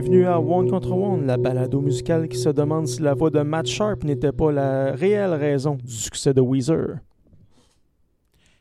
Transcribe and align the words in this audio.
Bienvenue 0.00 0.28
à 0.28 0.38
One 0.38 0.70
contre 0.70 0.92
One, 0.92 1.26
la 1.26 1.36
balado 1.36 1.80
musicale 1.80 2.28
qui 2.28 2.38
se 2.38 2.50
demande 2.50 2.86
si 2.86 3.02
la 3.02 3.14
voix 3.14 3.30
de 3.30 3.40
Matt 3.40 3.66
Sharp 3.66 4.04
n'était 4.04 4.30
pas 4.30 4.52
la 4.52 4.92
réelle 4.92 5.34
raison 5.34 5.74
du 5.74 5.90
succès 5.90 6.32
de 6.32 6.40
Weezer. 6.40 6.98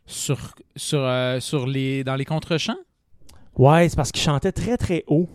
Sur, 0.07 0.55
sur, 0.75 0.97
euh, 0.99 1.39
sur 1.39 1.67
les, 1.67 2.03
dans 2.03 2.15
les 2.15 2.25
contre-champs? 2.25 2.79
Ouais, 3.55 3.87
c'est 3.87 3.95
parce 3.95 4.11
qu'il 4.11 4.23
chantait 4.23 4.51
très 4.51 4.77
très 4.77 5.03
haut. 5.05 5.29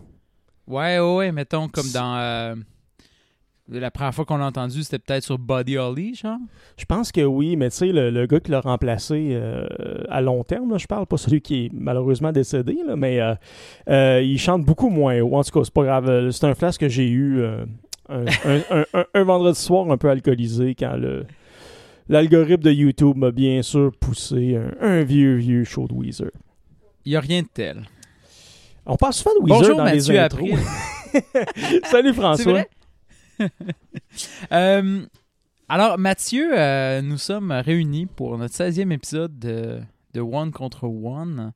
Ouais, 0.67 0.99
ouais, 0.99 1.15
ouais, 1.15 1.31
mettons 1.31 1.69
comme 1.69 1.89
dans. 1.93 2.17
euh, 2.17 2.55
la 3.69 3.91
première 3.91 4.13
fois 4.13 4.25
qu'on 4.25 4.37
l'a 4.37 4.45
entendu, 4.45 4.83
c'était 4.83 4.99
peut-être 4.99 5.23
sur 5.23 5.37
Buddy 5.39 5.77
Holly, 5.77 6.15
genre? 6.15 6.37
Je 6.77 6.85
pense 6.85 7.11
que 7.11 7.21
oui, 7.21 7.55
mais 7.55 7.69
tu 7.69 7.77
sais, 7.77 7.87
le, 7.87 8.09
le 8.09 8.25
gars 8.27 8.39
qui 8.39 8.51
l'a 8.51 8.59
remplacé 8.61 9.29
euh, 9.31 9.65
à 10.09 10.21
long 10.21 10.43
terme, 10.43 10.71
là, 10.71 10.77
je 10.77 10.85
parle, 10.85 11.05
pas 11.05 11.17
celui 11.17 11.41
qui 11.41 11.65
est 11.65 11.69
malheureusement 11.73 12.31
décédé, 12.31 12.77
là, 12.85 12.95
mais 12.95 13.21
euh, 13.21 13.35
euh, 13.89 14.21
il 14.21 14.37
chante 14.37 14.65
beaucoup 14.65 14.89
moins 14.89 15.19
haut. 15.21 15.35
En 15.35 15.43
tout 15.43 15.51
cas, 15.57 15.63
c'est 15.63 15.73
pas 15.73 15.83
grave. 15.83 16.31
C'est 16.31 16.45
un 16.45 16.55
flash 16.55 16.77
que 16.77 16.89
j'ai 16.89 17.07
eu 17.07 17.43
un, 17.45 17.65
un- 18.09 18.25
un- 18.71 18.85
un- 18.93 19.05
un 19.13 19.23
vendredi 19.23 19.59
soir 19.59 19.89
un 19.89 19.97
peu 19.97 20.09
alcoolisé 20.09 20.75
quand 20.75 20.95
le 20.97 21.25
l'algorithme 22.09 22.63
de 22.63 22.71
YouTube 22.71 23.15
m'a 23.15 23.31
bien 23.31 23.61
sûr 23.61 23.93
poussé 23.97 24.59
un, 24.81 25.03
vieux, 25.03 25.35
vieux 25.35 25.63
show 25.63 25.87
de 25.87 25.93
Weezer. 25.93 26.31
Il 27.05 27.11
n'y 27.11 27.15
a 27.15 27.21
rien 27.21 27.41
de 27.43 27.47
tel. 27.53 27.83
On 28.85 28.97
parle 28.97 29.13
souvent 29.13 29.31
de 29.39 29.43
Weezer 29.45 29.57
Bonjour, 29.59 29.77
dans 29.77 29.83
Mathieu 29.85 30.13
les 30.13 30.19
intros. 30.19 30.49
Salut 31.85 32.13
François. 32.13 32.65
Euh, 34.51 35.05
alors, 35.67 35.97
Mathieu, 35.97 36.51
euh, 36.55 37.01
nous 37.01 37.17
sommes 37.17 37.51
réunis 37.51 38.05
pour 38.05 38.37
notre 38.37 38.53
16e 38.53 38.91
épisode 38.91 39.39
de, 39.39 39.81
de 40.13 40.21
One 40.21 40.51
contre 40.51 40.83
One, 40.83 41.51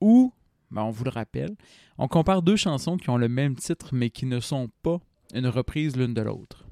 où, 0.00 0.32
ben, 0.70 0.82
on 0.82 0.90
vous 0.90 1.02
le 1.04 1.10
rappelle, 1.10 1.56
on 1.98 2.06
compare 2.06 2.42
deux 2.42 2.54
chansons 2.56 2.96
qui 2.96 3.10
ont 3.10 3.16
le 3.16 3.28
même 3.28 3.56
titre, 3.56 3.88
mais 3.92 4.10
qui 4.10 4.26
ne 4.26 4.38
sont 4.38 4.68
pas 4.82 4.98
une 5.34 5.48
reprise 5.48 5.96
l'une 5.96 6.14
de 6.14 6.22
l'autre. 6.22 6.64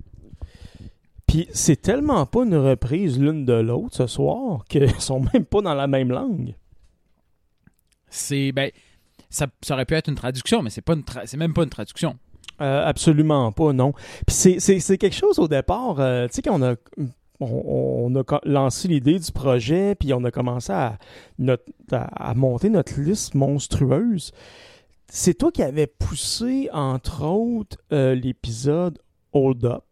Puis 1.27 1.48
c'est 1.52 1.83
tellement 1.83 2.24
pas 2.24 2.44
une 2.44 2.56
reprise 2.56 3.19
l'une 3.19 3.44
de 3.44 3.52
l'autre 3.55 3.96
ce 3.96 4.06
soir 4.06 4.64
qu'ils 4.69 4.89
sont 5.00 5.20
même 5.34 5.44
pas 5.44 5.61
dans 5.61 5.74
la 5.74 5.86
même 5.89 6.11
langue. 6.11 6.55
C'est, 8.08 8.52
ben, 8.52 8.70
ça, 9.28 9.48
ça 9.61 9.74
aurait 9.74 9.84
pu 9.84 9.94
être 9.94 10.08
une 10.08 10.14
traduction, 10.14 10.62
mais 10.62 10.70
c'est 10.70 10.80
pas 10.83 10.94
une 10.94 11.02
tra- 11.02 11.27
c'est 11.27 11.36
même 11.36 11.52
pas 11.52 11.64
une 11.64 11.69
traduction. 11.70 12.16
Euh, 12.61 12.84
absolument 12.87 13.53
pas, 13.53 13.73
non. 13.73 13.92
Puis 14.27 14.34
c'est- 14.37 14.61
c'est 14.61 14.81
c'est 14.81 14.98
quelque 14.98 15.14
chose 15.17 15.39
au 15.39 15.47
départ, 15.48 16.01
euh, 16.01 16.27
tu 16.27 16.34
sais, 16.34 16.42
qu'on 16.42 16.62
a, 16.62 16.75
on, 17.41 18.11
on 18.12 18.17
a 18.20 18.41
lancé 18.45 18.89
l'idée 18.89 19.19
du 19.19 19.31
projet, 19.31 19.95
puis 19.95 20.12
on 20.12 20.25
a 20.25 20.31
commencé 20.31 20.73
à, 20.73 20.98
notre- 21.39 21.64
à, 21.92 22.31
à 22.31 22.34
monter 22.34 22.69
notre 22.69 22.98
liste 23.01 23.34
monstrueuse. 23.34 24.33
C'est 25.11 25.34
toi 25.34 25.53
qui 25.53 25.62
avais 25.62 25.86
poussé, 25.86 26.69
entre 26.73 27.25
autres, 27.25 27.79
euh, 27.92 28.14
l'épisode 28.14 28.98
Hold 29.33 29.64
Up. 29.64 29.84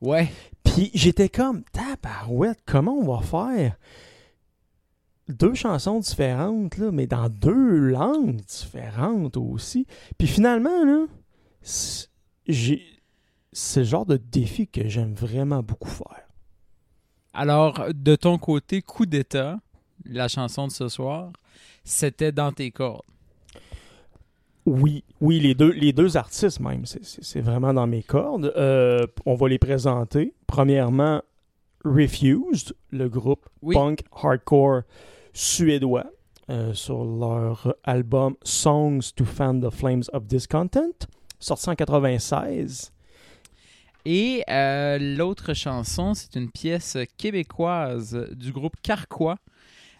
Ouais. 0.00 0.28
Puis 0.64 0.90
j'étais 0.94 1.28
comme, 1.28 1.62
tabarouette, 1.72 2.60
comment 2.66 2.94
on 2.94 3.14
va 3.16 3.20
faire 3.22 3.76
deux 5.28 5.54
chansons 5.54 5.98
différentes, 6.00 6.78
là, 6.78 6.90
mais 6.90 7.06
dans 7.06 7.28
deux 7.28 7.76
langues 7.90 8.36
différentes 8.36 9.36
aussi. 9.36 9.86
Puis 10.16 10.26
finalement, 10.26 10.84
là, 10.84 11.04
j'ai... 12.46 12.82
c'est 13.52 13.80
le 13.80 13.86
genre 13.86 14.06
de 14.06 14.16
défi 14.16 14.66
que 14.68 14.88
j'aime 14.88 15.14
vraiment 15.14 15.62
beaucoup 15.62 15.88
faire. 15.88 16.26
Alors, 17.34 17.86
de 17.94 18.16
ton 18.16 18.38
côté, 18.38 18.82
coup 18.82 19.06
d'état, 19.06 19.58
la 20.04 20.28
chanson 20.28 20.66
de 20.66 20.72
ce 20.72 20.88
soir, 20.88 21.30
c'était 21.84 22.32
dans 22.32 22.52
tes 22.52 22.70
cordes. 22.70 23.02
Oui, 24.66 25.02
oui, 25.20 25.40
les 25.40 25.54
deux, 25.54 25.70
les 25.72 25.92
deux 25.92 26.16
artistes 26.16 26.60
même, 26.60 26.84
c'est- 26.84 27.40
vraiment 27.40 27.72
dans 27.72 27.86
mes 27.86 28.02
cordes. 28.02 28.52
Euh, 28.56 29.06
on 29.24 29.34
va 29.34 29.48
les 29.48 29.58
présenter. 29.58 30.34
Premièrement, 30.46 31.22
Refused, 31.84 32.74
le 32.90 33.08
groupe 33.08 33.48
Oui. 33.62 33.74
punk 33.74 34.00
hardcore 34.12 34.82
suédois, 35.32 36.06
euh, 36.50 36.74
sur 36.74 37.04
leur 37.04 37.74
album 37.84 38.34
Songs 38.42 39.12
to 39.16 39.24
Fan 39.24 39.60
the 39.60 39.70
Flames 39.70 40.02
of 40.12 40.26
Discontent, 40.26 41.06
sorti 41.40 41.68
en 41.70 41.74
96. 41.74 42.92
Et 44.04 44.42
euh, 44.48 44.98
l'autre 44.98 45.54
chanson, 45.54 46.14
c'est 46.14 46.36
une 46.36 46.50
pièce 46.50 46.96
québécoise 47.16 48.26
du 48.32 48.52
groupe 48.52 48.76
Carquois, 48.82 49.38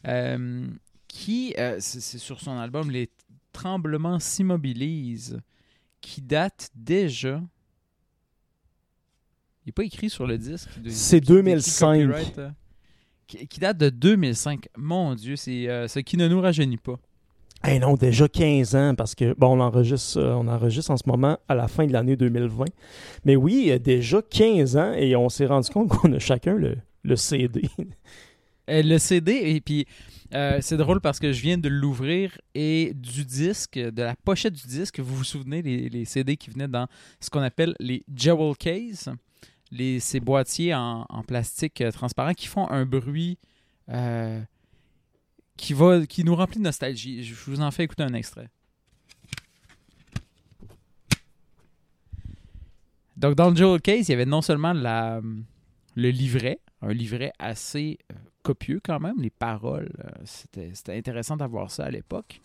euh, 0.06 0.66
qui, 1.08 1.54
euh, 1.58 1.76
c'est 1.80 2.18
sur 2.18 2.40
son 2.40 2.52
album 2.52 2.90
Les 2.90 3.10
Tremblements 3.52 4.18
s'immobilisent, 4.18 5.40
qui 6.00 6.22
date 6.22 6.70
déjà. 6.74 7.42
Il 9.64 9.68
n'est 9.68 9.72
pas 9.72 9.84
écrit 9.84 10.08
sur 10.08 10.26
le 10.26 10.38
disque. 10.38 10.70
C'est 10.88 11.20
qui 11.20 11.32
est 11.32 11.36
écrit 11.36 11.42
2005. 11.42 12.06
copyright, 12.06 12.38
euh, 12.38 12.50
Qui, 13.26 13.48
qui 13.48 13.60
date 13.60 13.78
de 13.78 13.90
2005. 13.90 14.68
Mon 14.76 15.14
Dieu, 15.14 15.36
c'est 15.36 15.66
ce 15.88 15.98
qui 15.98 16.16
ne 16.16 16.28
nous 16.28 16.40
rajeunit 16.40 16.78
pas. 16.78 16.98
Eh 17.66 17.78
non, 17.80 17.94
déjà 17.94 18.28
15 18.28 18.76
ans, 18.76 18.94
parce 18.94 19.14
que, 19.14 19.34
bon, 19.36 19.58
on 19.58 19.60
enregistre, 19.60 20.20
on 20.20 20.46
enregistre 20.46 20.90
en 20.92 20.96
ce 20.96 21.02
moment 21.06 21.38
à 21.48 21.54
la 21.54 21.66
fin 21.66 21.86
de 21.86 21.92
l'année 21.92 22.16
2020. 22.16 22.66
Mais 23.24 23.36
oui, 23.36 23.78
déjà 23.80 24.22
15 24.22 24.76
ans, 24.76 24.92
et 24.92 25.16
on 25.16 25.28
s'est 25.28 25.46
rendu 25.46 25.68
compte 25.70 25.88
qu'on 25.88 26.12
a 26.12 26.18
chacun 26.18 26.54
le, 26.54 26.76
le 27.02 27.16
CD. 27.16 27.62
Euh, 28.70 28.82
le 28.82 28.98
CD, 28.98 29.32
et 29.32 29.60
puis 29.62 29.86
euh, 30.34 30.58
c'est 30.60 30.76
drôle 30.76 31.00
parce 31.00 31.18
que 31.18 31.32
je 31.32 31.40
viens 31.40 31.56
de 31.56 31.70
l'ouvrir 31.70 32.38
et 32.54 32.92
du 32.94 33.24
disque, 33.24 33.78
de 33.78 34.02
la 34.02 34.14
pochette 34.14 34.52
du 34.52 34.66
disque, 34.66 35.00
vous 35.00 35.16
vous 35.16 35.24
souvenez, 35.24 35.62
les, 35.62 36.04
CD 36.04 36.36
qui 36.36 36.50
venaient 36.50 36.68
dans 36.68 36.86
ce 37.18 37.30
qu'on 37.30 37.40
appelle 37.40 37.74
les 37.80 38.04
Jewel 38.14 38.54
Case, 38.58 39.10
les, 39.70 40.00
ces 40.00 40.20
boîtiers 40.20 40.74
en, 40.74 41.06
plastique 41.26 41.80
euh, 41.80 41.90
transparent 41.90 42.34
qui 42.34 42.46
font 42.46 42.68
un 42.68 42.84
bruit 42.84 43.38
qui, 45.58 45.74
va, 45.74 46.06
qui 46.06 46.24
nous 46.24 46.34
remplit 46.34 46.58
de 46.58 46.64
nostalgie. 46.64 47.22
Je 47.22 47.34
vous 47.34 47.60
en 47.60 47.70
fais 47.70 47.84
écouter 47.84 48.04
un 48.04 48.14
extrait. 48.14 48.48
Donc, 53.18 53.34
dans 53.34 53.50
le 53.50 53.56
Jewel 53.56 53.82
Case, 53.82 54.08
il 54.08 54.12
y 54.12 54.14
avait 54.14 54.24
non 54.24 54.40
seulement 54.40 54.72
le 54.72 56.10
livret, 56.10 56.60
un 56.80 56.92
livret 56.92 57.32
assez 57.40 57.98
euh, 58.12 58.14
copieux 58.44 58.80
quand 58.82 59.00
même, 59.00 59.16
les 59.18 59.30
paroles, 59.30 59.92
euh, 59.98 60.08
c'était 60.24 60.70
c'était 60.72 60.96
intéressant 60.96 61.36
d'avoir 61.36 61.72
ça 61.72 61.84
à 61.84 61.90
l'époque. 61.90 62.40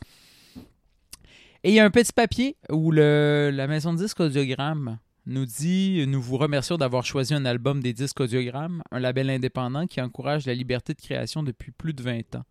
Et 1.64 1.70
il 1.70 1.76
y 1.76 1.80
a 1.80 1.86
un 1.86 1.92
petit 1.92 2.12
papier 2.12 2.58
où 2.70 2.92
le, 2.92 3.52
la 3.54 3.68
maison 3.68 3.94
de 3.94 4.00
disques 4.00 4.20
audiogramme 4.20 4.98
nous 5.28 5.46
dit 5.46 6.04
Nous 6.08 6.22
vous 6.22 6.38
remercions 6.38 6.78
d'avoir 6.78 7.06
choisi 7.06 7.36
un 7.36 7.46
album 7.46 7.82
des 7.82 7.94
disques 7.94 8.20
audiogramme, 8.20 8.82
un 8.92 9.00
label 9.00 9.30
indépendant 9.30 9.86
qui 9.86 10.02
encourage 10.02 10.48
la 10.48 10.56
liberté 10.56 10.96
de 10.96 11.02
création 11.02 11.44
depuis 11.44 11.72
plus 11.72 11.94
de 11.94 12.02
20 12.02 12.36
ans. 12.36 12.46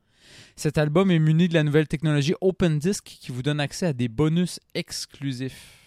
Cet 0.57 0.79
album 0.79 1.11
est 1.11 1.19
muni 1.19 1.49
de 1.49 1.55
la 1.55 1.63
nouvelle 1.63 1.89
technologie 1.89 2.35
OpenDisc 2.41 3.05
qui 3.05 3.33
vous 3.33 3.43
donne 3.43 3.61
accès 3.61 3.87
à 3.87 3.93
des 3.93 4.09
bonus 4.09 4.61
exclusifs. 4.75 5.79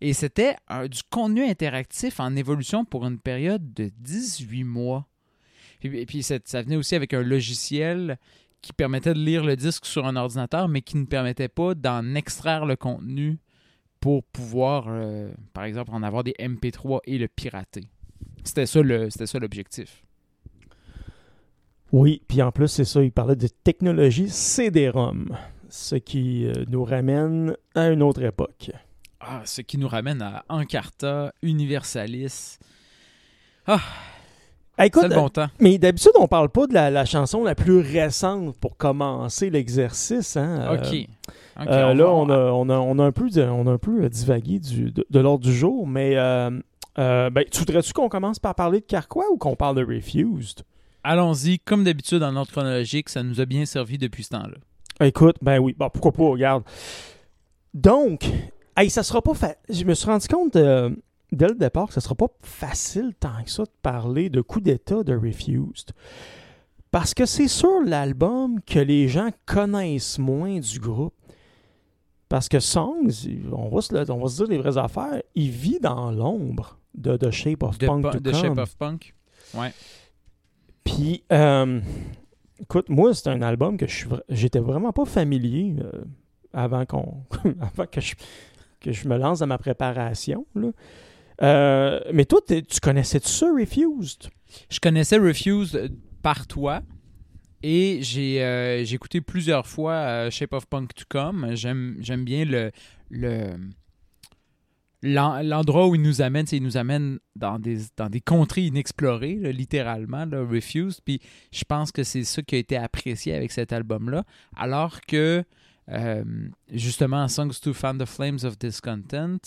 Et 0.00 0.12
c'était 0.14 0.56
un- 0.68 0.86
du 0.88 1.02
contenu 1.10 1.44
interactif 1.44 2.20
en 2.20 2.34
évolution 2.36 2.84
pour 2.84 3.06
une 3.06 3.18
période 3.18 3.72
de 3.74 3.90
18 3.98 4.64
mois. 4.64 5.06
Et 5.82 6.06
puis 6.06 6.22
ça, 6.22 6.38
venait 6.62 6.76
aussi 6.76 6.94
avec 6.94 7.12
un 7.14 7.22
logiciel 7.22 8.18
qui 8.62 8.72
permettait 8.72 9.14
de 9.14 9.18
lire 9.18 9.44
le 9.44 9.56
disque 9.56 9.86
sur 9.86 10.06
un 10.06 10.16
ordinateur, 10.16 10.68
mais 10.68 10.82
qui 10.82 10.96
ne 10.98 11.04
permettait 11.06 11.48
pas 11.48 11.74
d'en 11.74 12.14
extraire 12.14 12.66
le 12.66 12.76
contenu 12.76 13.38
pour 14.00 14.22
pouvoir, 14.24 14.86
euh, 14.88 15.30
par 15.52 15.64
exemple, 15.64 15.90
en 15.92 16.02
avoir 16.02 16.24
des 16.24 16.34
MP3 16.38 17.00
et 17.04 17.18
le 17.18 17.28
pirater. 17.28 17.84
C'était 18.44 18.66
ça 18.66 18.82
l'objectif. 18.82 20.02
Oui, 21.92 22.22
puis 22.28 22.40
en 22.42 22.52
plus, 22.52 22.68
c'est 22.68 22.84
ça, 22.84 23.02
il 23.02 23.10
parlait 23.12 23.36
de 23.36 23.48
technologie 23.48 24.28
CD-ROM, 24.28 25.36
ce 25.68 25.96
qui 25.96 26.46
euh, 26.46 26.52
nous 26.68 26.84
ramène 26.84 27.56
à 27.74 27.88
une 27.88 28.02
autre 28.02 28.22
époque. 28.22 28.70
Ah, 29.20 29.42
ce 29.44 29.60
qui 29.60 29.76
nous 29.76 29.88
ramène 29.88 30.22
à 30.22 30.44
Encarta, 30.48 31.32
Universalis. 31.42 32.58
Ah, 33.66 33.80
Ah, 34.78 34.86
écoute, 34.86 35.02
c'est 35.02 35.08
le 35.08 35.14
bon 35.14 35.28
temps. 35.28 35.48
mais 35.60 35.76
d'habitude, 35.78 36.12
on 36.18 36.26
parle 36.26 36.48
pas 36.48 36.66
de 36.66 36.72
la, 36.74 36.90
la 36.90 37.04
chanson 37.04 37.44
la 37.44 37.54
plus 37.54 37.80
récente 37.80 38.56
pour 38.58 38.76
commencer 38.76 39.50
l'exercice. 39.50 40.36
Hein? 40.36 40.60
Euh, 40.72 40.76
OK. 40.78 41.08
Euh, 41.68 41.90
on 41.90 41.94
là, 41.94 42.08
on 42.08 42.30
a, 42.30 42.38
on, 42.52 42.68
a, 42.70 42.78
on 42.78 42.98
a 42.98 43.04
un 43.04 43.12
peu, 43.12 43.28
on 43.36 43.66
a 43.66 43.70
un 43.72 43.78
peu 43.78 44.04
euh, 44.04 44.08
divagué 44.08 44.58
du, 44.58 44.90
de, 44.92 45.04
de 45.10 45.20
l'ordre 45.20 45.44
du 45.44 45.52
jour, 45.52 45.86
mais 45.86 46.16
euh, 46.16 46.50
euh, 46.98 47.28
ben, 47.28 47.44
tu 47.50 47.58
voudrais-tu 47.58 47.92
qu'on 47.92 48.08
commence 48.08 48.38
par 48.38 48.54
parler 48.54 48.80
de 48.80 48.86
Carquois 48.86 49.26
ou 49.30 49.36
qu'on 49.36 49.56
parle 49.56 49.76
de 49.76 49.84
Refused? 49.84 50.62
Allons-y, 51.02 51.58
comme 51.58 51.84
d'habitude, 51.84 52.22
en 52.22 52.36
ordre 52.36 52.50
chronologique, 52.52 53.08
ça 53.08 53.22
nous 53.22 53.40
a 53.40 53.44
bien 53.46 53.64
servi 53.66 53.96
depuis 53.98 54.24
ce 54.24 54.30
temps-là. 54.30 55.06
Écoute, 55.06 55.36
ben 55.40 55.58
oui, 55.58 55.74
bon, 55.78 55.88
pourquoi 55.90 56.12
pas, 56.12 56.24
regarde. 56.28 56.62
Donc, 57.72 58.28
hey, 58.76 58.90
ça 58.90 59.02
sera 59.02 59.22
pas 59.22 59.34
fa- 59.34 59.56
Je 59.68 59.84
me 59.84 59.94
suis 59.94 60.06
rendu 60.06 60.26
compte 60.28 60.56
euh, 60.56 60.90
dès 61.32 61.48
le 61.48 61.54
départ 61.54 61.86
que 61.88 61.94
ça 61.94 62.00
sera 62.00 62.14
pas 62.14 62.28
facile 62.42 63.12
tant 63.18 63.42
que 63.44 63.50
ça 63.50 63.62
de 63.64 63.70
parler 63.82 64.28
de 64.28 64.40
coup 64.42 64.60
d'état 64.60 65.02
de 65.02 65.14
Refused. 65.14 65.90
Parce 66.90 67.14
que 67.14 67.24
c'est 67.24 67.48
sur 67.48 67.80
l'album 67.84 68.60
que 68.66 68.80
les 68.80 69.08
gens 69.08 69.30
connaissent 69.46 70.18
moins 70.18 70.58
du 70.58 70.78
groupe. 70.80 71.14
Parce 72.28 72.48
que 72.48 72.60
Songs, 72.60 73.26
on 73.52 73.68
va, 73.68 73.80
se, 73.80 74.10
on 74.12 74.18
va 74.20 74.28
se 74.28 74.36
dire 74.36 74.46
les 74.48 74.58
vraies 74.58 74.78
affaires, 74.78 75.20
il 75.34 75.50
vit 75.50 75.78
dans 75.80 76.10
l'ombre 76.12 76.78
de 76.94 77.16
The 77.16 77.30
Shape 77.30 77.62
of 77.62 77.78
De, 77.78 77.86
Punk. 77.86 78.20
de. 78.20 78.32
Shape 78.32 78.58
of 78.58 78.76
Punk. 78.76 79.14
Ouais. 79.54 79.72
Puis, 80.84 81.22
euh, 81.32 81.80
écoute, 82.60 82.88
moi, 82.88 83.14
c'est 83.14 83.28
un 83.28 83.42
album 83.42 83.76
que 83.76 83.86
j'étais 84.28 84.58
vraiment 84.58 84.92
pas 84.92 85.04
familier 85.04 85.76
euh, 85.80 86.04
avant, 86.52 86.84
avant 87.60 87.86
que, 87.86 88.00
je, 88.00 88.14
que 88.80 88.92
je 88.92 89.08
me 89.08 89.16
lance 89.16 89.40
dans 89.40 89.46
ma 89.46 89.58
préparation. 89.58 90.46
là. 90.54 90.68
Euh, 91.42 92.00
mais 92.12 92.26
toi, 92.26 92.40
tu 92.46 92.80
connaissais 92.82 93.20
ça, 93.22 93.46
Refused? 93.50 94.28
Je 94.68 94.78
connaissais 94.78 95.16
Refused 95.16 95.90
par 96.22 96.46
toi. 96.46 96.82
Et 97.62 97.98
j'ai 98.02 98.42
euh, 98.42 98.84
écouté 98.84 99.20
plusieurs 99.20 99.66
fois 99.66 100.30
Shape 100.30 100.54
of 100.54 100.66
Punk 100.66 100.94
to 100.94 101.04
Come. 101.08 101.50
J'aime 101.54 102.24
bien 102.24 102.44
le 102.44 102.70
le 103.10 103.56
l'endroit 105.02 105.88
où 105.88 105.94
il 105.94 106.02
nous 106.02 106.20
amène. 106.22 106.44
tu 106.44 106.50
sais, 106.50 106.56
Il 106.58 106.62
nous 106.62 106.76
amène 106.76 107.18
dans 107.36 107.58
des, 107.58 107.78
dans 107.96 108.08
des 108.08 108.20
contrées 108.20 108.62
inexplorées, 108.62 109.36
littéralement, 109.52 110.24
là, 110.26 110.44
Refused. 110.44 111.00
Puis 111.04 111.20
je 111.52 111.64
pense 111.64 111.90
que 111.92 112.02
c'est 112.02 112.24
ça 112.24 112.42
qui 112.42 112.56
a 112.56 112.58
été 112.58 112.76
apprécié 112.76 113.34
avec 113.34 113.50
cet 113.52 113.72
album-là. 113.72 114.24
Alors 114.56 115.00
que, 115.00 115.42
euh, 115.88 116.24
justement, 116.72 117.26
Songs 117.28 117.58
to 117.62 117.72
Fan 117.72 117.98
the 117.98 118.04
Flames 118.06 118.38
of 118.44 118.58
Discontent 118.58 119.38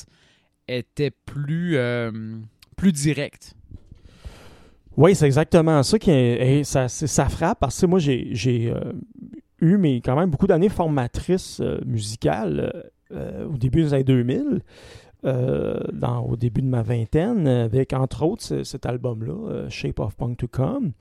était 0.68 1.12
plus, 1.12 1.78
euh, 1.78 2.12
direct. 2.82 3.54
Oui, 4.98 5.16
c'est 5.16 5.26
exactement 5.26 5.82
ça 5.84 5.98
qui 5.98 6.12
est, 6.12 6.64
ça, 6.66 6.90
c'est- 6.90 7.30
frappe 7.30 7.60
parce 7.62 7.80
que 7.80 7.86
moi 7.86 7.98
j'ai, 8.00 8.34
euh, 8.70 8.92
eu 9.62 9.78
mes, 9.78 10.02
quand 10.02 10.18
même 10.18 10.30
beaucoup 10.30 10.48
d'années 10.48 10.68
formatrices 10.68 11.62
musicales 11.86 12.92
au 13.10 13.58
début 13.58 13.84
des 13.84 13.94
années 13.94 14.04
2000, 14.04 14.62
euh, 15.26 15.80
dans, 15.94 16.22
au 16.22 16.36
début 16.36 16.62
de 16.62 16.68
ma 16.68 16.82
vingtaine, 16.82 17.48
avec 17.48 17.94
entre 17.94 18.24
autres 18.26 18.44
ce- 18.44 18.64
cet 18.64 18.86
album-là, 18.86 19.34
euh, 19.50 19.70
Shape 19.70 20.00
of 20.00 20.16
Punk 20.16 20.38
to 20.38 20.48
Come. 20.48 20.92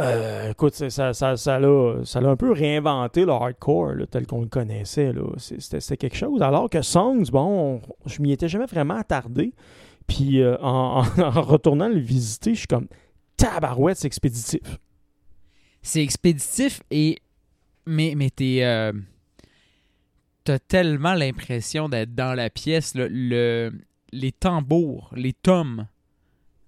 Euh, 0.00 0.50
écoute, 0.50 0.74
ça, 0.74 1.12
ça, 1.12 1.36
ça, 1.36 1.58
l'a, 1.60 2.00
ça 2.04 2.18
un 2.18 2.36
peu 2.36 2.50
réinventé 2.50 3.24
le 3.24 3.30
hardcore 3.32 3.92
tel 4.10 4.26
qu'on 4.26 4.40
le 4.40 4.48
connaissait. 4.48 5.12
C'était, 5.38 5.96
quelque 5.96 6.16
chose. 6.16 6.42
Alors 6.42 6.68
que 6.68 6.82
Songs, 6.82 7.24
bon, 7.30 7.76
on- 7.76 7.80
je 8.08 8.20
m'y 8.20 8.32
étais 8.32 8.48
jamais 8.48 8.66
vraiment 8.66 8.94
attardé. 8.96 9.52
Puis 10.08 10.42
en, 10.60 11.02
retournant 11.02 11.88
le 11.88 11.98
visiter, 12.00 12.54
je 12.54 12.58
suis 12.60 12.66
comme 12.66 12.88
tabarouette, 13.36 13.98
c'est 13.98 14.06
expéditif. 14.08 14.78
c'est 15.82 16.02
expéditif 16.02 16.80
et 16.90 17.18
mais 17.86 18.14
mais 18.16 18.30
t'es 18.30 18.62
t'as 20.44 20.58
tellement 20.58 21.14
l'impression 21.14 21.88
d'être 21.88 22.14
dans 22.14 22.34
la 22.34 22.50
pièce 22.50 22.94
le 22.94 23.72
les 24.12 24.30
tambours 24.32 25.10
les 25.16 25.32
tomes 25.32 25.86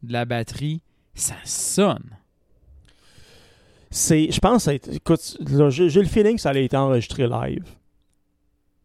de 0.02 0.12
la 0.12 0.24
batterie 0.24 0.80
ça 1.14 1.36
sonne 1.44 2.10
C'est, 3.90 4.30
je 4.32 4.40
pense, 4.40 4.66
écoute, 4.68 5.38
j'ai, 5.70 5.88
le 6.02 6.08
feeling 6.08 6.36
que 6.36 6.40
ça 6.42 6.50
a 6.50 6.58
été 6.58 6.76
enregistré 6.76 7.26
live. 7.28 7.64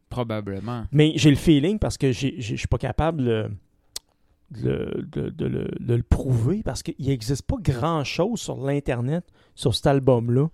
probablement 0.09 0.85
Mais 0.91 1.13
j'ai 1.15 1.29
le 1.31 1.35
feeling 1.35 1.79
parce 1.79 1.97
que 1.97 2.11
j'ai, 2.11 2.35
j'ai- 2.37 2.55
je 2.55 2.59
suis 2.59 2.67
pas 2.67 2.77
capable 2.77 3.23
de, 4.51 5.03
de- 5.11 5.31
de- 5.35 5.45
le, 5.45 5.71
de 5.79 5.93
le 5.95 6.03
prouver 6.03 6.61
parce 6.63 6.83
qu'il 6.83 6.95
n'existe 7.07 7.43
pas 7.43 7.55
grand-chose 7.59 8.39
sur 8.39 8.57
l'Internet 8.65 9.23
sur 9.55 9.73
cet 9.73 9.87
album-là. 9.87 10.47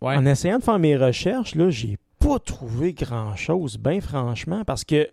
ouais 0.00 0.16
En 0.16 0.24
essayant 0.26 0.58
de 0.58 0.64
faire 0.64 0.78
mes 0.78 0.96
recherches, 0.96 1.54
là, 1.54 1.68
j'ai 1.70 1.98
pas 2.28 2.38
trouvé 2.38 2.92
grand-chose, 2.92 3.78
bien 3.78 4.00
franchement, 4.00 4.62
parce 4.64 4.84
que... 4.84 5.08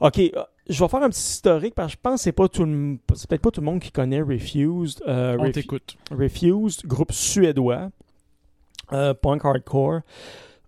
OK, 0.00 0.18
euh, 0.18 0.30
je 0.68 0.82
vais 0.84 0.88
faire 0.88 1.02
un 1.02 1.10
petit 1.10 1.18
historique 1.20 1.74
parce 1.74 1.92
que 1.94 1.98
je 1.98 2.02
pense 2.02 2.20
que 2.20 2.24
c'est 2.24 2.32
pas 2.32 2.48
tout 2.48 2.64
le- 2.64 2.98
c'est 3.14 3.28
peut-être 3.28 3.42
pas 3.42 3.50
tout 3.50 3.60
le 3.60 3.64
monde 3.66 3.80
qui 3.80 3.90
connaît 3.90 4.20
Refused. 4.22 5.02
Euh, 5.08 5.36
on 5.40 5.44
Refu- 5.46 5.52
t'écoute 5.52 5.96
Refused, 6.12 6.86
groupe 6.86 7.10
suédois, 7.10 7.90
euh, 8.92 9.12
punk 9.14 9.44
hardcore, 9.44 10.00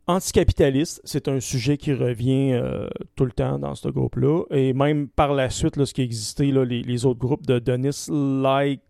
anticapitaliste. 0.09 1.01
C'est 1.05 1.29
un 1.29 1.39
sujet 1.39 1.77
qui 1.77 1.93
revient 1.95 2.55
euh, 2.55 2.89
tout 3.15 3.25
le 3.25 3.31
temps 3.31 3.57
dans 3.59 3.77
ce 3.77 3.89
groupe-là. 3.89 4.43
Et 4.51 4.73
même 4.73 5.07
par 5.07 5.33
la 5.35 5.49
suite, 5.49 5.77
là, 5.77 5.87
ce 5.87 5.95
qui 5.95 6.03
existait, 6.03 6.51
là, 6.51 6.65
les, 6.65 6.83
les 6.83 7.07
autres 7.07 7.21
groupes 7.21 7.47
de 7.47 7.61
Denis 7.61 8.07
Leixen, 8.09 8.81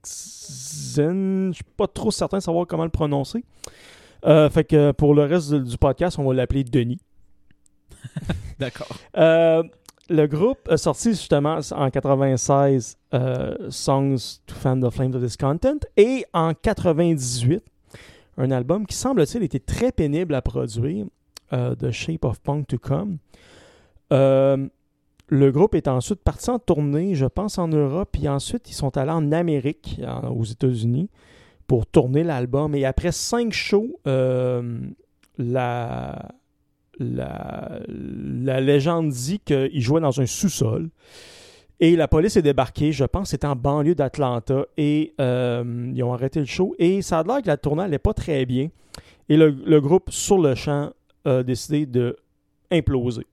je 1.51 1.55
suis 1.55 1.65
pas 1.77 1.87
trop 1.87 2.11
certain 2.11 2.39
de 2.39 2.43
savoir 2.43 2.67
comment 2.67 2.85
le 2.85 2.91
prononcer. 2.91 3.45
Euh, 4.27 4.51
fait 4.51 4.65
que 4.65 4.93
pour 4.93 5.15
le 5.15 5.25
reste 5.25 5.55
du, 5.55 5.79
podcast, 5.79 6.19
on 6.19 6.25
va 6.25 6.35
l'appeler 6.35 6.65
Denis. 6.65 7.01
d'accord 8.59 8.89
Euh, 9.17 9.63
le 10.09 10.27
groupe 10.27 10.69
a 10.69 10.77
sorti 10.77 11.11
justement 11.11 11.59
en 11.73 11.91
96 11.91 12.97
euh, 13.15 13.55
Songs 13.71 14.41
to 14.47 14.55
Fan 14.55 14.81
the 14.81 14.91
Flames 14.91 15.15
of 15.15 15.23
Discontent 15.23 15.79
et 15.97 16.25
en 16.33 16.53
98 16.55 17.63
un 18.37 18.51
album 18.51 18.87
qui 18.87 18.97
semble-t-il 18.97 19.45
était 19.45 19.59
très 19.61 19.93
pénible 19.93 20.35
à 20.35 20.41
produire, 20.43 21.07
euh, 21.53 21.75
The 21.75 21.91
Shape 21.91 22.25
of 22.25 22.41
Punk 22.41 22.69
to 22.69 22.79
Come. 22.79 23.19
Euh, 24.13 24.67
le 25.29 25.53
groupe 25.53 25.75
est 25.75 25.89
ensuite 25.89 26.23
parti 26.23 26.51
en 26.51 26.59
tournée, 26.59 27.15
je 27.15 27.27
pense 27.27 27.59
en 27.59 27.69
Europe, 27.69 28.09
puis 28.13 28.29
ensuite 28.29 28.69
ils 28.71 28.75
sont 28.75 28.97
allés 28.97 29.13
en 29.13 29.31
Amérique, 29.31 30.01
en- 30.07 30.29
aux 30.31 30.45
États-Unis, 30.45 31.09
pour 31.71 31.87
tourner 31.87 32.25
l'album. 32.25 32.75
Et 32.75 32.85
après 32.85 33.13
cinq 33.13 33.53
shows, 33.53 34.01
euh, 34.09 34.81
la, 35.39 36.19
légende 38.19 39.11
dit 39.11 39.39
qu'il 39.39 39.81
jouait 39.81 40.01
dans 40.01 40.21
un 40.21 40.27
sous-sol. 40.27 40.91
Et 41.79 41.95
la 41.95 42.09
police 42.09 42.37
est 42.37 42.43
débarquée, 42.43 42.91
je 42.91 43.05
pense 43.05 43.31
c'était 43.31 43.47
en 43.47 43.55
banlieue 43.55 43.95
d'Atlanta, 43.95 44.67
et 44.77 45.15
euh, 45.21 45.93
ils 45.95 46.03
ont 46.03 46.13
arrêté 46.13 46.41
le 46.41 46.47
show. 46.47 46.75
Et 46.81 47.03
ça 47.03 47.21
a 47.21 47.23
l'air 47.23 47.41
que 47.41 47.47
la 47.47 47.57
tournée 47.57 47.83
n'allait 47.83 48.01
pas 48.01 48.15
très 48.15 48.45
bien. 48.47 48.67
Et 49.29 49.37
le, 49.37 49.81
groupe, 49.81 50.11
sur 50.11 50.39
le 50.39 50.57
champ, 50.57 50.91
a 51.25 51.45
décidé 51.45 51.87
de 51.87 52.17
imploser. 52.73 53.29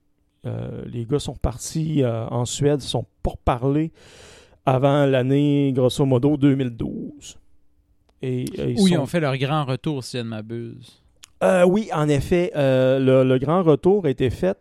Euh, 0.46 0.84
les 0.86 1.06
gars 1.06 1.18
sont 1.18 1.34
partis 1.34 2.04
en 2.06 2.44
Suède, 2.44 2.82
sont 2.82 3.04
pour 3.20 3.36
parler 3.36 3.90
avant 4.64 5.06
l'année, 5.06 5.72
grosso 5.74 6.06
modo, 6.06 6.36
2012. 6.36 7.37
Et, 8.22 8.44
euh, 8.58 8.74
où 8.78 8.88
ils 8.88 8.94
sont- 8.94 9.00
ont 9.02 9.06
fait 9.06 9.20
leur 9.20 9.36
grand 9.36 9.64
retour 9.64 10.02
si 10.04 10.16
je 10.18 10.22
ne 10.22 10.28
m'abuse 10.28 11.00
euh, 11.44 11.64
oui, 11.64 11.88
en 11.94 12.08
effet, 12.08 12.50
euh, 12.56 12.98
le, 12.98 13.22
le 13.22 13.38
grand 13.38 13.62
retour 13.62 14.06
a 14.06 14.10
été 14.10 14.28
fait. 14.28 14.58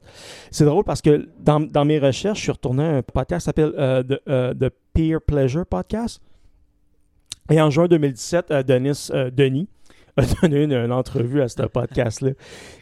C'est 0.52 0.64
drôle 0.66 0.84
parce 0.84 1.02
que 1.02 1.28
dans, 1.40 1.60
dans 1.60 1.86
mes 1.86 1.98
recherches, 1.98 2.38
je 2.38 2.44
suis 2.44 2.52
retourné 2.52 2.84
à 2.84 2.98
un 2.98 3.02
podcast 3.02 3.42
qui 3.42 3.46
s'appelle 3.46 3.74
euh, 3.80 4.04
The, 4.04 4.60
The 4.60 4.70
Peer 4.94 5.20
Pleasure 5.26 5.66
Podcast. 5.66 6.22
Et 7.50 7.60
en 7.60 7.72
juin 7.72 7.88
2017, 7.88 8.52
euh, 8.52 8.62
Denis, 8.62 9.08
euh, 9.12 9.32
Denis 9.32 9.68
a 10.18 10.22
donné 10.44 10.66
une, 10.66 10.74
une 10.74 10.92
entrevue 10.92 11.42
à 11.42 11.48
ce 11.48 11.64
podcast-là. 11.64 12.34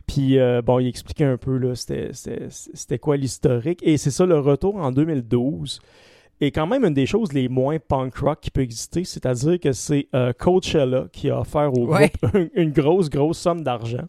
Puis, 0.08 0.40
euh, 0.40 0.62
bon, 0.62 0.80
il 0.80 0.88
expliquait 0.88 1.24
un 1.24 1.38
peu, 1.38 1.58
là, 1.58 1.74
c'était- 1.76 2.10
c'était 2.12 2.48
c'était 2.50 3.00
quoi 3.00 3.16
l'historique. 3.16 3.80
Et 3.82 3.96
c'est 3.96 4.12
ça, 4.12 4.26
le 4.26 4.38
retour 4.40 4.76
en 4.76 4.92
2012 4.92 5.80
est 6.42 6.52
quand 6.52 6.68
même 6.68 6.84
une 6.86 6.94
des 6.94 7.06
choses 7.06 7.32
les 7.34 7.48
moins 7.48 7.78
punk 7.80 8.16
rock 8.18 8.40
qui 8.42 8.52
peut 8.52 8.62
exister, 8.62 9.04
c'est-à-dire 9.04 9.60
que 9.60 9.72
c'est 9.72 10.08
euh, 10.14 10.34
Coachella 10.34 11.08
qui 11.12 11.30
a 11.30 11.40
offert 11.40 11.74
au 11.74 11.88
Ouais. 11.88 12.12
groupe 12.22 12.36
une, 12.36 12.50
une 12.56 12.72
grosse, 12.72 13.10
grosse 13.10 13.38
somme 13.38 13.62
d'argent. 13.64 14.06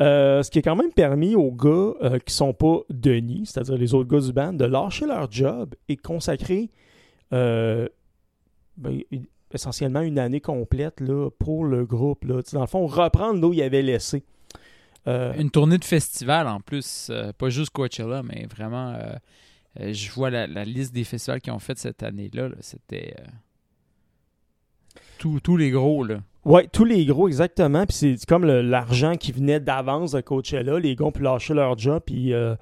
Euh, 0.00 0.42
ce 0.42 0.50
qui 0.50 0.58
a 0.58 0.62
quand 0.62 0.76
même 0.76 0.92
permis 0.92 1.34
aux 1.34 1.52
gars 1.52 1.92
euh, 2.02 2.18
qui 2.24 2.32
sont 2.34 2.54
pas 2.54 2.78
Denis, 2.88 3.42
c'est-à-dire 3.46 3.76
les 3.76 3.92
autres 3.92 4.08
gars 4.08 4.24
du 4.24 4.32
band, 4.32 4.52
de 4.52 4.64
lâcher 4.64 5.06
leur 5.06 5.30
job 5.30 5.74
et 5.88 5.96
consacrer 5.96 6.70
euh, 7.32 7.88
ben, 8.76 9.00
essentiellement 9.52 10.00
une 10.00 10.18
année 10.18 10.40
complète 10.40 11.00
là, 11.00 11.28
pour 11.38 11.64
le 11.64 11.84
groupe. 11.84 12.24
Là. 12.24 12.40
Dans 12.52 12.62
le 12.62 12.66
fond, 12.66 12.86
reprendre 12.86 13.40
là 13.40 13.48
où 13.48 13.52
ils 13.52 13.62
avaient 13.62 13.82
laissé. 13.82 14.22
Euh, 15.08 15.34
une 15.36 15.50
tournée 15.50 15.78
de 15.78 15.84
festival 15.84 16.46
en 16.46 16.60
plus 16.60 17.08
euh, 17.10 17.32
pas 17.36 17.48
juste 17.48 17.70
Coachella 17.70 18.22
mais 18.22 18.46
vraiment 18.46 18.94
euh, 19.80 19.92
je 19.92 20.10
vois 20.10 20.30
la, 20.30 20.46
liste 20.64 20.94
des 20.94 21.04
festivals 21.04 21.40
qu'ils 21.40 21.52
ont 21.52 21.58
fait 21.58 21.78
cette 21.78 22.02
année-là 22.02 22.48
là, 22.48 22.56
c'était 22.60 23.14
euh, 23.18 23.24
tous 25.42 25.56
les 25.56 25.70
gros 25.70 26.04
là 26.04 26.20
Ouais, 26.44 26.66
tous 26.66 26.84
les 26.84 27.06
gros, 27.06 27.28
exactement. 27.28 27.86
Puis 27.86 27.96
c'est 27.96 28.26
comme 28.26 28.44
l'argent 28.44 29.14
qui 29.14 29.30
venait 29.30 29.60
d'avance 29.60 30.10
de 30.10 30.20
Coachella. 30.20 30.80
Les 30.80 30.96
gars 30.96 31.04
ont 31.04 31.12
pu 31.12 31.22
lâcher 31.22 31.54
leur 31.54 31.78
job. 31.78 32.02
Puis, 32.04 32.32
euh, 32.32 32.56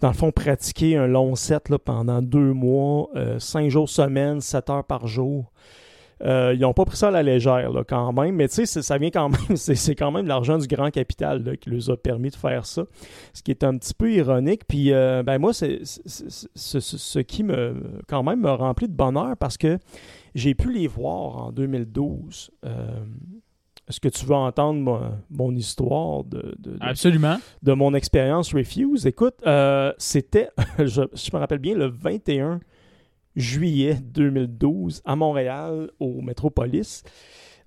dans 0.00 0.06
le 0.06 0.14
fond, 0.14 0.30
pratiquer 0.30 0.96
un 0.96 1.08
long 1.08 1.34
set 1.34 1.68
là, 1.68 1.80
pendant 1.80 2.22
deux 2.22 2.52
mois, 2.52 3.10
cinq 3.40 3.70
jours 3.70 3.88
semaine, 3.88 4.40
sept 4.40 4.70
heures 4.70 4.84
par 4.84 5.08
jour. 5.08 5.50
Euh, 6.22 6.52
ils 6.54 6.60
n'ont 6.60 6.72
pas 6.72 6.84
pris 6.84 6.96
ça 6.96 7.08
à 7.08 7.10
la 7.10 7.22
légère, 7.22 7.72
là, 7.72 7.82
quand 7.86 8.12
même. 8.12 8.36
Mais 8.36 8.48
tu 8.48 8.66
sais, 8.66 8.82
ça 8.82 8.98
vient 8.98 9.10
quand 9.10 9.28
même, 9.28 9.56
c'est 9.56 9.94
quand 9.94 10.10
même 10.10 10.26
l'argent 10.26 10.58
du 10.58 10.66
grand 10.66 10.90
capital 10.90 11.42
là, 11.44 11.56
qui 11.56 11.70
leur 11.70 11.90
a 11.90 11.96
permis 11.96 12.30
de 12.30 12.36
faire 12.36 12.66
ça. 12.66 12.84
Ce 13.32 13.42
qui 13.42 13.50
est 13.50 13.64
un 13.64 13.76
petit 13.76 13.94
peu 13.94 14.12
ironique. 14.12 14.62
Puis, 14.66 14.92
euh, 14.92 15.22
ben 15.22 15.38
moi, 15.38 15.52
c'est 15.52 15.80
ce, 15.84 17.18
qui 17.18 17.42
me, 17.42 17.74
quand 18.08 18.22
même, 18.22 18.40
me 18.40 18.50
remplit 18.50 18.88
de 18.88 18.94
bonheur 18.94 19.36
parce 19.36 19.56
que 19.56 19.78
j'ai 20.34 20.54
pu 20.54 20.72
les 20.72 20.86
voir 20.86 21.36
en 21.46 21.52
2012 21.52 22.50
euh, 22.64 23.04
est-ce 23.86 24.00
que 24.00 24.08
tu 24.08 24.24
veux 24.24 24.34
entendre 24.34 24.80
mon, 24.80 25.00
mon 25.30 25.54
histoire 25.54 26.24
de, 26.24 26.54
de, 26.58 26.70
de- 26.72 26.78
Absolument. 26.80 27.36
de 27.62 27.72
mon 27.74 27.92
expérience 27.92 28.54
Refuse? 28.54 29.06
Écoute, 29.06 29.34
c'était, 29.98 30.48
je, 30.78 31.02
je 31.12 31.30
me 31.34 31.38
rappelle 31.38 31.58
bien, 31.58 31.74
le 31.74 31.88
21 31.88 32.60
juillet 33.36 33.98
2012 34.02 35.02
à 35.04 35.16
Montréal, 35.16 35.90
au 35.98 36.20
Métropolis. 36.20 37.02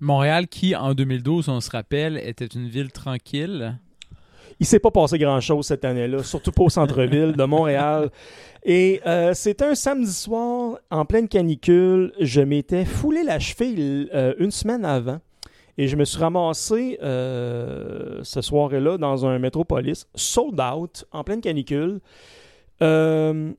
Montréal, 0.00 0.46
qui 0.48 0.76
en 0.76 0.94
2012, 0.94 1.48
on 1.48 1.60
se 1.60 1.70
rappelle, 1.70 2.18
était 2.18 2.46
une 2.46 2.68
ville 2.68 2.92
tranquille. 2.92 3.78
Il 4.60 4.66
s'est 4.66 4.80
pas 4.80 4.90
passé 4.90 5.18
grand-chose 5.18 5.66
cette 5.66 5.84
année-là, 5.84 6.22
surtout 6.22 6.52
pas 6.52 6.64
au 6.64 6.68
centre-ville 6.68 7.32
de 7.32 7.44
Montréal. 7.44 8.10
Et 8.64 9.00
euh, 9.06 9.34
c'était 9.34 9.64
un 9.64 9.74
samedi 9.74 10.12
soir, 10.12 10.78
en 10.90 11.04
pleine 11.04 11.28
canicule. 11.28 12.12
Je 12.20 12.40
m'étais 12.40 12.84
foulé 12.84 13.22
la 13.22 13.38
cheville 13.38 14.08
euh, 14.12 14.34
une 14.38 14.50
semaine 14.50 14.84
avant. 14.84 15.20
Et 15.78 15.86
je 15.86 15.94
me 15.94 16.04
suis 16.04 16.18
ramassé 16.18 16.98
euh, 17.02 18.18
ce 18.24 18.40
soir-là 18.40 18.98
dans 18.98 19.26
un 19.26 19.38
métropolis, 19.38 20.08
sold 20.16 20.60
out, 20.60 21.04
en 21.12 21.22
pleine 21.22 21.40
canicule, 21.40 22.00
euh, 22.82 23.52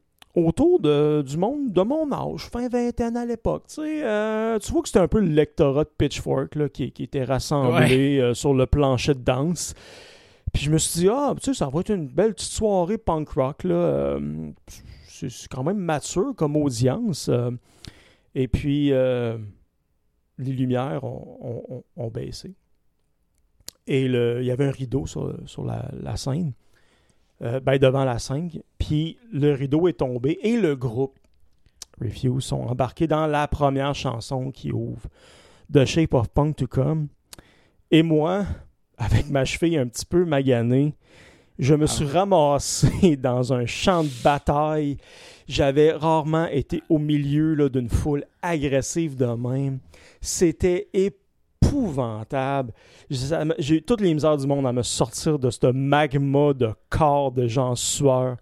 autour 0.46 0.80
de, 0.80 1.22
du 1.22 1.38
monde 1.38 1.72
de 1.72 1.82
mon 1.82 2.12
âge, 2.12 2.42
fin 2.52 2.68
vingtaine 2.70 3.16
à 3.18 3.26
l'époque. 3.26 3.64
Tu 3.68 3.76
sais, 3.76 4.04
euh, 4.04 4.58
tu 4.60 4.72
vois 4.72 4.82
que 4.82 4.88
c'était 4.90 5.00
un 5.00 5.08
peu 5.08 5.20
le 5.20 5.28
lectorat 5.28 5.84
de 5.84 5.90
Pitchfork 5.98 6.56
là, 6.56 6.70
qui, 6.70 6.92
qui 6.92 7.04
était 7.04 7.24
rassemblé 7.24 8.20
euh, 8.20 8.34
sur 8.34 8.54
le 8.54 8.66
plancher 8.66 9.14
de 9.14 9.20
danse. 9.20 9.74
Puis 10.54 10.64
je 10.64 10.72
me 10.72 10.78
suis 10.78 11.02
dit, 11.02 11.08
ah, 11.12 11.34
tu 11.38 11.46
sais, 11.46 11.54
ça 11.58 11.70
va 11.70 11.80
être 11.82 11.92
une 11.92 12.08
belle 12.08 12.34
petite 12.34 12.52
soirée 12.52 12.98
punk 12.98 13.30
rock. 13.30 13.64
Là. 13.64 13.76
Euh, 13.76 14.52
c'est 15.08 15.48
quand 15.50 15.64
même 15.64 15.78
mature 15.78 16.34
comme 16.36 16.56
audience. 16.56 17.30
et 18.34 18.48
puis, 18.48 18.90
les 18.90 20.52
lumières 20.54 21.04
ont, 21.04 21.38
ont- 21.42 21.76
ont- 21.76 21.84
ont 21.98 22.08
baissé. 22.10 22.54
Et 23.86 24.06
il 24.06 24.44
y 24.46 24.52
avait 24.52 24.66
un 24.66 24.72
rideau 24.72 25.06
sur, 25.06 25.36
sur 25.46 25.66
la, 25.66 25.90
la 26.02 26.16
scène, 26.16 26.54
euh, 27.42 27.60
ben, 27.60 27.78
devant 27.78 28.06
la 28.06 28.20
scène. 28.20 28.50
Puis 28.78 29.18
le 29.32 29.54
rideau 29.54 29.88
est 29.88 30.00
tombé 30.00 30.40
et 30.42 30.58
le 30.58 30.76
groupe 30.76 31.18
Refuse 32.02 32.46
sont 32.46 32.62
embarqués 32.62 33.08
dans 33.08 33.28
la 33.28 33.48
première 33.48 33.94
chanson 33.94 34.52
qui 34.52 34.72
ouvre 34.72 35.08
The 35.74 35.86
Shape 35.86 36.14
of 36.14 36.30
Punk 36.30 36.56
to 36.56 36.68
Come. 36.68 37.08
Et 37.92 38.04
moi, 38.04 38.46
avec 38.98 39.30
ma 39.30 39.46
cheville 39.46 39.78
un 39.78 39.88
petit 39.88 40.06
peu 40.06 40.24
maganée, 40.24 40.96
je 41.58 41.76
me 41.76 41.88
suis 41.88 42.06
ramassé 42.06 43.18
dans 43.18 43.52
un 43.52 43.66
champ 43.66 44.04
de 44.04 44.24
bataille. 44.24 44.98
J'avais 45.48 45.92
rarement 45.92 46.48
été 46.48 46.82
au 46.88 47.00
milieu 47.00 47.70
d'une 47.70 47.90
foule 47.90 48.24
agressive 48.42 49.18
de 49.18 49.26
même. 49.26 49.80
C'était 50.22 50.88
épouvantable. 50.94 51.26
M'a- 53.46 53.56
J'ai 53.60 53.76
eu 53.78 53.82
toutes 53.82 54.02
les 54.02 54.14
misères 54.14 54.38
du 54.38 54.46
monde 54.48 54.66
à 54.68 54.74
me 54.74 54.84
sortir 54.84 55.40
de 55.40 55.50
ce 55.50 55.68
magma 55.72 56.54
de 56.54 56.70
corps 56.90 57.32
de 57.32 57.48
gens 57.48 57.76
sueurs. 57.76 58.38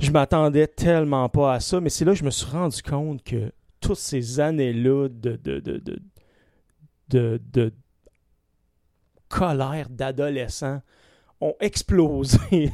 Je 0.00 0.10
m'attendais 0.10 0.66
tellement 0.66 1.28
pas 1.28 1.54
à 1.54 1.60
ça, 1.60 1.80
mais 1.80 1.90
c'est 1.90 2.04
là 2.04 2.12
que 2.12 2.18
je 2.18 2.24
me 2.24 2.30
suis 2.30 2.46
rendu 2.50 2.82
compte 2.82 3.22
que 3.24 3.52
toutes 3.80 3.96
ces 3.98 4.38
années-là 4.40 5.08
de, 5.08 5.36
de, 5.36 5.60
de, 5.60 5.78
de, 5.78 5.98
de, 7.10 7.40
de 7.52 7.72
colère 9.28 9.88
d'adolescent 9.90 10.80
ont 11.40 11.54
explosé. 11.60 12.38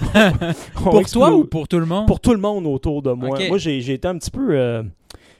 Ont 0.00 0.90
pour 0.90 1.10
toi 1.10 1.34
ou 1.34 1.44
pour 1.44 1.66
tout 1.66 1.78
le 1.80 1.84
monde? 1.86 2.06
pour 2.06 2.20
tout 2.20 2.32
le 2.32 2.38
monde 2.38 2.66
autour 2.66 3.02
de 3.02 3.10
moi. 3.12 3.36
Moi, 3.48 3.58
j'ai 3.58 3.80
j'ai 3.80 3.94
été 3.94 4.06
un 4.06 4.16
petit 4.16 4.30
peu. 4.30 4.50
euh, 4.52 4.82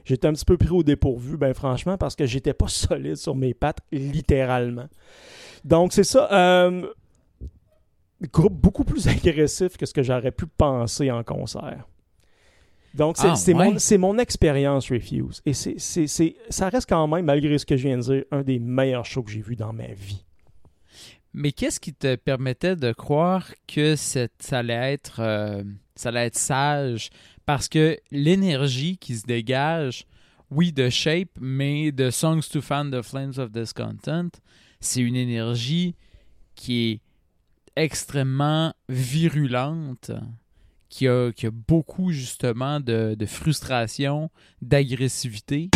J'étais 0.08 0.26
un 0.26 0.32
petit 0.32 0.44
peu 0.46 0.56
pris 0.56 0.70
au 0.70 0.82
dépourvu, 0.82 1.36
ben 1.36 1.52
franchement, 1.52 1.98
parce 1.98 2.16
que 2.16 2.24
j'étais 2.24 2.54
pas 2.54 2.66
solide 2.68 3.16
sur 3.16 3.34
mes 3.34 3.52
pattes, 3.52 3.80
littéralement. 3.92 4.88
Donc, 5.64 5.92
c'est 5.92 6.04
ça. 6.04 6.32
euh, 6.32 6.86
groupe 8.32 8.54
beaucoup 8.54 8.84
plus 8.84 9.06
agressif 9.06 9.76
que 9.76 9.84
ce 9.84 9.92
que 9.92 10.02
j'aurais 10.02 10.32
pu 10.32 10.46
penser 10.46 11.10
en 11.10 11.22
concert. 11.22 11.86
Donc, 12.94 13.18
c'est 13.18 13.28
Ah, 13.28 13.58
ouais? 13.58 13.98
mon, 13.98 14.18
expérience 14.18 14.90
Refuse. 14.90 15.42
Et 15.44 15.52
c'est- 15.52 15.78
ça 16.48 16.68
reste 16.70 16.88
quand 16.88 17.06
même, 17.06 17.26
malgré 17.26 17.58
ce 17.58 17.66
que 17.66 17.76
je 17.76 17.86
viens 17.86 17.98
de 17.98 18.02
dire, 18.02 18.24
un 18.30 18.42
des 18.42 18.58
meilleurs 18.58 19.04
shows 19.04 19.22
que 19.22 19.30
j'ai 19.30 19.42
vu 19.42 19.56
dans 19.56 19.74
ma 19.74 19.88
vie. 19.88 20.24
Mais 21.34 21.52
qu'est-ce 21.52 21.78
qui 21.78 21.92
te 21.92 22.16
permettait 22.16 22.76
de 22.76 22.92
croire 22.92 23.52
que 23.66 23.94
ça, 23.94 24.26
allait 24.52 24.94
être, 24.94 25.20
euh, 25.20 25.62
ça 25.94 26.08
allait 26.08 26.26
être 26.26 26.38
sage? 26.38 27.10
Parce 27.48 27.70
que 27.70 27.98
l'énergie 28.10 28.98
qui 28.98 29.16
se 29.16 29.24
dégage, 29.24 30.04
oui, 30.50 30.70
de 30.70 30.90
Shape, 30.90 31.30
mais 31.40 31.92
de 31.92 32.10
Songs 32.10 32.42
to 32.52 32.60
Fan 32.60 32.90
the 32.90 33.00
Flames 33.00 33.32
of 33.38 33.50
Discontent, 33.50 34.28
c'est 34.80 35.00
une 35.00 35.16
énergie 35.16 35.94
qui 36.54 36.90
est 36.90 37.00
extrêmement 37.74 38.74
virulente, 38.90 40.10
qui 40.90 41.08
a, 41.08 41.32
qui 41.32 41.46
a 41.46 41.50
beaucoup 41.50 42.12
justement 42.12 42.80
de, 42.80 43.16
de 43.18 43.24
frustration, 43.24 44.28
d'agressivité. 44.60 45.70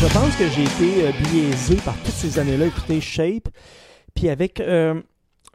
Je 0.00 0.06
pense 0.12 0.36
que 0.36 0.48
j'ai 0.48 0.62
été 0.62 1.06
euh, 1.06 1.12
biaisé 1.30 1.76
par 1.84 1.96
toutes 1.98 2.14
ces 2.14 2.38
années-là, 2.38 2.66
écouter 2.66 3.00
Shape, 3.00 3.48
puis 4.14 4.28
avec 4.28 4.60
euh, 4.60 5.00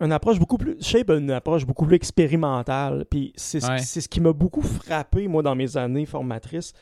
une 0.02 0.12
approche 0.12 0.38
beaucoup 0.38 0.58
plus. 0.58 0.76
Shape 0.82 1.10
a 1.12 1.16
une 1.16 1.32
approche 1.32 1.66
beaucoup 1.66 1.86
plus 1.86 1.96
expérimentale, 1.96 3.06
puis 3.10 3.32
c'est 3.38 3.62
ce- 3.62 3.68
Ouais. 3.68 3.80
ce 3.80 4.08
qui 4.08 4.20
m'a 4.20 4.34
beaucoup 4.34 4.62
frappé, 4.62 5.28
moi, 5.30 5.44
dans 5.44 5.56
mes 5.56 5.78
années 5.78 6.06
formatrices 6.06 6.74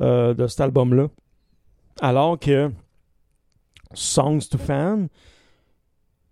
euh, 0.00 0.34
de 0.34 0.48
cet 0.48 0.60
album-là. 0.60 1.06
Alors 2.00 2.36
que 2.38 2.72
Songs 3.92 4.40
to 4.50 4.58
Fan, 4.58 5.08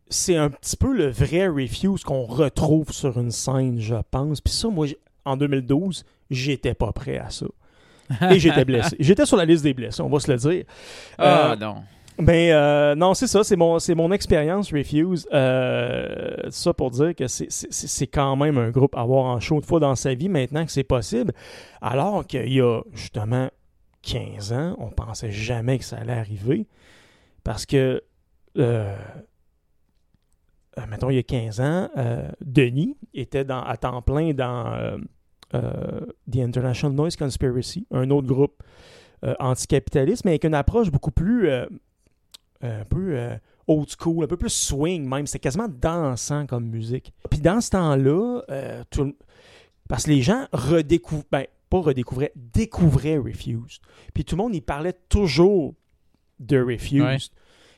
c'est 0.08 0.36
un 0.36 0.50
petit 0.50 0.76
peu 0.76 0.92
le 0.92 1.06
vrai 1.08 1.46
Refuse 1.46 2.02
qu'on 2.02 2.24
retrouve 2.24 2.90
sur 2.90 3.18
une 3.20 3.30
scène, 3.30 3.78
je 3.78 3.94
pense. 4.10 4.40
Puis 4.40 4.52
ça, 4.52 4.68
moi, 4.68 4.88
en 5.24 5.36
2012, 5.36 6.04
j'étais 6.28 6.74
pas 6.74 6.90
prêt 6.92 7.18
à 7.18 7.30
ça. 7.30 7.46
Et 8.30 8.38
j'étais 8.38 8.64
blessé. 8.64 8.96
J'étais 8.98 9.26
sur 9.26 9.36
la 9.36 9.44
liste 9.44 9.64
des 9.64 9.74
blessés, 9.74 10.02
on 10.02 10.08
va 10.08 10.20
se 10.20 10.30
le 10.30 10.38
dire. 10.38 10.64
Ah 11.18 11.52
Euh, 11.52 11.56
non. 11.56 11.76
Ben 12.18 12.52
euh, 12.52 12.94
non, 12.94 13.14
c'est 13.14 13.26
ça, 13.26 13.42
c'est 13.42 13.56
mon, 13.56 13.78
c'est 13.78 13.94
mon 13.94 14.12
expérience 14.12 14.72
Refuse. 14.72 15.26
Euh, 15.32 16.36
ça 16.50 16.74
pour 16.74 16.90
dire 16.90 17.14
que 17.14 17.26
c'est, 17.26 17.50
c'est, 17.50 18.06
quand 18.06 18.36
même 18.36 18.58
un 18.58 18.70
groupe 18.70 18.94
à 18.96 19.04
voir 19.04 19.24
en 19.24 19.40
show 19.40 19.60
de 19.60 19.66
fois 19.66 19.80
dans 19.80 19.94
sa 19.94 20.14
vie 20.14 20.28
maintenant 20.28 20.64
que 20.64 20.70
c'est 20.70 20.84
possible. 20.84 21.32
Alors 21.80 22.26
qu'il 22.26 22.52
y 22.52 22.60
a 22.60 22.82
justement 22.92 23.48
15 24.02 24.52
ans, 24.52 24.76
on 24.78 24.90
pensait 24.90 25.32
jamais 25.32 25.78
que 25.78 25.84
ça 25.84 25.96
allait 25.96 26.12
arriver. 26.12 26.66
Parce 27.44 27.64
que, 27.64 28.02
euh, 28.58 28.96
euh, 30.78 30.86
mettons, 30.88 31.08
il 31.10 31.16
y 31.16 31.18
a 31.18 31.22
15 31.22 31.60
ans, 31.60 31.88
Denis 32.40 32.96
était 33.14 33.44
dans, 33.44 33.62
à 33.62 33.76
temps 33.76 34.02
plein 34.02 34.32
dans 34.34 34.98
The 35.52 36.36
International 36.36 36.96
Noise 36.96 37.16
Conspiracy, 37.16 37.86
un 37.90 38.10
autre 38.10 38.26
groupe 38.26 38.62
euh, 39.24 39.34
anticapitaliste, 39.38 40.24
mais 40.24 40.32
avec 40.32 40.44
une 40.44 40.54
approche 40.54 40.90
beaucoup 40.90 41.10
plus 41.10 41.48
euh, 41.48 41.66
un 42.62 42.84
peu 42.84 43.16
euh, 43.16 43.36
old 43.66 43.88
school, 43.88 44.24
un 44.24 44.26
peu 44.26 44.36
plus 44.36 44.52
swing 44.52 45.08
même. 45.08 45.26
C'était 45.26 45.40
quasiment 45.40 45.68
dansant 45.68 46.46
comme 46.46 46.66
musique. 46.66 47.12
Puis 47.30 47.40
dans 47.40 47.60
ce 47.60 47.70
temps-là, 47.70 48.42
euh, 48.50 48.82
tout 48.90 49.14
parce 49.88 50.04
que 50.04 50.10
les 50.10 50.22
gens 50.22 50.46
redécouvrent, 50.52 51.24
ben, 51.30 51.44
pas 51.68 51.80
redécouvraient, 51.80 52.32
découvraient 52.36 53.18
Refused. 53.18 53.80
Puis 54.14 54.24
tout 54.24 54.36
le 54.36 54.42
monde, 54.42 54.54
il 54.54 54.62
parlait 54.62 54.94
toujours 55.08 55.74
de 56.38 56.58
Refused. 56.60 57.02
Ouais. 57.02 57.18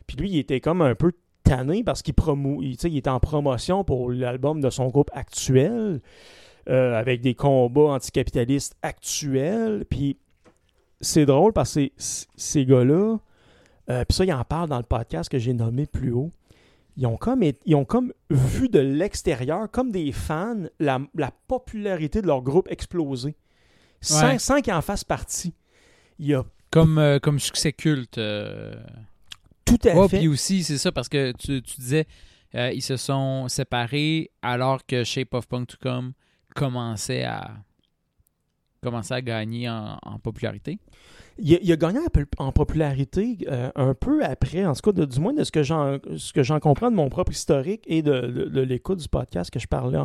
Puis 0.06 0.16
lui, 0.16 0.30
il 0.30 0.38
était 0.38 0.60
comme 0.60 0.82
un 0.82 0.94
peu 0.94 1.12
tanné 1.42 1.82
parce 1.82 2.02
qu'il 2.02 2.14
promou 2.14 2.62
il 2.62 2.96
était 2.96 3.10
en 3.10 3.20
promotion 3.20 3.84
pour 3.84 4.10
l'album 4.10 4.60
de 4.60 4.70
son 4.70 4.88
groupe 4.88 5.10
actuel, 5.12 6.00
euh, 6.68 6.94
avec 6.98 7.20
des 7.20 7.34
combats 7.34 7.92
anticapitalistes 7.92 8.76
actuels. 8.82 9.84
Puis 9.88 10.16
c'est 11.00 11.26
drôle 11.26 11.52
parce 11.52 11.74
que 11.74 11.90
ces- 11.96 12.64
gars-là, 12.66 13.18
euh, 13.90 14.04
puis 14.04 14.14
ça, 14.16 14.24
ils 14.24 14.32
en 14.32 14.44
parlent 14.44 14.68
dans 14.68 14.78
le 14.78 14.82
podcast 14.84 15.30
que 15.30 15.38
j'ai 15.38 15.52
nommé 15.52 15.86
plus 15.86 16.12
haut. 16.12 16.30
Ils 16.96 17.06
ont 17.06 17.16
comme, 17.16 17.42
ils 17.42 17.74
ont 17.74 17.84
comme 17.84 18.12
vu 18.30 18.68
de 18.68 18.78
l'extérieur, 18.78 19.68
comme 19.70 19.90
des 19.90 20.12
fans, 20.12 20.62
la, 20.78 21.00
la 21.16 21.32
popularité 21.48 22.22
de 22.22 22.26
leur 22.28 22.40
groupe 22.42 22.70
exploser. 22.70 23.34
Sans, 24.00 24.22
Ouais. 24.28 24.38
sans 24.38 24.60
qu'ils 24.60 24.72
en 24.72 24.80
fassent 24.82 25.04
partie. 25.04 25.54
Il 26.18 26.26
y 26.26 26.34
a 26.34 26.44
Comme, 26.70 26.98
euh, 26.98 27.18
comme 27.18 27.40
succès 27.40 27.72
culte. 27.72 28.18
euh. 28.18 28.74
tout 29.64 29.78
à 29.84 29.96
Oh, 29.96 30.06
fait. 30.08 30.18
puis 30.18 30.28
aussi, 30.28 30.62
c'est 30.62 30.78
ça, 30.78 30.92
parce 30.92 31.08
que 31.08 31.32
tu, 31.32 31.62
tu 31.62 31.80
disais, 31.80 32.06
ils 32.52 32.82
se 32.82 32.96
sont 32.96 33.48
séparés 33.48 34.30
alors 34.42 34.86
que 34.86 35.02
Shape 35.02 35.34
of 35.34 35.48
Punk 35.48 35.66
to 35.68 35.76
Come 35.82 36.12
commençait 36.54 37.24
à, 37.24 37.50
à 38.82 39.22
gagner 39.22 39.68
en, 39.68 39.98
en 40.02 40.18
popularité? 40.18 40.78
Il 41.36 41.52
a, 41.54 41.58
il 41.60 41.72
a 41.72 41.76
gagné 41.76 41.98
en 41.98 42.06
pop- 42.08 42.34
en 42.38 42.52
popularité 42.52 43.38
euh, 43.48 43.70
un 43.74 43.92
peu 43.94 44.24
après, 44.24 44.64
en 44.64 44.72
tout 44.72 44.82
cas, 44.82 44.92
de- 44.92 45.04
du 45.04 45.18
moins 45.20 45.32
de 45.32 45.42
ce 45.42 45.50
que 45.50 45.62
j'en 46.44 46.60
comprends 46.60 46.90
de 46.90 46.96
mon 46.96 47.08
propre 47.08 47.32
historique 47.32 47.82
et 47.88 48.02
de, 48.02 48.20
de- 48.20 48.44
de 48.44 48.60
l'écoute 48.60 49.00
du 49.00 49.08
podcast 49.08 49.50
que 49.50 49.58
je 49.58 49.66
parlais. 49.66 49.98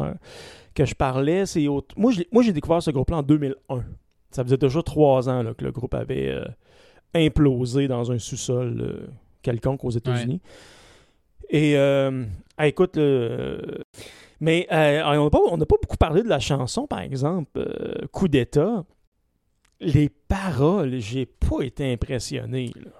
que 0.73 0.85
je 0.85 0.95
parlais, 0.95 1.45
c'est 1.45 1.65
moi, 1.97 2.11
j'ai 2.43 2.53
découvert 2.53 2.81
ce 2.81 2.89
groupe-là 2.91 3.17
en 3.17 3.23
2001. 3.23 3.83
Ça 4.31 4.43
faisait 4.43 4.57
déjà 4.57 4.81
trois 4.81 5.29
ans 5.29 5.43
là, 5.43 5.53
que 5.53 5.63
le 5.63 5.71
groupe 5.71 5.93
avait 5.93 6.29
euh, 6.29 6.45
implosé 7.13 7.87
dans 7.87 8.11
un 8.11 8.17
sous-sol 8.19 8.77
euh, 8.81 9.07
quelconque 9.43 9.83
aux 9.83 9.89
États-Unis. 9.91 10.41
Et 11.51 11.77
ah, 12.57 12.67
écoute, 12.67 12.97
euh, 12.97 13.59
mais 14.39 14.67
euh, 14.71 15.03
on 15.05 15.57
n'a 15.57 15.65
pas, 15.65 15.75
beaucoup 15.81 15.97
parlé 15.97 16.23
de 16.23 16.27
la 16.29 16.39
chanson, 16.39 16.87
par 16.87 16.99
exemple, 17.01 17.51
euh, 17.57 18.07
Coup 18.11 18.27
d'État. 18.27 18.85
Les 19.81 20.09
paroles, 20.09 20.99
j'ai 20.99 21.25
pas 21.25 21.61
été 21.61 21.91
impressionné. 21.91 22.71
là. 22.75 22.91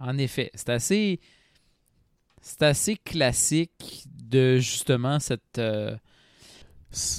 En 0.00 0.18
effet, 0.18 0.50
c'est 0.54 0.68
assez. 0.70 1.20
C'est 2.42 2.62
assez 2.62 2.96
classique 2.96 4.04
de 4.22 4.56
justement 4.58 5.18
cette. 5.18 5.58
euh, 5.58 5.96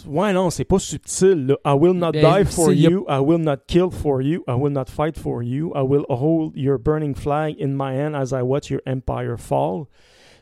Ouais, 0.07 0.31
non, 0.33 0.49
c'est 0.49 0.63
pas 0.65 0.79
subtil. 0.79 1.47
là. 1.47 1.55
I 1.65 1.73
will 1.77 1.93
not 1.93 2.13
Ben, 2.13 2.43
die 2.43 2.45
for 2.49 2.71
you. 2.73 3.05
I 3.09 3.19
will 3.19 3.37
not 3.39 3.57
kill 3.67 3.91
for 3.91 4.21
you. 4.21 4.43
I 4.47 4.53
will 4.53 4.71
not 4.71 4.85
fight 4.89 5.17
for 5.17 5.43
you. 5.43 5.71
I 5.75 5.81
will 5.81 6.05
hold 6.09 6.55
your 6.55 6.77
burning 6.79 7.13
flag 7.15 7.55
in 7.59 7.69
my 7.75 7.93
hand 7.93 8.15
as 8.15 8.31
I 8.31 8.41
watch 8.41 8.69
your 8.71 8.81
empire 8.87 9.37
fall. 9.37 9.87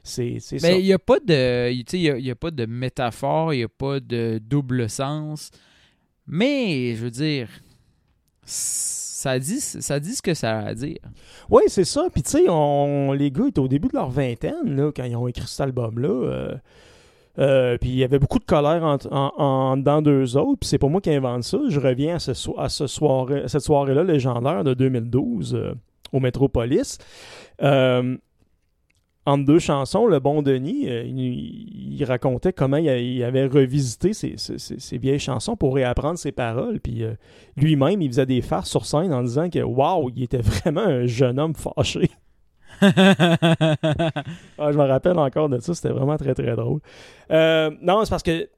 C'est 0.08 0.38
c'est 0.40 0.60
ça. 0.60 0.68
Ben, 0.70 0.80
il 0.80 0.86
n'y 0.86 0.94
a 0.94 1.00
pas 1.00 1.20
de. 1.20 1.72
y 1.72 2.10
a, 2.10 2.18
il 2.18 2.26
y 2.26 2.30
a 2.32 2.36
pas 2.36 2.52
de 2.52 2.66
métaphore, 2.68 3.54
il 3.54 3.58
n'y 3.58 3.64
a 3.64 3.68
pas 3.68 4.00
de 4.00 4.40
double 4.40 4.88
sens. 4.90 5.50
Mais, 6.28 6.94
je 6.96 7.04
veux 7.04 7.12
dire. 7.12 7.50
Ça 8.44 9.40
dit, 9.40 9.60
ça 9.60 10.00
dit 10.00 10.14
ce 10.14 10.22
que 10.22 10.36
ça 10.36 10.60
a 10.60 10.66
à 10.68 10.74
dire. 10.76 11.00
Oui, 11.50 11.64
c'est 11.68 11.84
ça. 11.84 12.08
Puis 12.14 12.22
tu 12.22 12.30
sais, 12.32 12.46
on- 12.48 13.12
les 13.14 13.32
gars 13.32 13.48
étaient 13.48 13.60
au 13.60 13.68
début 13.68 13.88
de 13.88 13.96
leur 13.96 14.10
vingtaine 14.12 14.76
là, 14.76 14.92
quand 14.96 15.04
ils 15.04 15.16
ont 15.16 15.28
écrit 15.28 15.48
cet 15.48 15.62
album-là. 15.62 16.08
Euh, 16.10 16.56
euh, 17.40 17.78
puis 17.80 17.90
il 17.90 17.96
y 17.96 18.04
avait 18.04 18.20
beaucoup 18.20 18.38
de 18.40 18.46
colère 18.46 18.84
en, 18.84 18.98
en, 19.12 19.34
en 19.44 19.78
dedans 19.78 20.04
d'eux 20.04 20.38
autres. 20.38 20.60
Puis 20.60 20.70
c'est 20.70 20.78
pas 20.78 20.88
moi 20.90 21.02
qui 21.02 21.10
invente 21.10 21.44
ça. 21.44 21.58
Je 21.68 21.80
reviens 21.80 22.16
à, 22.16 22.20
ce 22.20 22.36
so- 22.36 22.60
à, 22.60 22.70
ce 22.70 22.86
soirée, 22.86 23.44
cette 23.48 23.62
soirée-là 23.62 24.04
légendaire 24.04 24.64
de 24.64 24.76
2012 24.76 25.56
euh, 25.56 25.74
au 26.14 26.20
Métropolis. 26.20 27.00
Euh, 27.64 28.16
entre 29.26 29.46
deux 29.46 29.60
chansons, 29.60 30.06
le 30.06 30.20
bon 30.20 30.42
Denis, 30.44 30.88
euh, 30.90 31.04
il, 31.04 31.94
il 32.00 32.04
racontait 32.06 32.54
comment 32.54 32.78
il, 32.78 32.88
a- 32.90 33.00
il 33.00 33.24
avait 33.24 33.46
revisité 33.48 34.14
ses, 34.14 34.38
ses- 34.38 34.60
ses- 34.60 34.80
ses 34.80 34.98
vieilles 34.98 35.20
chansons 35.20 35.56
pour 35.56 35.74
réapprendre 35.76 36.18
ses 36.20 36.32
paroles. 36.32 36.80
Puis 36.80 37.04
euh, 37.04 37.14
lui-même, 37.58 38.02
il 38.02 38.10
faisait 38.10 38.26
des 38.28 38.42
farces 38.42 38.70
sur 38.70 38.86
scène 38.86 39.14
en 39.14 39.24
disant 39.24 39.50
que 39.50 39.60
waouh, 39.60 40.12
il 40.16 40.24
était 40.24 40.38
vraiment 40.42 40.82
un 40.82 41.06
jeune 41.06 41.40
homme 41.40 41.56
fâché. 41.56 42.10
Ah, 42.82 44.72
je 44.72 44.78
me 44.78 44.84
rappelle 44.84 45.18
encore 45.18 45.50
de 45.50 45.60
ça, 45.60 45.74
c'était 45.74 45.90
vraiment 45.94 46.18
très 46.18 46.34
très 46.34 46.56
drôle. 46.56 46.80
Euh, 47.32 47.72
non, 47.82 48.04
c'est 48.04 48.10
parce 48.10 48.24
que 48.24 48.50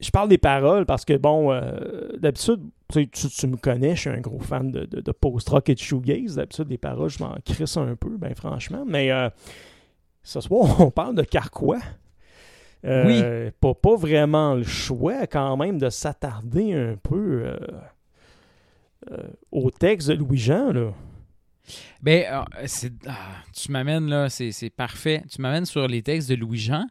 je 0.00 0.10
parle 0.10 0.28
des 0.28 0.38
paroles 0.38 0.86
parce 0.86 1.04
que 1.04 1.16
bon, 1.16 1.52
euh, 1.52 2.16
d'habitude, 2.18 2.60
tu, 2.92 3.00
sais, 3.02 3.06
tu, 3.06 3.28
tu 3.28 3.46
me 3.46 3.56
connais, 3.56 3.96
je 3.96 4.00
suis 4.02 4.10
un 4.10 4.20
gros 4.20 4.38
fan 4.38 4.70
de, 4.70 4.84
de, 4.84 5.00
de 5.00 5.12
post-rock 5.12 5.68
et 5.68 5.74
de 5.74 5.80
shoegaze. 5.80 6.36
D'habitude, 6.36 6.68
les 6.70 6.78
paroles, 6.78 7.10
je 7.10 7.22
m'en 7.22 7.36
crisse 7.44 7.76
un 7.76 7.96
peu, 7.96 8.16
ben 8.16 8.34
franchement. 8.34 8.84
Mais 8.86 9.10
euh, 9.10 9.28
ce 10.22 10.40
soir, 10.40 10.80
on 10.80 10.90
parle 10.90 11.14
de 11.14 11.22
Carquois. 11.22 11.80
Euh, 12.84 13.50
Pas, 13.60 13.74
pas 13.74 13.96
vraiment 13.96 14.54
le 14.54 14.62
choix 14.62 15.26
quand 15.26 15.56
même 15.56 15.78
de 15.78 15.90
s'attarder 15.90 16.72
un 16.74 16.96
peu 16.96 17.52
euh, 19.10 19.28
au 19.50 19.70
texte 19.70 20.08
de 20.08 20.14
Louis-Jean. 20.14 20.72
là. 20.72 20.92
Ben, 22.02 22.24
euh, 22.30 22.66
ah, 23.06 23.16
tu 23.54 23.72
m'amènes 23.72 24.08
là, 24.08 24.28
c'est, 24.28 24.52
c'est 24.52 24.70
parfait. 24.70 25.22
Tu 25.30 25.40
m'amènes 25.42 25.66
sur 25.66 25.86
les 25.86 26.02
textes 26.02 26.30
de 26.30 26.34
Louis-Jean, 26.36 26.86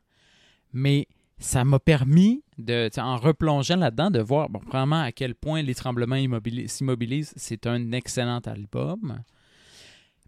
mais 0.74 1.08
ça 1.40 1.64
m'a 1.64 1.80
permis, 1.80 2.44
de, 2.58 2.90
en 3.00 3.18
replongeant 3.18 3.76
là-dedans, 3.76 4.10
de 4.10 4.20
voir, 4.20 4.50
bon, 4.50 4.60
premièrement, 4.60 5.02
à 5.02 5.12
quel 5.12 5.36
point 5.36 5.62
Les 5.62 5.76
Tremblements 5.76 6.16
immobili- 6.16 6.68
s'immobilisent, 6.68 7.34
c'est 7.36 7.68
un 7.68 7.92
excellent 7.92 8.40
album, 8.40 9.22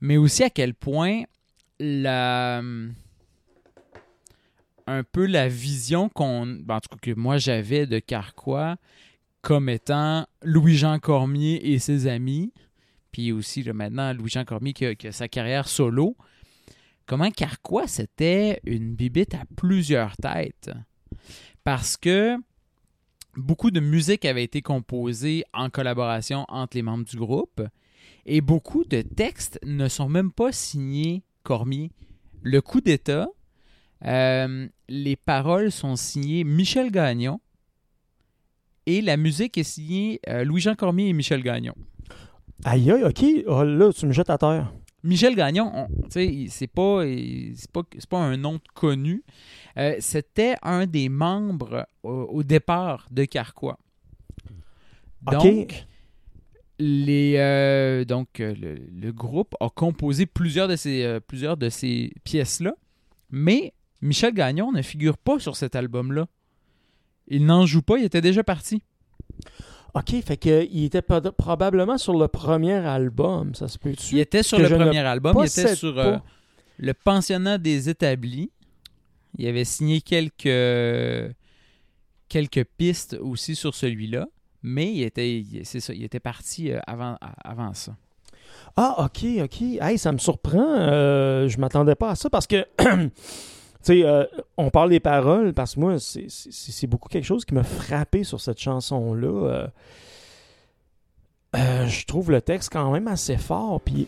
mais 0.02 0.18
aussi 0.18 0.44
à 0.44 0.50
quel 0.50 0.74
point 0.74 1.24
la 1.80 2.62
un 4.88 5.04
peu 5.04 5.28
la 5.28 5.48
vision 5.48 6.10
qu'on, 6.10 6.48
ben, 6.48 6.78
en 6.78 6.80
tout 6.80 6.90
cas 6.90 6.98
que 7.00 7.14
moi 7.16 7.38
j'avais 7.38 7.86
de 7.86 8.00
Carquois 8.00 8.76
comme 9.42 9.70
étant 9.70 10.26
Louis-Jean 10.42 10.98
Cormier 11.00 11.72
et 11.72 11.78
ses 11.80 12.08
amis, 12.08 12.52
puis 13.12 13.32
aussi 13.32 13.64
maintenant 13.72 14.14
Louis-Jean 14.14 14.46
Cormier 14.46 14.74
qui 14.74 14.86
a, 14.88 14.96
qui 14.96 15.08
a 15.08 15.12
sa 15.12 15.28
carrière 15.28 15.68
solo, 15.68 16.18
comment 17.06 17.30
Carquois 17.30 17.88
c'était 17.88 18.60
une 18.66 18.96
bibite 18.96 19.36
à 19.36 19.44
plusieurs 19.56 20.18
têtes. 20.18 20.72
Parce 21.64 21.98
que 21.98 22.38
beaucoup 23.36 23.72
de 23.72 23.80
musique 23.80 24.26
avait 24.26 24.44
été 24.44 24.62
composée 24.62 25.44
en 25.54 25.70
collaboration 25.70 26.46
entre 26.48 26.78
les 26.78 26.82
membres 26.82 27.06
du 27.06 27.18
groupe 27.18 27.62
et 28.26 28.42
beaucoup 28.42 28.84
de 28.84 29.02
textes 29.02 29.60
ne 29.66 29.88
sont 29.88 30.10
même 30.10 30.32
pas 30.32 30.52
signés 30.52 31.24
Cormier. 31.44 31.92
Le 32.42 32.62
coup 32.62 32.82
d'État, 32.82 33.28
euh, 34.06 34.68
les 34.88 35.16
paroles 35.16 35.72
sont 35.72 35.96
signées 35.96 36.44
Michel 36.44 36.92
Gagnon 36.92 37.40
et 38.86 39.02
la 39.02 39.18
musique 39.18 39.58
est 39.58 39.64
signée 39.64 40.20
euh, 40.28 40.44
Louis-Jean 40.44 40.76
Cormier 40.76 41.10
et 41.10 41.14
Michel 41.14 41.44
Gagnon. 41.44 41.76
Aïe, 42.64 42.92
aïe, 42.92 43.04
ok, 43.04 43.24
oh, 43.48 43.64
là, 43.64 43.92
tu 43.94 44.06
me 44.06 44.12
jettes 44.12 44.30
à 44.30 44.38
terre. 44.38 44.74
Michel 45.04 45.36
Gagnon, 45.36 45.88
c'est 46.10 46.68
pas, 46.68 47.04
pas, 47.72 47.82
c'est 47.94 48.10
pas 48.10 48.18
un 48.18 48.36
nom 48.36 48.60
connu. 48.74 49.24
Euh, 49.78 49.96
C'était 50.00 50.56
un 50.62 50.86
des 50.88 51.10
membres 51.10 51.86
au, 52.04 52.12
au 52.12 52.44
départ 52.44 53.08
de 53.12 53.26
Carquois. 53.26 53.78
Donc, 55.22 55.86
les, 56.80 57.36
euh, 57.38 58.06
donc 58.06 58.40
euh, 58.40 58.56
le, 58.56 58.76
le 58.76 59.12
groupe 59.12 59.54
a 59.60 59.70
composé 59.70 60.26
plusieurs 60.26 60.68
de 60.68 60.76
ces, 60.78 61.04
euh, 61.04 61.20
plusieurs 61.20 61.58
de 61.58 61.70
ces 61.70 62.14
pièces-là, 62.24 62.74
mais 63.30 63.74
Michel 64.02 64.34
Gagnon 64.34 64.72
ne 64.72 64.82
figure 64.82 65.18
pas 65.18 65.40
sur 65.40 65.58
cet 65.58 65.76
album-là. 65.76 66.28
Il 67.28 67.46
n'en 67.46 67.66
joue 67.66 67.82
pas, 67.82 67.98
il 67.98 68.06
était 68.06 68.22
déjà 68.22 68.44
parti. 68.44 68.82
Ok, 69.94 70.12
fait 70.24 70.38
que 70.38 70.66
il 70.72 70.86
était 70.86 71.02
probablement 71.02 71.98
sur 71.98 72.18
le 72.18 72.28
premier 72.28 72.76
album, 72.76 73.56
ça 73.56 73.68
se 73.68 73.78
peut-tu? 73.78 74.16
Il 74.16 74.20
était 74.20 74.44
sur 74.44 74.58
que 74.58 74.64
le 74.64 74.70
premier 74.70 75.00
album, 75.00 75.36
il 75.40 75.46
était 75.48 75.76
sur 75.76 75.98
euh, 76.00 76.18
le 76.78 76.94
pensionnat 76.94 77.58
des 77.58 77.90
établis. 77.90 78.52
Il 79.38 79.48
avait 79.48 79.64
signé 79.66 80.02
quelques 80.02 81.36
quelques 82.28 82.64
pistes 82.78 83.18
aussi 83.22 83.56
sur 83.56 83.74
celui-là, 83.76 84.28
mais 84.64 84.92
il 84.92 85.04
était 85.04 85.44
c'est 85.64 85.80
ça, 85.80 85.94
il 85.94 86.04
était 86.04 86.20
parti 86.20 86.72
euh, 86.72 86.80
avant 86.88 87.18
avant 87.44 87.74
ça. 87.74 87.96
Ah, 88.76 88.96
ok, 89.06 89.26
ok. 89.44 89.62
Hey, 89.82 89.98
ça 89.98 90.12
me 90.12 90.18
surprend. 90.18 90.74
euh, 90.76 91.48
je 91.48 91.58
m'attendais 91.60 91.96
pas 91.96 92.12
à 92.12 92.16
ça 92.16 92.30
parce 92.30 92.48
que, 92.48 92.66
tu 92.78 93.12
sais, 93.82 94.04
euh, 94.04 94.26
on 94.58 94.70
parle 94.70 94.90
des 94.90 95.00
paroles 95.00 95.54
parce 95.54 95.76
que 95.76 95.80
moi, 95.80 96.00
c'est- 96.00 96.88
beaucoup 96.88 97.10
quelque 97.10 97.26
chose 97.26 97.46
qui 97.46 97.54
m'a 97.54 97.64
frappé 97.64 98.24
sur 98.24 98.42
cette 98.42 98.60
chanson-là. 98.60 99.70
Je 101.54 102.06
trouve 102.06 102.32
le 102.32 102.42
texte 102.42 102.70
quand 102.72 102.92
même 102.92 103.08
assez 103.08 103.38
fort. 103.38 103.82
Puis 103.82 104.08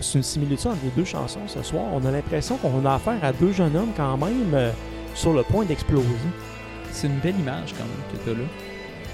c'est 0.00 0.18
une 0.18 0.22
similitude 0.24 0.68
entre 0.68 0.78
les 0.84 0.90
deux 0.90 1.04
chansons 1.04 1.40
ce 1.46 1.62
soir. 1.62 1.84
On 1.92 2.04
a 2.06 2.10
l'impression 2.10 2.56
qu'on 2.56 2.84
a 2.86 2.94
affaire 2.94 3.18
à 3.22 3.32
deux 3.32 3.52
jeunes 3.52 3.76
hommes 3.76 3.92
quand 3.96 4.16
même 4.16 4.50
euh, 4.54 4.70
sur 5.14 5.32
le 5.32 5.42
point 5.42 5.64
d'exploser. 5.64 6.06
C'est 6.92 7.06
une 7.08 7.18
belle 7.18 7.38
image 7.38 7.74
quand 7.76 7.84
même 7.84 8.02
que 8.12 8.24
tu 8.24 8.30
as 8.30 8.34
là. 8.34 8.48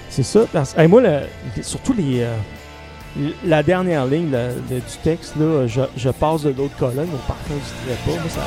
C'est 0.09 0.23
ça. 0.23 0.41
Parce, 0.51 0.77
hey, 0.77 0.87
moi, 0.87 1.01
le- 1.01 1.63
surtout 1.63 1.93
les, 1.93 2.21
euh, 2.21 3.29
la 3.45 3.63
dernière 3.63 4.05
ligne 4.05 4.31
là, 4.31 4.49
de- 4.69 4.75
du 4.75 4.97
texte, 5.03 5.35
là, 5.37 5.67
je, 5.67 5.81
je 5.97 6.09
passe 6.09 6.43
de 6.43 6.49
l'autre 6.49 6.75
colonne 6.77 7.09
au 7.13 7.27
parfum 7.27 7.53
du 7.55 7.85
trépas. 7.95 8.19
Moi, 8.21 8.29
ça, 8.29 8.41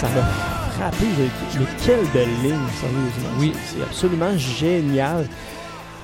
ça 0.00 0.08
m'a 0.08 0.22
frappé. 0.22 1.04
Mais 1.58 1.66
quelle 1.84 2.06
belle 2.12 2.28
ligne, 2.42 2.66
sérieusement. 2.74 3.28
Oui. 3.38 3.52
C'est 3.64 3.82
absolument 3.82 4.36
génial. 4.36 5.26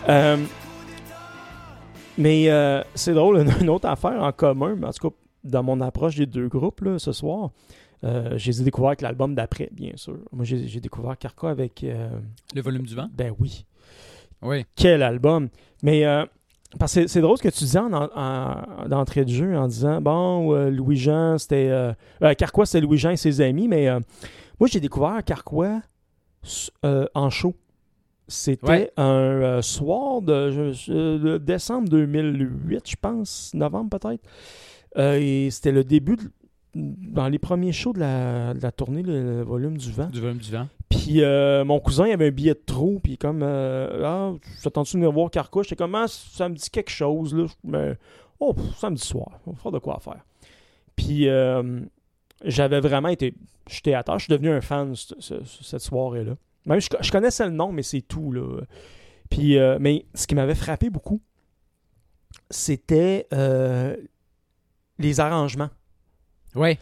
Euh, 0.08 0.36
mais 2.18 2.48
euh, 2.50 2.82
c'est 2.94 3.14
drôle, 3.14 3.38
une, 3.40 3.52
une 3.62 3.70
autre 3.70 3.88
affaire 3.88 4.22
en 4.22 4.32
commun, 4.32 4.74
mais 4.76 4.86
en 4.86 4.92
tout 4.92 5.10
cas, 5.10 5.16
dans 5.44 5.62
mon 5.62 5.80
approche 5.80 6.16
des 6.16 6.26
deux 6.26 6.48
groupes 6.48 6.80
là, 6.82 6.98
ce 6.98 7.12
soir, 7.12 7.50
euh, 8.04 8.34
j'ai 8.36 8.52
découvert 8.62 8.88
avec 8.88 9.00
l'album 9.00 9.34
d'après, 9.34 9.68
bien 9.72 9.92
sûr. 9.96 10.18
Moi, 10.32 10.44
j'ai 10.44 10.80
découvert 10.80 11.16
Carca 11.18 11.48
avec. 11.48 11.82
euh, 11.84 12.08
Le 12.54 12.60
volume 12.62 12.82
du 12.86 12.94
vent? 12.94 13.08
ben 13.12 13.32
oui. 13.38 13.64
Oui. 14.42 14.64
Quel 14.76 15.02
album! 15.02 15.48
Mais 15.82 16.04
parce 16.78 16.94
que 16.94 17.06
c'est 17.06 17.20
drôle 17.20 17.38
ce 17.38 17.42
que 17.42 17.48
tu 17.48 17.64
disais 17.64 17.78
en, 17.78 17.92
en, 17.92 18.88
d'entrée 18.88 19.24
de 19.24 19.30
jeu 19.30 19.56
en 19.56 19.68
disant 19.68 20.00
bon, 20.00 20.54
euh, 20.54 20.70
Louis-Jean, 20.70 21.38
c'était. 21.38 21.68
Euh, 21.70 21.92
euh, 22.22 22.34
Carquois, 22.34 22.66
c'était 22.66 22.80
Louis-Jean 22.80 23.10
et 23.10 23.16
ses 23.16 23.40
amis, 23.40 23.68
mais 23.68 23.88
moi, 24.58 24.68
j'ai 24.68 24.80
découvert 24.80 25.22
Carquois 25.24 25.80
en 27.14 27.30
show. 27.30 27.54
C'était 28.28 28.90
un 28.96 29.62
soir 29.62 30.20
de, 30.22 31.38
décembre 31.38 31.88
2008, 31.88 32.90
je 32.90 32.96
pense, 33.00 33.52
novembre 33.54 33.98
peut-être. 33.98 34.24
et 34.98 35.48
c'était 35.50 35.72
le 35.72 35.84
début, 35.84 36.16
dans 36.74 37.28
les 37.28 37.38
premiers 37.38 37.72
shows 37.72 37.92
de 37.92 38.00
la, 38.00 38.72
tournée, 38.72 39.02
le, 39.02 39.42
volume 39.42 39.78
du 39.78 39.92
vent. 39.92 40.08
Du 40.08 40.20
volume 40.20 40.38
du 40.38 40.50
vent. 40.50 40.66
Puis 40.88 41.22
euh, 41.22 41.64
mon 41.64 41.80
cousin, 41.80 42.10
avait 42.10 42.28
un 42.28 42.30
billet 42.30 42.54
de 42.54 42.62
trop, 42.64 43.00
puis 43.02 43.18
comme, 43.18 43.42
euh, 43.42 44.02
ah, 44.04 44.32
j'attends-tu 44.62 44.96
de 44.96 44.98
venir 44.98 45.12
voir 45.12 45.30
Carco? 45.30 45.62
J'étais 45.62 45.76
comme, 45.76 45.94
ah, 45.94 46.06
ça 46.08 46.48
me 46.48 46.54
dit 46.54 46.70
quelque 46.70 46.90
chose, 46.90 47.34
là. 47.34 47.46
Mais, 47.64 47.96
oh, 48.38 48.54
samedi 48.76 49.04
soir, 49.04 49.40
on 49.46 49.54
fera 49.54 49.72
de 49.72 49.78
quoi 49.78 49.98
faire. 50.00 50.24
Puis 50.94 51.28
euh, 51.28 51.80
j'avais 52.44 52.80
vraiment 52.80 53.08
été, 53.08 53.34
j'étais 53.68 53.94
à 53.94 54.04
je 54.14 54.24
suis 54.24 54.30
devenu 54.30 54.50
un 54.50 54.60
fan 54.60 54.94
cette 54.94 55.80
soirée-là. 55.80 56.36
Même, 56.66 56.80
je, 56.80 57.10
connaissais 57.10 57.44
le 57.44 57.52
nom, 57.52 57.72
mais 57.72 57.82
c'est 57.82 58.02
tout, 58.02 58.32
là. 58.32 58.60
Puis, 59.28 59.58
mais 59.80 60.06
ce 60.14 60.26
qui 60.26 60.34
m'avait 60.36 60.54
frappé 60.54 60.88
beaucoup, 60.88 61.20
c'était 62.48 63.26
les 64.98 65.20
arrangements. 65.20 65.70
Ouais. 66.54 66.78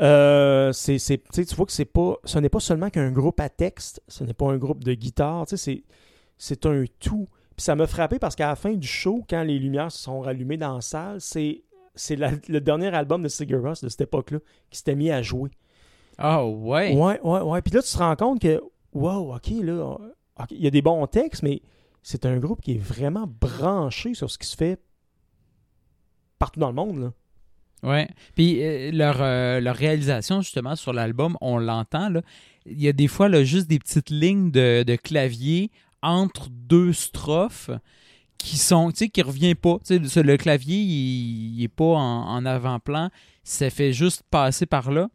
Euh, 0.00 0.72
c'est, 0.72 0.98
tu 0.98 1.54
vois 1.54 1.66
que 1.66 1.72
c'est 1.72 1.84
pas, 1.84 2.16
ce 2.24 2.38
n'est 2.38 2.48
pas 2.48 2.60
seulement 2.60 2.88
qu'un 2.88 3.10
groupe 3.10 3.38
à 3.40 3.48
texte, 3.48 4.02
ce 4.08 4.24
n'est 4.24 4.34
pas 4.34 4.46
un 4.46 4.56
groupe 4.56 4.82
de 4.82 4.94
guitare, 4.94 5.44
c'est, 5.46 5.84
c'est 6.38 6.66
un 6.66 6.84
tout. 6.98 7.28
Puis 7.56 7.64
ça 7.64 7.74
m'a 7.74 7.86
frappé 7.86 8.18
parce 8.18 8.34
qu'à 8.34 8.48
la 8.48 8.56
fin 8.56 8.72
du 8.72 8.86
show, 8.86 9.24
quand 9.28 9.42
les 9.42 9.58
lumières 9.58 9.92
se 9.92 10.02
sont 10.02 10.20
rallumées 10.20 10.56
dans 10.56 10.76
la 10.76 10.80
salle, 10.80 11.20
c'est, 11.20 11.64
c'est 11.94 12.16
le 12.16 12.60
dernier 12.60 12.88
album 12.94 13.22
de 13.22 13.28
Sigur 13.28 13.62
Rós 13.62 13.82
de 13.82 13.88
cette 13.88 14.00
époque-là 14.00 14.38
qui 14.70 14.78
s'était 14.78 14.94
mis 14.94 15.10
à 15.10 15.20
jouer. 15.20 15.50
Ah 16.16 16.46
ouais? 16.46 16.96
Ouais, 16.96 17.20
ouais, 17.22 17.40
ouais. 17.40 17.62
Puis 17.62 17.74
là, 17.74 17.82
tu 17.82 17.92
te 17.92 17.98
rends 17.98 18.16
compte 18.16 18.40
que, 18.40 18.62
wow, 18.92 19.34
ok, 19.34 19.48
là, 19.62 19.98
il 20.50 20.62
y 20.62 20.66
a 20.66 20.70
des 20.70 20.82
bons 20.82 21.06
textes, 21.06 21.42
mais 21.42 21.60
c'est 22.02 22.24
un 22.24 22.38
groupe 22.38 22.62
qui 22.62 22.76
est 22.76 22.78
vraiment 22.78 23.26
branché 23.26 24.14
sur 24.14 24.30
ce 24.30 24.38
qui 24.38 24.46
se 24.46 24.56
fait 24.56 24.80
partout 26.38 26.60
dans 26.60 26.68
le 26.68 26.74
monde, 26.74 26.98
là. 26.98 27.12
Ouais. 27.82 28.08
Puis 28.34 28.62
euh, 28.62 28.90
leur, 28.92 29.16
euh, 29.20 29.60
leur, 29.60 29.76
réalisation, 29.76 30.42
justement, 30.42 30.76
sur 30.76 30.92
l'album, 30.92 31.36
on 31.40 31.58
l'entend. 31.58 32.12
Il 32.66 32.80
y 32.80 32.88
a 32.88 32.92
des 32.92 33.08
fois 33.08 33.28
là, 33.28 33.42
juste 33.42 33.68
des 33.68 33.78
petites 33.78 34.10
lignes 34.10 34.50
de, 34.50 34.82
de 34.82 34.96
clavier 34.96 35.70
entre 36.02 36.48
deux 36.50 36.92
strophes 36.92 37.70
qui 38.38 38.56
sont, 38.56 38.90
tu 38.90 38.98
sais, 38.98 39.08
qui 39.08 39.22
revient 39.22 39.54
pas. 39.54 39.78
le 39.88 40.36
clavier, 40.36 40.78
il, 40.78 41.56
n'est 41.58 41.64
est 41.64 41.68
pas 41.68 41.84
en, 41.84 42.46
avant-plan. 42.46 43.10
Ça 43.44 43.70
fait 43.70 43.92
juste 43.92 44.22
passer 44.30 44.66
par 44.66 44.90
là. 44.90 45.08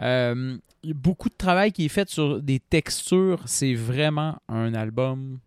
Euh, 0.00 0.56
beaucoup 0.84 1.28
de 1.28 1.34
travail 1.34 1.72
qui 1.72 1.86
est 1.86 1.88
fait 1.88 2.08
sur 2.08 2.40
des 2.40 2.60
textures. 2.60 3.42
C'est 3.46 3.74
vraiment 3.74 4.36
un 4.48 4.74
album. 4.74 5.38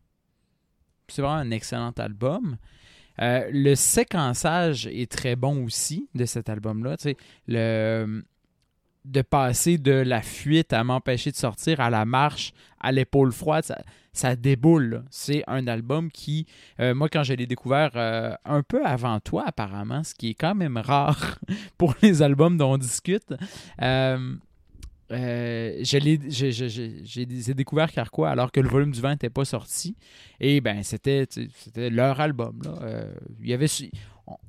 C'est 1.08 1.22
vraiment 1.22 1.38
un 1.38 1.52
excellent 1.52 1.94
album. 1.98 2.58
Euh, 3.20 3.50
le 3.52 3.76
séquençage 3.76 4.88
est 4.88 5.12
très 5.12 5.36
bon 5.36 5.66
aussi 5.66 6.08
de 6.16 6.26
cet 6.26 6.50
album-là. 6.50 6.96
Le, 7.48 8.24
de 9.06 9.22
passer 9.22 9.78
de 9.78 9.92
la 9.92 10.22
fuite 10.22 10.74
à 10.74 10.84
m'empêcher 10.84 11.32
de 11.32 11.36
sortir 11.36 11.80
à 11.80 11.90
la 11.90 12.06
marche 12.06 12.54
à 12.80 12.92
l'épaule 12.92 13.32
froide, 13.32 13.64
ça, 14.14 14.36
déboule. 14.36 15.04
C'est 15.12 15.44
un 15.48 15.68
album 15.68 16.12
qui, 16.12 16.48
euh, 16.80 16.96
moi, 16.96 17.10
quand 17.10 17.24
je 17.24 17.34
l'ai 17.34 17.46
découvert 17.46 17.92
euh, 17.96 18.34
un 18.44 18.64
peu 18.64 18.86
avant 18.86 19.20
toi, 19.20 19.44
apparemment, 19.46 20.04
ce 20.04 20.16
qui 20.16 20.32
est 20.32 20.34
quand 20.34 20.56
même 20.56 20.78
rare 20.78 21.38
pour 21.78 21.94
les 22.02 22.22
albums 22.22 22.58
dont 22.58 22.74
on 22.74 22.78
discute, 22.78 23.34
j'ai 25.12 27.54
découvert 27.54 27.92
Carquois 27.92 28.30
alors 28.30 28.52
que 28.52 28.60
le 28.60 28.70
volume 28.70 28.92
du 28.92 29.02
vent 29.02 29.10
n'était 29.10 29.30
pas 29.30 29.46
sorti. 29.46 29.96
Et 30.40 30.62
ben 30.62 30.84
c'était 30.84 31.28
leur 31.76 32.20
album. 32.20 32.62
Euh, 32.82 33.14
il 33.42 33.50
y 33.50 33.54
avait, 33.54 33.68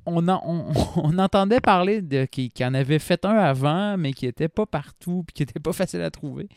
on, 0.05 0.27
on, 0.27 1.19
entendait 1.19 1.59
parler 1.59 2.01
de 2.01 2.25
qui, 2.25 2.51
en 2.61 2.73
avait 2.73 2.99
fait 2.99 3.25
un 3.25 3.35
avant, 3.35 3.97
mais 3.97 4.13
qui 4.13 4.25
n'était 4.25 4.47
pas 4.47 4.65
partout 4.65 5.25
et 5.27 5.31
qui 5.33 5.41
n'était 5.43 5.59
pas 5.59 5.73
facile 5.73 6.01
à 6.01 6.11
trouver. 6.11 6.47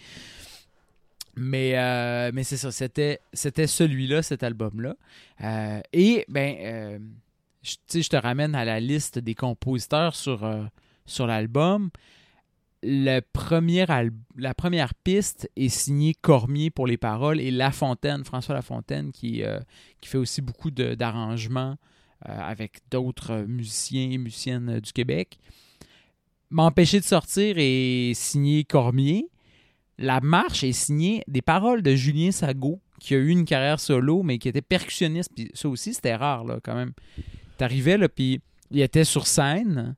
Mais, 1.39 1.73
euh, 1.77 2.31
mais 2.33 2.45
c'est 2.45 2.57
ça, 2.57 2.73
c'était 2.73 3.67
celui-là, 3.67 4.23
cet 4.23 4.43
album-là. 4.43 4.97
et 5.93 6.25
ben, 6.29 7.01
je, 7.63 8.01
je 8.01 8.09
te 8.09 8.17
ramène 8.17 8.55
à 8.55 8.65
la 8.65 8.81
liste 8.81 9.19
des 9.19 9.35
compositeurs 9.35 10.15
sur, 10.15 10.49
sur 11.05 11.27
l'album 11.27 11.91
la 12.87 13.21
première 14.55 14.95
piste 14.95 15.51
est 15.57 15.69
signée 15.69 16.15
Cormier 16.15 16.71
pour 16.71 16.87
les 16.87 16.97
paroles 16.97 17.41
et 17.41 17.51
Lafontaine, 17.51 18.25
François 18.25 18.55
Lafontaine, 18.55 19.13
qui, 19.13 19.43
euh, 19.43 19.59
qui 20.01 20.09
fait 20.09 20.19
aussi 20.19 20.41
beaucoup 20.41 20.71
d'arrangements 20.71 21.77
euh, 22.29 22.39
avec 22.41 22.81
d'autres 22.91 23.45
musiciens 23.47 24.11
et 24.11 24.19
musiciennes 24.19 24.81
du 24.81 24.93
Québec. 24.93 25.39
M'empêcher 26.51 27.01
de 27.01 27.05
sortir 27.05 27.57
est 27.59 28.15
signé 28.15 28.65
Cormier. 28.65 29.29
La 29.99 30.21
marche 30.21 30.63
est 30.63 30.73
signée 30.73 31.23
des 31.27 31.43
paroles 31.43 31.83
de 31.83 31.95
Julien 31.95 32.31
Sago, 32.31 32.81
qui 33.01 33.15
a 33.15 33.19
eu 33.19 33.31
une 33.31 33.45
carrière 33.45 33.81
solo, 33.81 34.23
mais 34.23 34.39
qui 34.39 34.49
était 34.49 34.63
percussionniste. 34.63 35.31
Puis 35.35 35.51
ça 35.55 35.69
aussi, 35.69 35.95
c'était 35.95 36.15
rare, 36.15 36.45
là, 36.45 36.61
quand 36.63 36.75
même. 36.75 36.93
T'arrivais, 37.59 37.97
là, 37.97 38.09
puis 38.09 38.41
il 38.71 38.81
était 38.81 39.05
sur 39.05 39.27
scène 39.27 39.97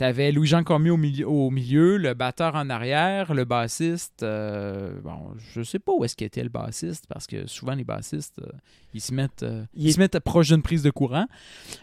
tu 0.00 0.04
avais 0.04 0.32
Louis-Jean 0.32 0.64
Cormier 0.64 0.88
au 0.88 0.96
milieu, 0.96 1.28
au 1.28 1.50
milieu, 1.50 1.98
le 1.98 2.14
batteur 2.14 2.54
en 2.54 2.70
arrière, 2.70 3.34
le 3.34 3.44
bassiste. 3.44 4.22
Euh, 4.22 4.98
bon, 5.02 5.34
je 5.52 5.60
sais 5.60 5.78
pas 5.78 5.92
où 5.92 6.02
est-ce 6.06 6.16
qu'était 6.16 6.42
le 6.42 6.48
bassiste, 6.48 7.04
parce 7.06 7.26
que 7.26 7.46
souvent 7.46 7.74
les 7.74 7.84
bassistes, 7.84 8.38
euh, 8.38 8.50
ils 8.94 9.02
se 9.02 9.12
mettent, 9.12 9.42
euh, 9.42 9.62
ils, 9.74 9.92
se 9.92 9.98
mettent 9.98 10.18
proche 10.20 10.48
d'une 10.48 10.62
prise 10.62 10.82
de 10.82 10.90
courant. 10.90 11.26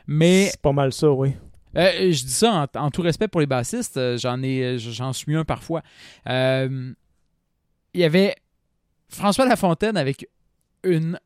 Mais. 0.08 0.48
C'est 0.50 0.62
pas 0.62 0.72
mal 0.72 0.94
ça, 0.94 1.12
oui. 1.12 1.34
je 1.76 2.10
dis 2.10 2.32
ça 2.32 2.68
en, 2.76 2.90
tout 2.90 3.04
respect 3.04 3.28
pour 3.28 3.40
les 3.40 3.46
bassistes, 3.46 4.00
j'en 4.18 4.42
ai 4.42 4.80
j'en 4.80 5.14
suis 5.14 5.36
un 5.36 5.46
parfois. 5.46 5.84
Il 6.26 6.96
y 7.94 8.04
avait 8.04 8.36
François 9.10 9.46
Lafontaine 9.46 9.96
avec 9.96 10.28
une 10.82 11.20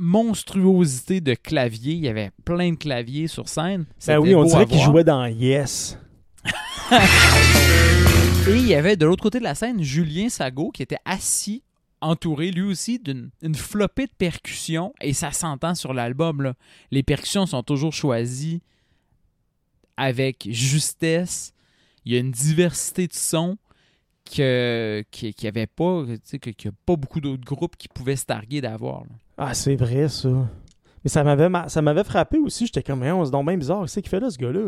monstruosité 0.00 1.20
de 1.20 1.34
clavier. 1.34 1.92
Il 1.92 2.00
y 2.00 2.08
avait 2.08 2.30
plein 2.44 2.70
de 2.72 2.76
claviers 2.76 3.28
sur 3.28 3.48
scène. 3.48 3.84
Ben 4.06 4.18
oui, 4.18 4.34
on 4.34 4.44
dirait 4.44 4.66
qu'il 4.66 4.80
jouait 4.80 5.04
dans 5.04 5.26
Yes. 5.26 5.98
Et 8.48 8.56
il 8.56 8.66
y 8.66 8.74
avait 8.74 8.96
de 8.96 9.04
l'autre 9.04 9.22
côté 9.22 9.38
de 9.38 9.44
la 9.44 9.54
scène 9.54 9.82
Julien 9.82 10.30
Sago 10.30 10.70
qui 10.70 10.82
était 10.82 10.98
assis, 11.04 11.62
entouré 12.00 12.50
lui 12.50 12.62
aussi 12.62 12.98
d'une 12.98 13.54
flopée 13.54 14.06
de 14.06 14.12
percussions. 14.16 14.94
Et 15.02 15.12
ça 15.12 15.30
s'entend 15.32 15.74
sur 15.74 15.92
l'album. 15.92 16.54
Les 16.90 17.02
percussions 17.02 17.44
sont 17.44 17.62
toujours 17.62 17.92
choisies 17.92 18.62
avec 19.98 20.48
justesse. 20.50 21.52
Il 22.06 22.14
y 22.14 22.16
a 22.16 22.20
une 22.20 22.30
diversité 22.30 23.06
de 23.06 23.12
sons 23.12 23.58
qu'il 24.24 25.04
n'y 25.20 25.48
avait 25.48 25.66
pas, 25.66 26.04
qu'il 26.40 26.54
n'y 26.64 26.68
a 26.68 26.72
pas 26.86 26.96
beaucoup 26.96 27.20
d'autres 27.20 27.44
groupes 27.44 27.76
qui 27.76 27.88
pouvaient 27.88 28.16
se 28.16 28.24
targuer 28.24 28.62
d'avoir. 28.62 29.02
Ah, 29.42 29.54
c'est 29.54 29.74
vrai, 29.74 30.06
ça. 30.10 30.28
Mais 31.02 31.08
ça 31.08 31.24
m'avait 31.82 32.04
frappé 32.04 32.36
aussi. 32.38 32.66
J'étais 32.66 32.82
comme, 32.82 33.02
on 33.02 33.24
se 33.24 33.30
donne 33.30 33.46
bien 33.46 33.56
bizarre. 33.56 33.80
Qu'est-ce 33.80 34.00
qu'il 34.00 34.10
fait 34.10 34.20
là, 34.20 34.28
ce 34.28 34.36
gars-là? 34.36 34.60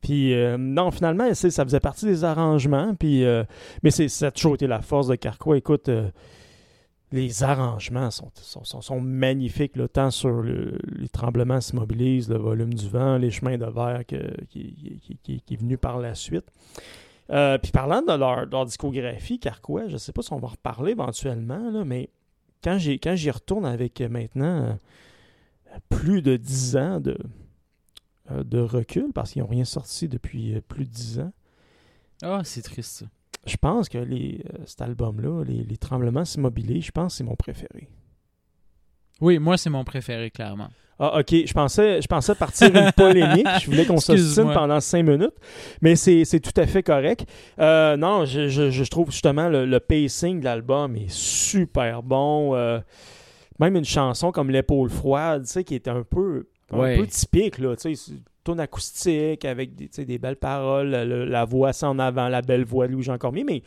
Puis, 0.00 0.32
euh, 0.32 0.56
non, 0.56 0.92
finalement, 0.92 1.34
ça 1.34 1.64
faisait 1.64 1.80
partie 1.80 2.06
des 2.06 2.22
arrangements. 2.22 2.94
Euh, 3.02 3.44
mais 3.82 3.90
ça 3.90 4.28
a 4.28 4.30
toujours 4.30 4.54
été 4.54 4.68
la 4.68 4.80
force 4.80 5.08
de 5.08 5.16
Carquois. 5.16 5.56
Écoute, 5.56 5.88
euh, 5.88 6.08
les 7.10 7.42
arrangements 7.42 8.10
sont, 8.12 9.00
magnifiques, 9.00 9.74
là, 9.74 9.88
tant 9.88 10.12
sur 10.12 10.40
les 10.42 11.08
tremblements 11.12 11.60
s'immobilisent, 11.60 12.28
le 12.28 12.38
volume 12.38 12.74
du 12.74 12.88
vent, 12.88 13.18
les 13.18 13.32
chemins 13.32 13.58
de 13.58 13.66
verre 13.66 14.04
qui, 14.06 15.50
est 15.50 15.56
venu 15.56 15.78
par 15.78 15.98
la 15.98 16.14
suite. 16.14 16.46
puis 17.28 17.72
parlant 17.72 18.02
de 18.02 18.16
leur, 18.16 18.66
discographie, 18.66 19.40
Carquois, 19.40 19.88
je 19.88 19.94
ne 19.94 19.98
sais 19.98 20.12
pas 20.12 20.22
si 20.22 20.32
on 20.32 20.38
va 20.38 20.46
reparler 20.46 20.92
éventuellement, 20.92 21.70
là, 21.72 21.84
mais 21.84 22.08
quand 22.64 22.78
j'y, 22.78 22.98
quand 22.98 23.14
j'y 23.14 23.30
retourne 23.30 23.66
avec 23.66 24.00
euh, 24.00 24.08
maintenant 24.08 24.64
euh, 24.64 25.78
plus 25.90 26.22
de 26.22 26.36
10 26.36 26.76
ans 26.76 27.00
de, 27.00 27.16
euh, 28.30 28.42
de 28.42 28.58
recul, 28.58 29.12
parce 29.12 29.32
qu'ils 29.32 29.42
n'ont 29.42 29.48
rien 29.48 29.66
sorti 29.66 30.08
depuis 30.08 30.60
plus 30.62 30.86
de 30.86 30.90
10 30.90 31.20
ans. 31.20 31.32
Ah, 32.22 32.40
c'est 32.42 32.62
triste 32.62 33.04
Je 33.46 33.56
pense 33.56 33.90
que 33.90 33.98
les, 33.98 34.42
cet 34.64 34.80
album-là, 34.80 35.44
les, 35.44 35.62
les 35.62 35.76
Tremblements 35.76 36.24
s'immobilisent, 36.24 36.86
je 36.86 36.90
pense 36.90 37.12
que 37.12 37.18
c'est 37.18 37.24
mon 37.24 37.36
préféré. 37.36 37.88
Oui, 39.20 39.38
moi, 39.38 39.58
c'est 39.58 39.70
mon 39.70 39.84
préféré, 39.84 40.30
clairement. 40.30 40.70
Ah, 40.98 41.18
ok. 41.18 41.46
Je 41.46 41.52
pensais, 41.52 42.00
je 42.00 42.06
pensais 42.06 42.34
partir 42.34 42.74
une 42.74 42.92
polémique. 42.96 43.46
Je 43.60 43.66
voulais 43.66 43.84
qu'on 43.84 43.98
s'ostine 43.98 44.52
pendant 44.52 44.80
cinq 44.80 45.02
minutes. 45.02 45.34
Mais 45.82 45.96
c'est 45.96 46.24
tout 46.40 46.58
à 46.60 46.66
fait 46.66 46.82
correct. 46.82 47.26
Euh, 47.58 47.96
non, 47.96 48.24
je, 48.24 48.48
je, 48.48 48.70
je, 48.70 48.84
trouve 48.84 49.10
justement 49.10 49.48
le, 49.48 49.78
pacing 49.80 50.40
de 50.40 50.44
l'album 50.44 50.96
est 50.96 51.10
super 51.10 52.02
bon. 52.02 52.54
Euh, 52.54 52.78
même 53.58 53.76
une 53.76 53.84
chanson 53.84 54.32
comme 54.32 54.50
L'épaule 54.50 54.90
froide, 54.90 55.44
tu 55.44 55.50
sais, 55.52 55.64
qui 55.64 55.74
est 55.74 55.88
un 55.88 56.02
peu, 56.02 56.46
un 56.72 56.78
Ouais. 56.78 56.96
peu 56.96 57.06
typique, 57.06 57.58
là, 57.58 57.76
tu 57.76 57.94
sais, 57.94 58.12
tourne 58.42 58.60
acoustique 58.60 59.44
avec 59.44 59.74
des, 59.74 60.04
des 60.04 60.18
belles 60.18 60.36
paroles, 60.36 60.90
le- 60.90 61.24
la 61.24 61.44
voix 61.44 61.70
en 61.82 61.98
avant, 61.98 62.28
la 62.28 62.42
belle 62.42 62.64
voix 62.64 62.86
de 62.86 62.92
Louis-Jean 62.92 63.16
Cormier, 63.16 63.44
mais 63.44 63.62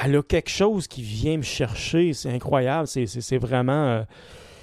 elle 0.00 0.16
a 0.16 0.22
quelque 0.22 0.48
chose 0.50 0.86
qui 0.86 1.02
vient 1.02 1.36
me 1.36 1.42
chercher, 1.42 2.12
c'est 2.12 2.30
incroyable, 2.32 2.86
c'est 2.86 3.38
vraiment, 3.38 3.72
euh, 3.88 4.02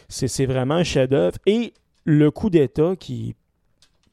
c'est, 0.10 0.46
vraiment 0.46 0.76
un 0.76 0.84
chef-d'œuvre. 0.84 1.38
Et 1.46 1.74
le 2.06 2.32
coup 2.32 2.50
d'état 2.50 2.96
qui, 2.96 3.36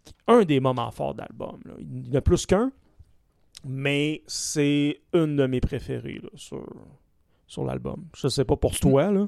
qui- 0.05 0.15
un 0.27 0.45
des 0.45 0.61
moments 0.61 0.91
forts 0.91 1.15
de 1.15 1.21
l'album, 1.21 1.61
il 1.79 2.09
y 2.09 2.11
en 2.13 2.19
a 2.19 2.21
plus 2.21 2.47
qu'un, 2.47 2.73
mais 3.65 4.23
c'est 4.27 5.01
une 5.13 5.37
de 5.37 5.47
mes 5.47 5.61
préférées 5.61 6.21
sur, 6.35 7.65
l'album. 7.65 8.07
Je 8.17 8.29
sais 8.29 8.45
pas 8.45 8.57
pour 8.57 8.79
toi, 8.79 9.11
là. 9.11 9.27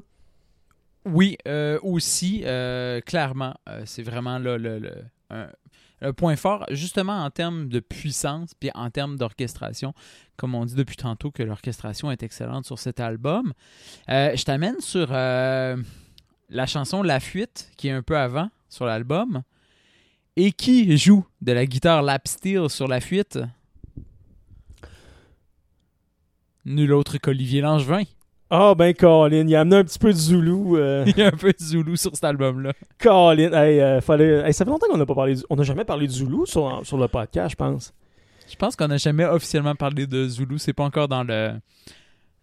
Oui, 1.05 1.37
euh, 1.47 1.79
aussi, 1.83 2.41
euh, 2.43 2.99
clairement, 2.99 3.55
euh, 3.69 3.83
c'est 3.85 4.03
vraiment 4.03 4.39
le, 4.39 4.83
un, 5.29 6.13
point 6.13 6.35
fort, 6.35 6.65
justement 6.69 7.23
en 7.23 7.29
termes 7.31 7.69
de 7.69 7.79
puissance, 7.79 8.53
puis 8.53 8.69
en 8.75 8.89
termes 8.89 9.17
d'orchestration, 9.17 9.93
comme 10.35 10.53
on 10.53 10.65
dit 10.65 10.75
depuis 10.75 10.97
tantôt 10.97 11.31
que 11.31 11.43
l'orchestration 11.43 12.11
est 12.11 12.23
excellente 12.23 12.65
sur 12.65 12.77
cet 12.77 12.99
album. 12.99 13.53
Je 14.07 14.43
t'amène 14.43 14.79
sur 14.81 15.07
la 16.49 16.65
chanson 16.65 17.01
La 17.03 17.19
Fuite, 17.19 17.71
qui 17.77 17.87
est 17.87 17.91
un 17.91 18.01
peu 18.01 18.17
avant 18.17 18.49
sur 18.69 18.85
l'album, 18.85 19.41
et 20.35 20.51
qui 20.51 20.97
joue 20.97 21.25
de 21.41 21.51
la 21.51 21.65
guitare 21.65 22.01
lap 22.03 22.27
steel 22.27 22.69
sur 22.69 22.87
La 22.87 23.01
Fuite? 23.01 23.39
Nul 26.65 26.91
autre 26.93 27.17
qu'Olivier 27.17 27.61
Langevin. 27.61 28.03
Ah 28.49 28.75
ben 28.75 28.93
Colin, 28.93 29.45
il 29.47 29.55
a 29.55 29.61
amené 29.61 29.77
un 29.77 29.83
petit 29.83 29.99
peu 29.99 30.11
de 30.13 30.17
Zoulou. 30.17 30.77
euh, 30.77 31.03
Il 31.07 31.17
y 31.17 31.21
a 31.23 31.27
un 31.27 31.31
peu 31.31 31.51
de 31.51 31.59
Zoulou 31.61 31.95
sur 31.97 32.11
cet 32.13 32.23
album-là. 32.23 32.73
Colin, 32.97 33.51
hey, 33.53 33.79
euh, 33.81 33.99
fallait... 34.01 34.45
hey, 34.47 34.53
ça 34.53 34.63
fait 34.63 34.71
longtemps 34.71 34.87
qu'on 34.89 34.97
n'a 34.97 35.05
pas 35.05 35.15
parlé. 35.15 35.35
du- 35.35 35.43
On 35.49 35.55
n'a 35.57 35.63
jamais 35.63 35.83
parlé 35.85 36.07
de 36.07 36.11
Zoulou 36.11 36.45
sur, 36.45 36.81
sur 36.85 36.97
le 36.97 37.07
podcast, 37.09 37.51
je 37.51 37.55
pense. 37.55 37.93
Je 38.49 38.55
pense 38.55 38.77
qu'on 38.77 38.87
n'a 38.87 38.95
jamais 38.97 39.25
officiellement 39.25 39.75
parlé 39.75 40.07
de 40.07 40.25
Zulu. 40.29 40.57
C'est 40.59 40.71
pas 40.71 40.85
encore 40.85 41.09
dans 41.09 41.23
le 41.25 41.53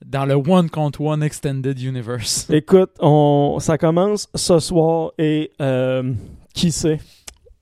dans 0.05 0.25
le 0.27 0.35
One 0.35 0.71
contre 0.71 1.01
One 1.01 1.23
Extended 1.23 1.81
Universe. 1.81 2.49
Écoute, 2.53 2.91
on... 3.01 3.57
ça 3.61 3.79
commence 3.79 4.29
ce 4.35 4.59
soir 4.59 5.13
et 5.19 5.51
euh, 5.61 6.13
qui 6.55 6.71
sait, 6.71 6.99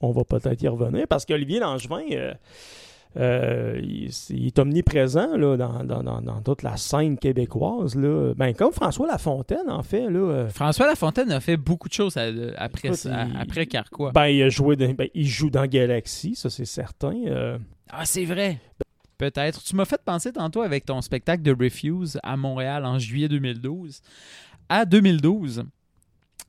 on 0.00 0.10
va 0.12 0.24
peut-être 0.24 0.62
y 0.62 0.68
revenir 0.68 1.06
parce 1.08 1.24
qu'Olivier 1.24 1.60
Langevin, 1.60 2.02
euh, 2.12 2.34
euh, 3.18 3.78
il, 3.82 4.10
il 4.30 4.46
est 4.46 4.58
omniprésent 4.58 5.36
là, 5.36 5.56
dans, 5.56 5.84
dans, 5.84 6.02
dans, 6.02 6.20
dans 6.22 6.40
toute 6.40 6.62
la 6.62 6.76
scène 6.78 7.18
québécoise. 7.18 7.94
Là. 7.94 8.32
Ben, 8.34 8.54
comme 8.54 8.72
François 8.72 9.06
Lafontaine, 9.06 9.68
en 9.68 9.82
fait. 9.82 10.08
Là, 10.08 10.48
François 10.48 10.86
Lafontaine 10.86 11.30
a 11.30 11.40
fait 11.40 11.56
beaucoup 11.58 11.88
de 11.88 11.92
choses 11.94 12.16
à- 12.16 12.30
après, 12.56 12.88
Écoute, 12.88 13.04
il- 13.04 13.36
après 13.38 13.66
Carquois. 13.66 14.12
ben, 14.12 14.26
il, 14.28 14.42
a 14.42 14.48
joué 14.48 14.76
dans- 14.76 14.92
ben, 14.94 15.08
il 15.14 15.26
joue 15.28 15.50
dans 15.50 15.66
Galaxy, 15.66 16.34
ça 16.34 16.48
c'est 16.50 16.64
certain. 16.64 17.14
Ah, 17.90 18.04
c'est 18.06 18.24
vrai. 18.24 18.58
Peut-être. 19.18 19.62
Tu 19.62 19.76
m'as 19.76 19.84
fait 19.84 20.02
penser 20.04 20.32
tantôt 20.32 20.62
avec 20.62 20.84
ton 20.84 21.00
spectacle 21.00 21.42
de 21.42 21.52
Refuse 21.52 22.18
à 22.22 22.36
Montréal 22.36 22.84
en 22.84 22.98
juillet 22.98 23.28
2012 23.28 24.00
à 24.68 24.84
2012 24.84 25.64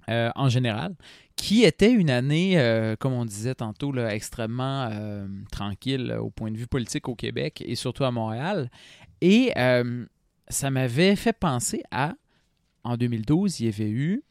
euh, 0.10 0.32
en 0.36 0.50
général, 0.50 0.96
qui 1.36 1.64
était 1.64 1.92
une 1.92 2.10
année, 2.10 2.60
euh, 2.60 2.96
comme 2.98 3.14
on 3.14 3.26
disait 3.26 3.56
tantôt, 3.56 3.92
là, 3.92 4.14
extrêmement 4.14 4.90
euh, 4.92 5.28
tranquille 5.52 6.16
au 6.20 6.30
point 6.30 6.52
de 6.52 6.58
vue 6.58 6.68
politique 6.68 7.08
au 7.08 7.16
Québec 7.16 7.64
et 7.66 7.76
surtout 7.76 8.04
à 8.04 8.12
Montréal. 8.12 8.70
Et 9.22 9.54
ça 10.50 10.72
m'avait 10.72 11.16
fait 11.16 11.34
penser 11.34 11.84
à, 11.92 12.14
en 12.84 12.98
2012, 12.98 13.62
il 13.62 13.66
y 13.66 13.70
avait 13.70 13.90
eu, 13.90 14.24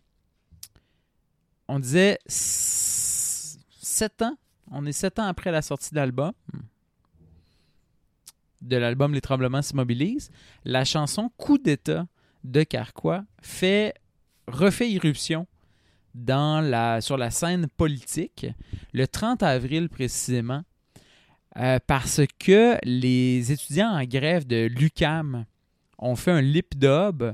on 1.68 1.78
disait, 1.78 2.18
sept 2.26 4.20
ans. 4.20 4.36
On 4.70 4.84
est 4.84 4.92
sept 4.92 5.18
ans 5.18 5.26
après 5.26 5.50
la 5.50 5.62
sortie 5.62 5.90
de 5.90 5.96
l'album 5.96 6.32
de 8.62 8.76
l'album 8.76 9.12
Les 9.12 9.20
Tremblements 9.20 9.62
s'immobilisent, 9.62 10.30
la 10.64 10.84
chanson 10.84 11.30
Coup 11.36 11.58
d'État 11.58 12.06
de 12.44 12.62
Carquois 12.62 13.24
fait 13.40 13.94
refait 14.46 14.90
irruption 14.90 15.46
sur 16.14 17.16
la 17.16 17.30
scène 17.30 17.66
politique 17.76 18.46
le 18.92 19.06
30 19.06 19.42
avril 19.42 19.88
précisément 19.88 20.62
euh, 21.58 21.78
parce 21.86 22.22
que 22.38 22.78
les 22.82 23.52
étudiants 23.52 23.90
en 23.90 24.04
grève 24.04 24.46
de 24.46 24.66
l'UCAM 24.66 25.44
ont 25.98 26.16
fait 26.16 26.30
un 26.30 26.40
lip 26.40 26.78
dub. 26.78 27.24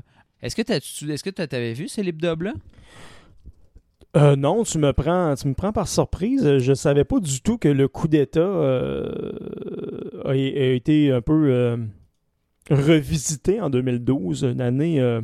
Est-ce 0.41 0.55
que 0.55 0.61
tu 0.61 1.31
tu 1.31 1.55
avais 1.55 1.73
vu 1.73 1.87
ce 1.87 2.01
lip 2.01 2.21
dub 2.21 2.41
là 2.43 2.53
Euh, 4.17 4.35
non, 4.35 4.63
tu 4.63 4.79
me 4.79 4.91
prends, 4.91 5.35
tu 5.35 5.47
me 5.47 5.53
prends 5.53 5.71
par 5.71 5.87
surprise. 5.87 6.57
Je 6.57 6.73
savais 6.73 7.03
pas 7.03 7.19
du 7.19 7.41
tout 7.41 7.57
que 7.57 7.67
le 7.67 7.87
coup 7.87 8.07
d'État 8.07 8.39
euh, 8.39 9.31
a, 10.25 10.31
a 10.31 10.33
été 10.33 11.11
un 11.11 11.21
peu 11.21 11.49
euh, 11.51 11.77
revisité 12.71 13.61
en 13.61 13.69
2012, 13.69 14.43
une 14.43 14.61
année 14.61 14.99
euh, 14.99 15.21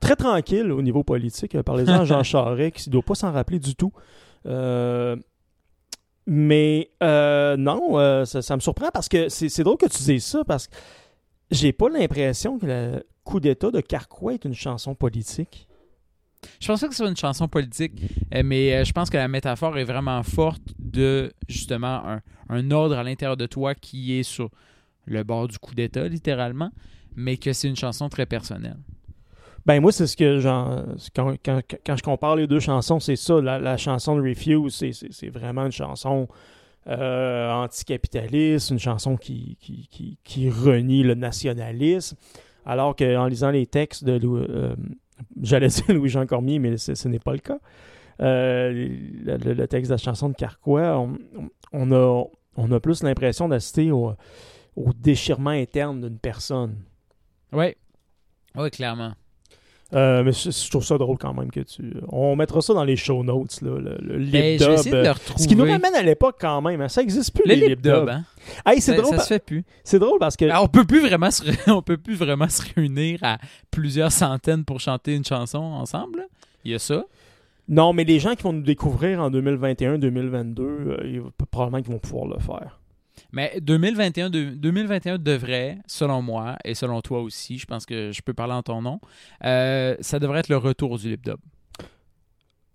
très 0.00 0.16
tranquille 0.16 0.70
au 0.70 0.82
niveau 0.82 1.02
politique. 1.02 1.60
Parlez-en 1.62 2.00
à 2.00 2.04
Jean 2.06 2.22
Charest, 2.22 2.76
qui 2.76 2.90
ne 2.90 2.92
doit 2.92 3.02
pas 3.02 3.14
s'en 3.14 3.32
rappeler 3.32 3.58
du 3.58 3.74
tout. 3.74 3.92
Mais 6.26 6.90
non, 7.00 8.24
ça, 8.26 8.42
ça 8.42 8.54
me 8.56 8.60
surprend 8.60 8.90
parce 8.92 9.08
que 9.08 9.30
c'est 9.30 9.48
c'est 9.48 9.62
drôle 9.62 9.78
que 9.78 9.88
tu 9.88 10.02
dises 10.02 10.24
ça 10.24 10.44
parce 10.44 10.66
que 10.66 10.74
j'ai 11.50 11.72
pas 11.72 11.88
l'impression 11.88 12.58
que 12.58 12.66
le 12.66 13.02
coup 13.24 13.40
d'État 13.40 13.70
de 13.70 13.80
Carquois 13.80 14.34
est 14.34 14.44
une 14.44 14.54
chanson 14.54 14.94
politique. 14.94 15.68
Je 16.60 16.66
pense 16.66 16.80
pas 16.80 16.88
que 16.88 16.94
ce 16.94 16.98
soit 16.98 17.08
une 17.08 17.16
chanson 17.16 17.48
politique, 17.48 17.92
euh, 18.34 18.42
mais 18.44 18.74
euh, 18.74 18.84
je 18.84 18.92
pense 18.92 19.10
que 19.10 19.16
la 19.16 19.28
métaphore 19.28 19.78
est 19.78 19.84
vraiment 19.84 20.22
forte 20.22 20.62
de 20.78 21.32
justement 21.48 22.18
un, 22.48 22.70
ordre 22.70 22.96
à 22.96 23.02
l'intérieur 23.02 23.36
de 23.36 23.46
toi 23.46 23.74
qui 23.74 24.18
est 24.18 24.22
sur 24.22 24.50
le 25.06 25.22
bord 25.22 25.48
du 25.48 25.58
coup 25.58 25.74
d'État, 25.74 26.08
littéralement, 26.08 26.70
mais 27.14 27.36
que 27.36 27.52
c'est 27.52 27.68
une 27.68 27.76
chanson 27.76 28.08
très 28.08 28.26
personnelle. 28.26 28.78
Ben 29.64 29.80
moi, 29.80 29.90
c'est 29.90 30.06
ce 30.06 30.16
que 30.16 30.38
j'en. 30.38 30.84
Quand, 31.14 31.34
quand, 31.44 31.96
je 31.96 32.02
compare 32.02 32.36
les 32.36 32.46
deux 32.46 32.60
chansons, 32.60 33.00
c'est 33.00 33.16
ça. 33.16 33.40
La, 33.40 33.76
chanson 33.76 34.16
de 34.16 34.22
Refuse, 34.22 34.72
c'est- 34.92 35.28
vraiment 35.28 35.66
une 35.66 35.72
chanson 35.72 36.28
euh, 36.86 37.50
anticapitaliste, 37.50 38.70
une 38.70 38.78
chanson 38.78 39.16
qui, 39.16 39.58
qui, 39.60 40.18
qui, 40.22 40.50
renie 40.50 41.02
le 41.02 41.14
nationalisme. 41.14 42.16
Alors 42.64 42.94
qu'en 42.94 43.26
lisant 43.26 43.50
les 43.50 43.66
textes 43.66 44.04
de 44.04 44.20
euh, 44.24 44.76
j'allais 45.40 45.68
dire 45.68 45.84
Louis-Jean 45.88 46.26
Cormier, 46.26 46.58
mais 46.58 46.76
ce, 46.76 47.08
n'est 47.08 47.18
pas 47.18 47.32
le 47.32 47.38
cas. 47.38 47.58
Euh, 48.20 48.70
le, 49.24 49.66
texte 49.66 49.90
de 49.90 49.94
la 49.94 49.98
chanson 49.98 50.28
de 50.28 50.34
Carquois, 50.34 50.98
on, 50.98 51.18
on 51.72 51.92
a, 51.92 52.24
on 52.56 52.72
a 52.72 52.80
plus 52.80 53.02
l'impression 53.02 53.48
d'assister 53.48 53.90
au, 53.90 54.14
au 54.76 54.92
déchirement 54.92 55.50
interne 55.50 56.00
d'une 56.00 56.18
personne. 56.18 56.76
Oui, 57.52 57.74
oui, 58.54 58.70
clairement. 58.70 59.12
Euh, 59.94 60.24
mais 60.24 60.32
je, 60.32 60.50
je 60.50 60.70
trouve 60.70 60.84
ça 60.84 60.98
drôle 60.98 61.16
quand 61.16 61.32
même 61.32 61.50
que 61.50 61.60
tu. 61.60 61.94
On 62.08 62.34
mettra 62.34 62.60
ça 62.60 62.74
dans 62.74 62.82
les 62.82 62.96
show 62.96 63.22
notes, 63.22 63.60
là, 63.62 63.78
le, 63.78 63.96
le 64.00 64.18
lip 64.18 64.32
Ben, 64.32 64.58
vais 64.58 64.76
dub, 64.76 64.94
euh. 64.94 65.14
Ce 65.36 65.46
qui 65.46 65.54
nous 65.54 65.64
ramène 65.64 65.94
à 65.94 66.02
l'époque 66.02 66.36
quand 66.40 66.60
même. 66.60 66.80
hein. 66.80 66.88
Ça 66.88 67.02
existe 67.02 67.32
plus 67.32 67.48
le 67.48 67.54
les 67.54 67.68
lip 67.68 67.80
dub, 67.82 68.08
hein? 68.08 68.24
Hey, 68.66 68.80
c'est 68.80 68.96
Ça, 68.96 69.00
drôle, 69.02 69.16
ça 69.16 69.22
se 69.22 69.28
fait 69.28 69.44
plus. 69.44 69.64
c'est 69.84 70.00
drôle 70.00 70.18
parce 70.18 70.36
que. 70.36 70.44
Alors, 70.46 70.64
on 70.64 70.68
peut 70.68 70.84
plus 70.84 71.00
vraiment 71.00 71.30
se 71.30 71.44
on 71.70 71.82
peut 71.82 71.98
plus 71.98 72.16
vraiment 72.16 72.48
se 72.48 72.62
réunir 72.74 73.20
à 73.22 73.38
plusieurs 73.70 74.10
centaines 74.10 74.64
pour 74.64 74.80
chanter 74.80 75.14
une 75.14 75.24
chanson 75.24 75.58
ensemble. 75.58 76.18
là. 76.18 76.24
Il 76.64 76.72
y 76.72 76.74
a 76.74 76.80
ça. 76.80 77.04
Non, 77.68 77.92
mais 77.92 78.02
les 78.02 78.18
gens 78.18 78.34
qui 78.34 78.42
vont 78.42 78.52
nous 78.52 78.62
découvrir 78.62 79.20
en 79.20 79.30
2021-2022, 79.30 80.60
euh, 80.60 81.20
probablement 81.50 81.82
qu'ils 81.82 81.92
vont 81.92 81.98
pouvoir 82.00 82.26
le 82.26 82.38
faire. 82.40 82.80
Mais 83.32 83.58
2021, 83.60 84.30
de- 84.30 84.50
2021 84.50 85.18
devrait, 85.18 85.78
selon 85.86 86.22
moi 86.22 86.56
et 86.64 86.74
selon 86.74 87.00
toi 87.00 87.20
aussi, 87.20 87.58
je 87.58 87.66
pense 87.66 87.84
que 87.86 88.12
je 88.12 88.22
peux 88.22 88.34
parler 88.34 88.54
en 88.54 88.62
ton 88.62 88.82
nom, 88.82 89.00
euh, 89.44 89.96
ça 90.00 90.18
devrait 90.18 90.40
être 90.40 90.48
le 90.48 90.56
retour 90.56 90.98
du 90.98 91.08
lip 91.10 91.24
dub. 91.24 91.36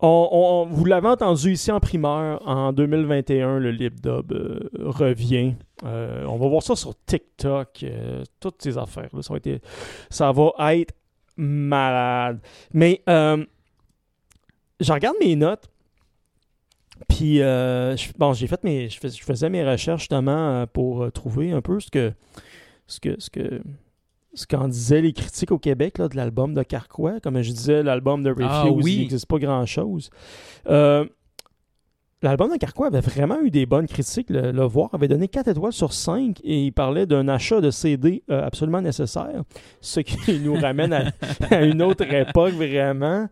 On, 0.04 0.68
vous 0.68 0.86
l'avez 0.86 1.10
entendu 1.10 1.52
ici 1.52 1.72
en 1.72 1.80
primeur, 1.80 2.42
en 2.48 2.74
2021, 2.74 3.60
le 3.60 3.70
lip 3.70 4.02
dub 4.02 4.32
euh, 4.32 4.60
revient. 4.80 5.54
Euh, 5.84 6.26
on 6.28 6.38
va 6.38 6.48
voir 6.48 6.64
ça 6.64 6.76
sur 6.76 6.96
TikTok, 7.06 7.84
euh, 7.84 8.24
toutes 8.40 8.64
ces 8.64 8.80
affaires. 8.80 9.10
Là, 9.14 9.22
ça, 9.22 9.34
va 9.34 9.40
être, 9.44 9.64
ça 10.10 10.32
va 10.32 10.76
être 10.76 10.96
malade. 11.38 12.40
Mais 12.74 13.04
je 13.08 14.92
regarde 14.92 15.18
mes 15.22 15.36
notes. 15.36 15.70
Puis, 17.08 17.42
euh, 17.42 17.96
je- 17.98 18.10
bon, 18.18 18.34
j'ai 18.34 18.48
fait 18.48 18.64
mes, 18.64 18.90
je, 18.90 19.00
fais- 19.00 19.10
je 19.10 19.24
faisais 19.24 19.50
mes 19.50 19.64
recherches 19.68 20.02
justement 20.02 20.62
euh, 20.62 20.66
pour 20.72 21.04
euh, 21.04 21.10
trouver 21.12 21.52
un 21.52 21.62
peu 21.62 21.80
ce 21.80 21.90
que, 21.90 22.14
ce 22.88 23.00
que, 23.00 23.16
ce 23.20 23.30
que, 23.30 23.62
ce 24.34 24.46
qu'en 24.48 24.68
disaient 24.68 25.02
les 25.02 25.14
critiques 25.14 25.52
au 25.52 25.60
Québec 25.60 25.98
là, 25.98 26.08
de 26.08 26.16
l'album 26.16 26.54
de 26.54 26.64
Carquois. 26.64 27.20
Comme 27.20 27.42
je 27.42 27.52
disais, 27.52 27.84
l'album 27.84 28.24
de 28.24 28.30
Refuse, 28.30 28.46
Ah 28.50 28.68
oui. 28.72 28.94
il 28.94 29.00
n'existe 29.02 29.26
pas 29.26 29.40
grand-chose. 29.40 30.10
Euh, 30.70 31.06
l'album 32.22 32.52
de 32.52 32.58
Carquois 32.58 32.88
avait 32.88 33.02
vraiment 33.02 33.40
eu 33.42 33.50
des 33.50 33.66
bonnes 33.66 33.88
critiques. 33.88 34.30
Le, 34.30 34.64
Voir 34.64 34.90
avait 34.94 35.08
donné 35.08 35.28
4 35.28 35.48
étoiles 35.50 35.74
sur 35.74 35.92
5 35.94 36.40
et 36.44 36.66
il 36.66 36.72
parlait 36.72 37.06
d'un 37.06 37.28
achat 37.28 37.62
de 37.62 37.72
CD 37.72 38.24
euh, 38.30 38.46
absolument 38.46 38.82
nécessaire, 38.82 39.44
ce 39.80 40.00
qui 40.02 40.40
nous 40.44 40.54
ramène 40.54 40.94
à, 40.94 41.62
une 41.64 41.82
autre 41.82 42.12
époque 42.12 42.54
vraiment. 42.54 43.28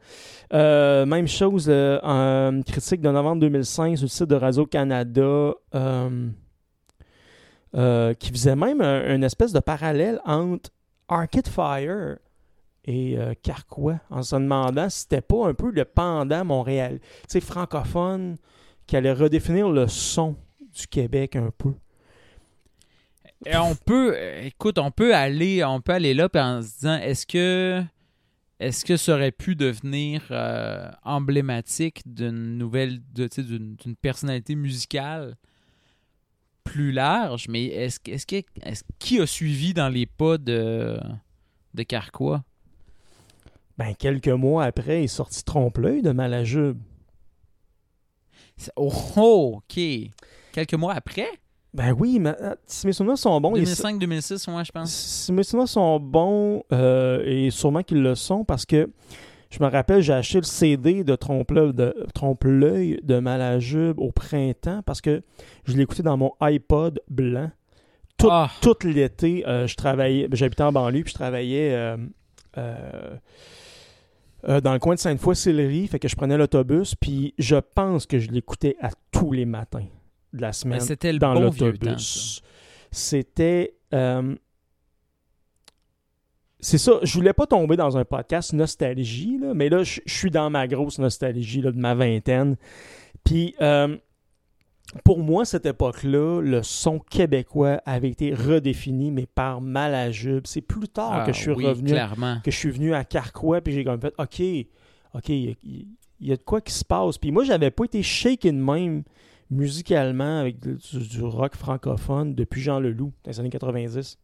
Euh, 0.54 1.06
même 1.06 1.28
chose, 1.28 1.68
euh, 1.70 2.00
en 2.02 2.62
critique 2.64 3.02
de 3.02 3.10
novembre 3.10 3.42
2005 3.42 3.98
sur 3.98 4.06
le 4.06 4.10
site 4.10 4.24
de 4.30 4.36
Radio-Canada, 4.36 5.54
qui 8.20 8.32
faisait 8.32 8.56
même 8.56 8.82
un- 8.82 9.16
une 9.16 9.24
espèce 9.24 9.54
de 9.54 9.60
parallèle 9.60 10.20
entre 10.26 10.72
Arcade 11.08 11.48
Fire 11.48 12.18
et 12.86 13.18
Carquois, 13.44 14.00
en 14.10 14.24
se 14.24 14.36
demandant 14.36 14.90
si 14.90 15.02
c'était 15.02 15.22
pas 15.22 15.48
un 15.48 15.54
peu 15.54 15.70
le 15.70 15.86
pendant 15.86 16.44
Montréal, 16.44 17.00
tu 17.00 17.08
sais, 17.28 17.40
francophone, 17.42 18.38
qui 18.90 18.98
allait 18.98 19.14
redéfinir 19.14 19.70
le 19.70 19.88
son 19.88 20.36
du 20.60 20.88
Québec 20.88 21.36
un 21.36 21.52
peu. 21.56 21.74
Et 23.46 23.56
on 23.56 23.76
peut, 23.76 24.18
écoute, 24.42 24.80
on 24.80 24.90
peut 24.90 25.14
aller, 25.14 25.64
on 25.64 25.80
peut 25.80 25.92
aller 25.92 26.16
là 26.16 26.28
en 26.34 26.64
se 26.64 26.74
disant, 26.74 26.98
est-ce 26.98 27.28
que, 27.28 27.84
est-ce 28.60 28.84
que 28.84 28.98
ça 28.98 29.14
aurait 29.14 29.32
pu 29.32 29.56
devenir 29.56 30.24
euh, 30.32 30.90
emblématique 31.04 32.02
d'une 32.08 32.58
nouvelle, 32.58 33.00
d'une, 33.14 33.78
personnalité 34.02 34.56
musicale 34.56 35.38
plus 36.64 36.92
large, 36.92 37.48
mais 37.48 37.66
est-ce, 37.66 38.00
que- 38.00 38.10
est-ce 38.10 38.26
que, 38.26 38.38
est-ce 38.64 38.84
qui 38.98 39.22
a 39.22 39.28
suivi 39.28 39.76
dans 39.76 39.90
les 39.90 40.08
pas 40.08 40.40
de, 40.40 41.00
de 41.76 41.84
Carquois? 41.84 42.44
Ben, 43.78 43.94
quelques 43.94 44.30
mois 44.30 44.64
après, 44.66 45.02
il 45.02 45.04
est 45.04 45.08
sorti 45.08 45.44
Trompe-l'œil 45.44 46.02
de 46.02 46.12
Malajube. 46.12 46.80
Oh, 48.76 49.58
ok. 49.58 49.80
Quelques 50.52 50.74
mois 50.74 50.94
après, 50.94 51.28
Ben 51.74 51.94
oui, 51.98 52.18
mais 52.20 52.34
euh, 52.42 52.56
si 52.66 52.88
mes 52.88 52.94
souvenirs 52.94 53.18
sont 53.18 53.40
bons, 53.40 53.56
il 53.56 53.62
est- 53.62 53.66
2005-2006, 53.66 54.50
moi, 54.50 54.64
je 54.64 54.72
pense. 54.72 54.92
Si 54.92 55.32
mes 55.32 55.44
souvenirs 55.44 55.68
sont 55.70 56.00
bons, 56.00 56.64
euh, 56.74 57.22
et 57.26 57.52
sûrement 57.52 57.84
qu'ils 57.84 58.02
le 58.02 58.16
sont, 58.16 58.44
parce 58.44 58.66
que 58.66 58.90
je 59.52 59.64
me 59.64 59.70
rappelle, 59.70 60.02
j'ai 60.02 60.14
acheté 60.14 60.40
le 60.40 60.44
CD 60.46 61.04
de 61.04 61.16
Trompe-l'œil 61.16 61.74
de, 61.74 61.96
Trompe-l'œil 62.14 63.00
de 63.04 63.20
Malajube 63.20 64.00
au 64.00 64.12
printemps, 64.12 64.82
parce 64.86 65.00
que 65.02 65.22
je 65.66 65.78
écouté 65.80 66.04
dans 66.04 66.18
mon 66.18 66.32
iPod 66.42 67.00
blanc. 67.10 67.52
Tout, 68.18 68.28
Ah, 68.32 68.50
tout 68.62 68.76
l'été, 68.84 69.48
euh, 69.48 69.66
je 69.68 69.76
travaillais, 69.76 70.28
j'habitais 70.34 70.64
en 70.64 70.72
banlieue, 70.74 71.04
puis 71.04 71.12
je 71.12 71.16
travaillais 71.16 71.72
euh, 71.72 71.98
euh, 74.48 74.62
dans 74.62 74.74
le 74.74 74.80
coin 74.80 74.96
de 74.96 75.00
Sainte-Foy-Sillery, 75.00 75.88
fait 75.88 76.00
que 76.00 76.08
je 76.08 76.16
prenais 76.16 76.38
l'autobus, 76.38 76.96
puis 76.96 77.34
je 77.38 77.58
pense 77.58 78.06
que 78.06 78.20
je 78.20 78.30
l'écoutais 78.30 78.78
à 78.82 78.90
tous 79.12 79.32
les 79.32 79.46
matins 79.46 79.86
de 80.34 80.42
la 80.42 80.54
semaine 80.54 80.80
c'était 80.80 81.12
le 81.12 81.20
dans 81.20 81.34
bon 81.34 81.42
l'autobus. 81.42 82.42
C'était. 82.92 83.76
euh, 83.94 84.36
c'est 86.62 86.78
ça, 86.78 87.00
je 87.04 87.14
voulais 87.14 87.32
pas 87.34 87.48
tomber 87.48 87.78
dans 87.78 87.98
un 87.98 88.04
podcast 88.04 88.52
nostalgie, 88.52 89.38
là, 89.40 89.54
mais 89.54 89.70
là, 89.70 89.84
je 89.84 90.02
je 90.06 90.14
suis 90.14 90.30
dans 90.30 90.50
ma 90.50 90.68
grosse 90.68 91.00
nostalgie 91.00 91.62
là, 91.62 91.72
de 91.72 91.78
ma 91.78 91.96
vingtaine. 91.96 92.58
Puis, 93.24 93.56
euh, 93.62 93.98
pour 95.04 95.20
moi, 95.20 95.46
cette 95.46 95.66
époque-là, 95.66 96.42
le 96.42 96.64
son 96.64 97.00
québécois 97.00 97.82
avait 97.86 98.10
été 98.10 98.34
redéfini, 98.34 99.12
mais 99.12 99.26
par 99.28 99.62
Malajube. 99.62 100.48
C'est 100.48 100.62
plus 100.62 100.88
tard 100.88 101.12
Ah, 101.14 101.26
que 101.26 101.34
je 101.34 101.40
suis 101.40 101.52
oui, 101.52 101.66
revenu 101.66 101.90
clairement. 101.92 102.38
que 102.44 102.50
je 102.52 102.58
suis 102.58 102.72
venu 102.72 102.94
à 102.94 103.04
Carquois, 103.04 103.62
puis 103.62 103.74
j'ai 103.74 103.84
comme 103.84 104.02
fait, 104.02 104.14
OK, 104.18 104.42
OK, 105.16 105.30
il 105.30 105.36
y, 105.46 105.50
a- 105.52 105.56
il 106.22 106.28
y 106.28 106.32
a 106.32 106.36
de 106.38 106.42
quoi 106.44 106.60
qui 106.62 106.74
se 106.74 106.84
passe. 106.84 107.18
Puis 107.18 107.32
moi, 107.32 107.44
j'avais 107.44 107.72
pas 107.72 107.86
été 107.86 108.02
shaken 108.04 108.60
même 108.60 109.04
musicalement 109.50 110.40
avec 110.40 110.60
du, 110.60 110.78
du 111.08 111.24
rock 111.24 111.56
francophone 111.56 112.34
depuis 112.36 112.62
Jean 112.62 112.80
Leloup, 112.80 113.12
dans 113.24 113.32
les 113.32 113.40
années 113.40 113.50
90. 113.50 114.18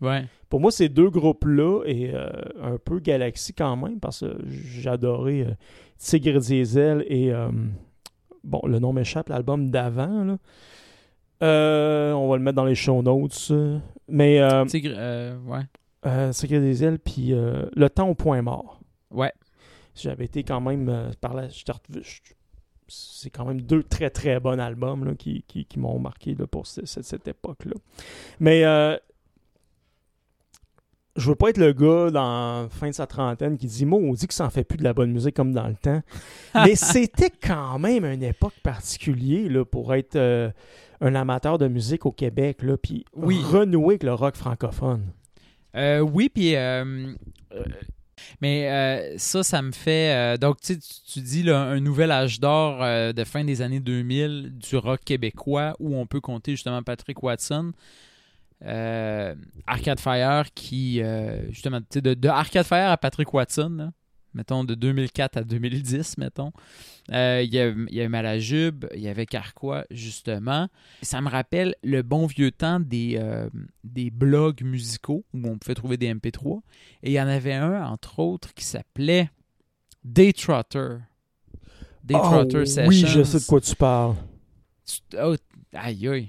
Ouais. 0.00 0.24
Pour 0.48 0.60
moi, 0.60 0.70
ces 0.70 0.88
deux 0.88 1.10
groupes-là, 1.10 1.82
et 1.86 2.10
euh, 2.14 2.28
un 2.62 2.78
peu 2.78 3.00
Galaxy 3.00 3.52
quand 3.52 3.76
même, 3.76 3.98
parce 3.98 4.20
que 4.20 4.88
adoré 4.88 5.42
euh, 5.42 5.50
Tigre 5.98 6.38
Diesel 6.40 7.04
et, 7.08 7.32
euh, 7.32 7.48
bon, 8.48 8.60
le 8.66 8.78
nom 8.78 8.92
m'échappe, 8.92 9.28
l'album 9.28 9.70
d'avant, 9.70 10.24
là. 10.24 10.38
Euh, 11.40 12.12
on 12.14 12.28
va 12.28 12.36
le 12.36 12.42
mettre 12.42 12.56
dans 12.56 12.64
les 12.64 12.74
show 12.74 13.00
notes. 13.02 13.52
Mais 14.08 14.40
euh, 14.40 14.64
euh, 14.74 15.38
ouais. 15.46 15.60
euh, 16.06 16.32
Tigre 16.32 16.60
Diesel, 16.60 16.98
puis 16.98 17.32
euh, 17.32 17.66
Le 17.76 17.88
temps 17.88 18.08
au 18.08 18.14
point 18.16 18.42
mort. 18.42 18.80
Ouais. 19.12 19.32
J'avais 19.94 20.24
été 20.24 20.42
quand 20.42 20.60
même 20.60 21.12
par 21.20 21.34
je- 21.48 22.20
C'est 22.88 23.30
quand 23.30 23.44
même 23.44 23.60
deux 23.60 23.82
très 23.84 24.10
très 24.10 24.40
bons 24.40 24.58
albums 24.58 25.04
là, 25.04 25.14
qui, 25.14 25.44
qui, 25.46 25.64
qui 25.64 25.78
m'ont 25.78 25.98
marqué 26.00 26.34
là, 26.34 26.46
pour 26.46 26.66
ce- 26.66 26.86
cette, 26.86 27.04
cette 27.04 27.28
époque-là. 27.28 27.74
Mais 28.40 28.64
je 31.18 31.28
veux 31.28 31.34
pas 31.34 31.50
être 31.50 31.58
le 31.58 31.72
gars 31.72 32.10
dans 32.10 32.62
la 32.62 32.68
fin 32.70 32.88
de 32.88 32.94
sa 32.94 33.06
trentaine 33.06 33.58
qui 33.58 33.66
dit 33.66 33.84
Moi, 33.84 33.98
on 34.00 34.12
dit 34.14 34.26
que 34.26 34.34
ça 34.34 34.46
en 34.46 34.50
fait 34.50 34.64
plus 34.64 34.78
de 34.78 34.84
la 34.84 34.94
bonne 34.94 35.10
musique 35.12 35.34
comme 35.36 35.52
dans 35.52 35.66
le 35.68 35.74
temps. 35.74 36.00
Mais 36.54 36.74
c'était 36.76 37.30
quand 37.30 37.78
même 37.78 38.04
une 38.04 38.22
époque 38.22 38.54
particulière 38.62 39.50
là, 39.50 39.64
pour 39.64 39.94
être 39.94 40.16
euh, 40.16 40.50
un 41.00 41.14
amateur 41.14 41.58
de 41.58 41.68
musique 41.68 42.06
au 42.06 42.12
Québec. 42.12 42.62
Là, 42.62 42.76
puis 42.76 43.04
Oui. 43.14 43.38
renouer 43.44 43.94
avec 43.94 44.02
le 44.04 44.14
rock 44.14 44.36
francophone. 44.36 45.02
Euh, 45.76 46.00
oui, 46.00 46.30
puis. 46.32 46.56
euh, 46.56 47.12
mais 48.40 49.14
ça, 49.16 49.42
ça 49.42 49.62
me 49.62 49.72
fait. 49.72 50.38
donc, 50.38 50.60
tu, 50.60 50.76
tu 50.78 51.20
dis 51.20 51.42
là, 51.42 51.60
un 51.62 51.80
nouvel 51.80 52.10
âge 52.10 52.40
d'or 52.40 52.78
de 52.80 53.24
fin 53.24 53.44
des 53.44 53.62
années 53.62 53.80
2000 53.80 54.54
du 54.58 54.76
rock 54.76 55.00
québécois 55.04 55.74
où 55.78 55.96
on 55.96 56.06
peut 56.06 56.20
compter 56.20 56.52
justement 56.52 56.82
Patrick 56.82 57.22
Watson. 57.22 57.72
Euh, 58.64 59.34
Arcade 59.66 60.00
Fire 60.00 60.52
qui. 60.54 61.00
euh, 61.02 61.50
justement, 61.50 61.80
tu 61.80 61.86
sais, 61.94 62.00
de, 62.00 62.14
de 62.14 62.28
Arcade 62.28 62.66
Fire 62.66 62.90
à 62.90 62.96
Patrick 62.96 63.32
Watson, 63.32 63.74
là, 63.78 63.92
mettons 64.34 64.64
de 64.64 64.74
2004 64.74 65.36
à 65.38 65.42
2010, 65.44 66.18
mettons. 66.18 66.52
Euh, 67.12 67.40
Il 67.44 67.52
y, 67.54 67.58
a- 67.60 67.68
il 67.68 67.94
y 67.94 68.00
avait 68.00 68.08
Malajube, 68.08 68.84
il 68.94 69.00
y 69.00 69.08
avait 69.08 69.26
Carquois, 69.26 69.84
justement. 69.90 70.68
Ça 71.02 71.20
me 71.20 71.28
rappelle 71.30 71.74
le 71.82 72.02
bon 72.02 72.26
vieux 72.26 72.50
temps 72.50 72.80
des, 72.80 73.18
des 73.84 74.10
blogs 74.10 74.62
musicaux 74.62 75.24
où 75.32 75.48
on 75.48 75.56
pouvait 75.58 75.74
trouver 75.74 75.96
des 75.96 76.12
MP3. 76.12 76.60
Et 77.02 77.10
il 77.10 77.12
y 77.12 77.20
en 77.20 77.28
avait 77.28 77.54
un, 77.54 77.84
entre 77.86 78.18
autres, 78.18 78.52
qui 78.54 78.64
s'appelait 78.64 79.30
Daytrotter. 80.04 80.96
Daytrotter 82.04 82.58
Oh, 82.60 82.64
Sessions. 82.64 82.88
Oui, 82.88 83.04
je 83.06 83.22
sais 83.22 83.38
de 83.40 83.44
quoi 83.44 83.60
tu 83.60 83.74
parles. 83.74 84.16
Tu- 84.86 85.16
oh, 85.20 85.34
aïe 85.74 86.08
aïe. 86.08 86.28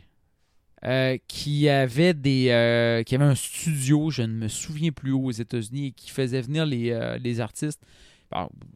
Euh, 0.85 1.17
qui 1.27 1.67
avait 1.67 2.13
des 2.13 2.47
euh, 2.51 3.03
qui 3.03 3.15
avait 3.15 3.25
un 3.25 3.35
studio, 3.35 4.09
je 4.11 4.21
ne 4.21 4.33
me 4.33 4.47
souviens 4.47 4.93
plus 4.93 5.11
où 5.11 5.25
aux 5.25 5.31
États-Unis, 5.31 5.87
et 5.87 5.91
qui 5.91 6.09
faisait 6.09 6.39
venir 6.39 6.65
les, 6.65 6.91
euh, 6.91 7.17
les 7.17 7.41
artistes, 7.41 7.83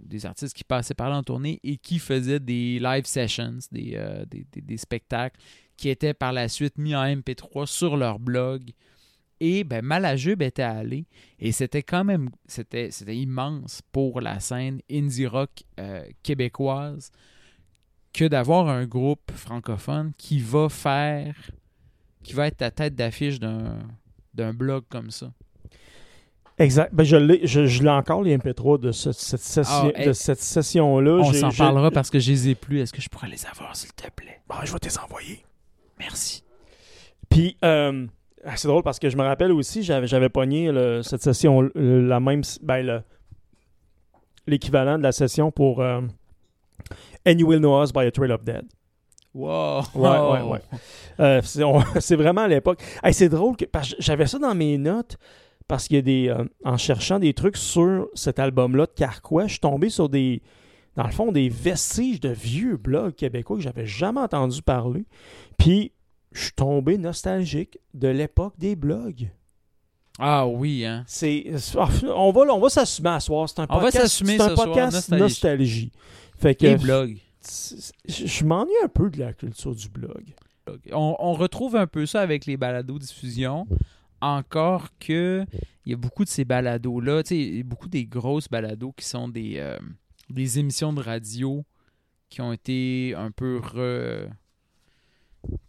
des 0.01 0.25
artistes 0.25 0.53
qui 0.53 0.65
passaient 0.65 0.95
par 0.95 1.09
là 1.09 1.15
en 1.15 1.23
tournée 1.23 1.61
et 1.63 1.77
qui 1.77 1.99
faisaient 1.99 2.41
des 2.41 2.77
live 2.79 3.05
sessions, 3.05 3.59
des, 3.71 3.97
des, 4.27 4.77
spectacles 4.77 5.39
qui 5.77 5.87
étaient 5.87 6.13
par 6.13 6.33
la 6.33 6.49
suite 6.49 6.77
mis 6.77 6.93
en 6.93 7.03
MP3 7.03 7.67
sur 7.67 7.95
leur 7.95 8.19
blog. 8.19 8.71
Et 9.39 9.63
ben, 9.63 9.89
était 10.41 10.61
allé 10.61 11.05
et 11.39 11.51
c'était 11.53 11.83
quand 11.83 12.03
même 12.03 12.29
c'était 12.47 12.91
c'était 12.91 13.15
immense 13.15 13.81
pour 13.91 14.19
la 14.19 14.39
scène 14.39 14.81
indie 14.91 15.27
rock 15.27 15.63
québécoise 16.21 17.11
que 18.13 18.25
d'avoir 18.25 18.69
un 18.69 18.85
groupe 18.85 19.31
francophone 19.33 20.13
qui 20.17 20.39
va 20.39 20.69
faire 20.69 21.35
qui 22.23 22.33
va 22.33 22.47
être 22.47 22.62
la 22.62 22.71
tête 22.71 22.95
d'affiche 22.95 23.39
d'un 23.39 23.79
d'un 24.33 24.51
blog 24.53 24.83
comme 24.89 25.12
ça. 25.12 25.31
Exact. 26.57 26.93
Ben, 26.93 27.03
je 27.03 27.15
l'ai, 27.15 27.45
je, 27.47 27.65
je 27.65 27.83
l'ai 27.83 27.89
encore, 27.89 28.21
les 28.23 28.36
MP3 28.38 28.79
de, 28.79 28.91
ce- 28.91 29.12
cette, 29.12 29.39
session, 29.41 29.91
Ah, 29.95 29.99
hey. 29.99 30.07
de 30.07 30.13
cette 30.13 30.39
session-là. 30.39 31.19
On 31.23 31.33
s'en 31.33 31.51
parlera 31.51 31.89
parce 31.91 32.09
que 32.09 32.19
je 32.19 32.31
les 32.31 32.49
ai 32.49 32.55
plus. 32.55 32.79
Est-ce 32.79 32.93
que 32.93 33.01
je 33.01 33.09
pourrais 33.09 33.27
les 33.27 33.45
avoir, 33.47 33.75
s'il 33.75 33.91
te 33.93 34.09
plaît? 34.12 34.39
Ah, 34.49 34.62
je 34.63 34.71
vais 34.71 34.79
te 34.79 34.88
les 34.88 34.97
envoyer. 34.99 35.43
Merci. 35.99 36.43
Puis, 37.29 37.57
euh, 37.65 38.05
ah, 38.45 38.55
c'est 38.55 38.67
drôle 38.67 38.83
parce 38.83 38.99
que 38.99 39.09
je 39.09 39.17
me 39.17 39.23
rappelle 39.23 39.51
aussi, 39.51 39.81
j'avais, 39.83 40.05
j'avais 40.07 40.29
pogné 40.29 40.71
le- 40.71 41.01
cette 41.01 41.21
session, 41.23 41.62
le- 41.62 42.07
la 42.07 42.19
même, 42.19 42.41
ben, 42.62 42.86
le- 42.86 43.01
l'équivalent 44.47 44.97
de 44.99 45.03
la 45.03 45.12
session 45.12 45.51
pour 45.51 45.81
euh, 45.81 46.01
And 47.27 47.31
You 47.38 47.47
Will 47.47 47.59
Know 47.59 47.83
Us 47.83 47.91
by 47.91 48.01
a 48.01 48.12
Trail 48.12 48.31
of 48.31 48.43
Dead. 48.43 48.65
Wow! 49.34 49.82
Ouais, 49.96 50.10
ouais, 50.10 50.41
ouais. 50.41 50.60
Euh, 51.19 51.41
c'est, 52.00 52.15
vraiment 52.15 52.41
à 52.41 52.48
l'époque. 52.48 52.82
Hey, 53.04 53.13
c'est 53.13 53.30
drôle 53.30 53.56
que 53.56 53.65
parce 53.65 53.93
que 53.93 53.96
j'avais 54.00 54.28
ça 54.28 54.38
dans 54.39 54.54
mes 54.54 54.78
notes 54.78 55.17
parce 55.67 55.88
qu'il 55.88 55.96
y 55.96 56.00
a 56.00 56.02
des. 56.04 56.29
euh, 56.29 56.46
en 56.63 56.77
cherchant 56.77 57.19
des 57.19 57.34
trucs 57.34 57.58
sur 57.58 58.10
cet 58.13 58.40
album-là 58.40 58.86
de 58.86 58.92
Carquois, 58.96 59.46
je 59.48 59.52
suis 59.54 59.60
tombé 59.60 59.90
sur 59.90 60.10
des. 60.10 60.42
Dans 60.96 61.06
le 61.06 61.12
fond, 61.12 61.31
des 61.31 61.50
vestiges 61.50 62.19
de 62.19 62.29
vieux 62.29 62.77
blogs 62.77 63.15
québécois 63.15 63.58
que 63.58 63.63
j'avais 63.63 63.88
jamais 63.88 64.19
entendu 64.19 64.62
parler. 64.62 65.06
Puis, 65.58 65.92
je 66.31 66.44
suis 66.44 66.52
tombé 66.52 67.00
nostalgique 67.00 67.79
de 67.96 68.10
l'époque 68.10 68.54
des 68.60 68.75
blogs. 68.75 69.31
Ah 70.19 70.46
oui, 70.46 70.86
hein? 70.86 71.04
C'est, 71.08 71.46
ah, 71.79 71.88
on 72.15 72.31
va, 72.31 72.42
on 72.42 72.60
va 72.60 72.69
s'assumer 72.69 73.10
à 73.10 73.19
soir. 73.19 73.50
C'est 73.50 73.62
un 73.62 73.65
On 73.69 73.77
va 73.77 73.86
podcast, 73.86 74.04
s'assumer 74.04 74.38
soir, 74.38 74.54
podcast 74.54 75.10
nostalgie. 75.10 75.23
nostalgie. 75.23 75.92
Fait 76.38 76.54
que, 76.54 76.67
Les 76.67 76.75
blogs. 76.75 77.17
Je 78.08 78.44
m'ennuie 78.46 78.71
un 78.83 78.87
peu 78.87 79.10
de 79.10 79.19
la 79.19 79.33
culture 79.33 79.75
du 79.75 79.89
blog. 79.89 80.33
On, 80.91 81.15
on 81.19 81.33
retrouve 81.33 81.75
un 81.75 81.87
peu 81.87 82.06
ça 82.06 82.21
avec 82.21 82.46
les 82.46 82.58
balados 82.58 83.00
diffusion. 83.00 83.67
Encore 84.21 84.87
que 85.00 85.46
il 85.85 85.91
y 85.91 85.94
a 85.94 85.98
beaucoup 85.98 86.23
de 86.23 86.29
ces 86.29 86.46
y 87.58 87.60
a 87.60 87.63
beaucoup 87.63 87.89
des 87.89 88.06
grosses 88.06 88.48
balados 88.48 88.94
qui 88.96 89.06
sont 89.06 89.27
des, 89.27 89.56
euh, 89.58 89.77
des 90.29 90.60
émissions 90.60 90.94
de 90.94 91.02
radio 91.02 91.65
qui 92.29 92.39
ont 92.41 92.54
été 92.54 93.13
un 93.17 93.31
peu 93.31 93.60
re- 93.60 94.29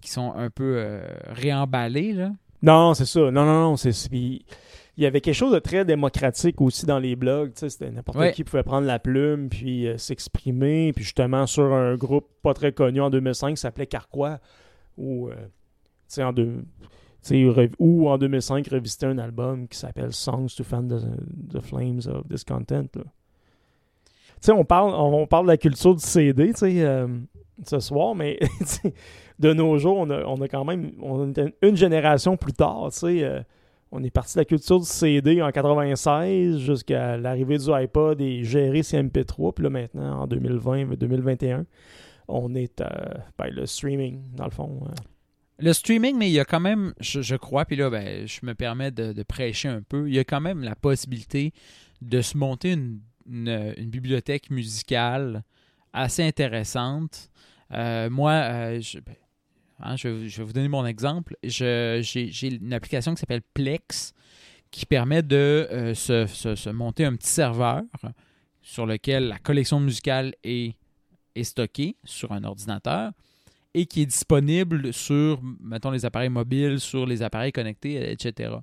qui 0.01 0.11
sont 0.11 0.33
un 0.35 0.51
peu 0.51 0.77
euh, 0.79 1.05
réemballées, 1.27 2.13
là. 2.13 2.33
Non, 2.63 2.95
c'est 2.95 3.07
ça. 3.07 3.21
Non, 3.33 3.45
non, 3.45 3.61
non. 3.71 3.77
c'est- 3.93 4.41
il 4.97 5.03
y 5.03 5.07
avait 5.07 5.21
quelque 5.21 5.35
chose 5.35 5.53
de 5.53 5.59
très 5.59 5.85
démocratique 5.85 6.61
aussi 6.61 6.87
dans 6.87 6.99
les 6.99 7.17
blogs. 7.17 7.51
C'était 7.55 7.91
n'importe 7.91 8.19
Ouais. 8.19 8.33
qui 8.33 8.45
pouvait 8.45 8.63
prendre 8.63 8.87
la 8.87 8.99
plume 8.99 9.49
puis 9.49 9.89
euh, 9.89 9.99
s'exprimer. 9.99 10.93
Puis 10.93 11.05
justement, 11.05 11.47
sur 11.47 11.73
un 11.73 11.97
groupe 11.97 12.29
pas 12.43 12.55
très 12.55 12.73
connu 12.73 13.01
en 13.01 13.11
2005 13.11 13.51
qui 13.55 13.57
s'appelait 13.61 13.87
Carquois, 13.87 14.39
ou, 14.97 15.29
euh, 15.31 15.35
en 16.25 16.33
deux- 16.33 16.65
ou 17.79 18.09
en 18.09 18.19
2005, 18.19 18.69
revisiter 18.69 19.07
un 19.07 19.19
album 19.19 19.67
qui 19.67 19.79
s'appelle 19.79 20.13
Songs 20.13 20.49
to 20.57 20.63
Fan 20.63 20.87
the, 20.89 21.55
the 21.57 21.61
Flames 21.61 22.03
of 22.07 22.27
Discontent. 22.29 22.89
là. 22.95 23.05
On 24.55 24.65
parle, 24.65 24.91
on, 24.91 25.23
on 25.23 25.27
parle 25.27 25.47
de 25.47 25.53
la 25.53 25.57
culture 25.57 25.95
du 25.95 26.03
CD, 26.05 26.53
euh, 26.63 27.09
ce 27.65 27.81
soir, 27.81 28.15
mais 28.15 28.39
de 29.39 29.53
nos 29.55 29.79
jours, 29.79 29.97
on 29.97 30.11
a, 30.11 30.23
on 30.27 30.37
a 30.43 30.49
quand 30.49 30.65
même 30.67 30.93
on 31.01 31.33
une 31.63 31.77
génération 31.77 32.37
plus 32.37 32.53
tard, 32.53 32.93
sais. 32.93 33.25
Euh, 33.95 33.99
on 33.99 34.03
est 34.03 34.11
parti 34.11 34.35
de 34.35 34.41
la 34.41 34.45
culture 34.45 34.81
du 34.81 34.87
CD 34.87 35.43
en 35.43 35.51
96 35.51 36.59
jusqu'à 36.59 37.17
l'arrivée 37.17 37.59
du 37.59 37.71
iPod 37.73 38.21
et 38.21 38.45
gérer 38.45 38.83
ses 38.83 39.03
MP3. 39.03 39.55
Puis 39.55 39.65
là, 39.65 39.71
maintenant, 39.71 40.23
en 40.23 40.27
2020, 40.27 40.97
2021, 40.97 41.67
on 42.29 42.55
est 42.55 42.81
à 42.81 43.25
ben, 43.39 43.49
le 43.51 43.67
streaming, 43.67 44.23
dans 44.35 44.45
le 44.45 44.51
fond. 44.51 44.81
euh. 44.87 44.95
Le 45.59 45.73
streaming, 45.73 46.17
mais 46.17 46.29
il 46.29 46.33
y 46.33 46.41
a 46.41 46.45
quand 46.45 46.61
même, 46.61 46.95
je, 46.99 47.37
crois, 47.37 47.65
puis 47.65 47.77
là, 47.77 47.89
ben, 47.89 48.27
je 48.27 48.41
me 48.43 48.55
permets 48.55 48.91
de, 48.91 49.23
prêcher 49.23 49.69
un 49.69 49.83
peu, 49.83 50.09
il 50.09 50.15
y 50.15 50.19
a 50.19 50.25
quand 50.25 50.41
même 50.41 50.63
la 50.63 50.75
possibilité 50.75 51.53
de 52.03 52.21
se 52.21 52.37
monter 52.37 52.73
une, 52.73 53.01
bibliothèque 53.79 54.51
musicale 54.51 55.45
assez 55.93 56.23
intéressante. 56.23 57.31
Euh, 57.73 58.11
moi, 58.11 58.33
euh, 58.33 58.81
je, 58.81 58.99
ben, 58.99 59.15
hein, 59.81 59.97
je, 59.97 60.09
vais- 60.09 60.45
vous 60.45 60.53
donner 60.53 60.69
mon 60.69 60.87
exemple. 60.87 61.37
J'ai 61.43 62.03
une 62.43 62.73
application 62.73 63.15
qui 63.15 63.21
s'appelle 63.21 63.43
Plex 63.55 64.15
qui 64.75 64.87
permet 64.87 65.23
de 65.23 65.69
euh, 65.71 65.95
se, 65.95 66.71
monter 66.71 67.05
un 67.05 67.15
petit 67.15 67.29
serveur 67.29 67.83
sur 68.61 68.87
lequel 68.87 69.29
la 69.29 69.39
collection 69.39 69.79
musicale 69.79 70.35
est, 70.43 70.75
stockée 71.43 71.97
sur 72.03 72.33
un 72.33 72.43
ordinateur 72.43 73.13
et 73.73 73.87
qui 73.87 74.03
est 74.03 74.07
disponible 74.07 74.93
sur, 74.93 75.41
mettons, 75.61 75.91
les 75.91 76.05
appareils 76.05 76.29
mobiles, 76.29 76.81
sur 76.81 77.07
les 77.07 77.23
appareils 77.23 77.53
connectés, 77.53 78.11
etc. 78.11 78.55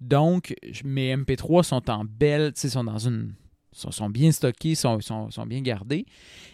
Donc, 0.00 0.54
mes 0.84 1.16
MP3 1.16 1.64
sont 1.64 1.90
en 1.90 2.04
belle, 2.04 2.52
sont 2.54 2.84
dans 2.84 2.98
une. 2.98 3.34
sont, 3.72 4.08
bien 4.08 4.30
stockés, 4.30 4.76
sont, 4.76 4.98
bien 5.46 5.62
gardés. 5.62 6.06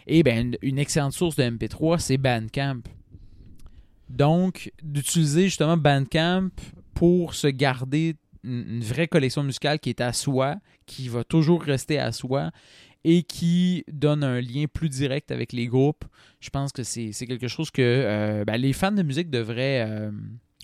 Et 0.06 0.22
ben, 0.22 0.48
une, 0.48 0.58
une 0.62 0.78
excellente 0.78 1.12
source 1.12 1.36
de 1.36 1.42
MP3, 1.42 1.98
c'est 1.98 2.16
Bandcamp. 2.16 2.80
Donc, 4.08 4.72
d'utiliser 4.82 5.44
justement 5.44 5.76
Bandcamp 5.76 6.50
pour 6.94 7.34
se 7.34 7.46
garder 7.48 8.16
une, 8.44 8.80
vraie 8.80 9.08
collection 9.08 9.42
musicale 9.42 9.78
qui 9.80 9.90
est 9.90 10.00
à 10.00 10.12
soi, 10.12 10.56
qui 10.86 11.08
va 11.08 11.24
toujours 11.24 11.62
rester 11.62 11.98
à 11.98 12.12
soi 12.12 12.50
et 13.04 13.22
qui 13.22 13.84
donne 13.90 14.24
un 14.24 14.40
lien 14.40 14.64
plus 14.72 14.88
direct 14.88 15.30
avec 15.30 15.52
les 15.52 15.66
groupes. 15.66 16.04
Je 16.40 16.50
pense 16.50 16.72
que 16.72 16.82
c'est 16.82 17.12
quelque 17.26 17.48
chose 17.48 17.70
que 17.70 17.82
euh, 17.82 18.44
ben, 18.44 18.56
les 18.56 18.72
fans 18.72 18.92
de 18.92 19.02
musique 19.02 19.30
devraient. 19.30 19.84
euh, 19.88 20.10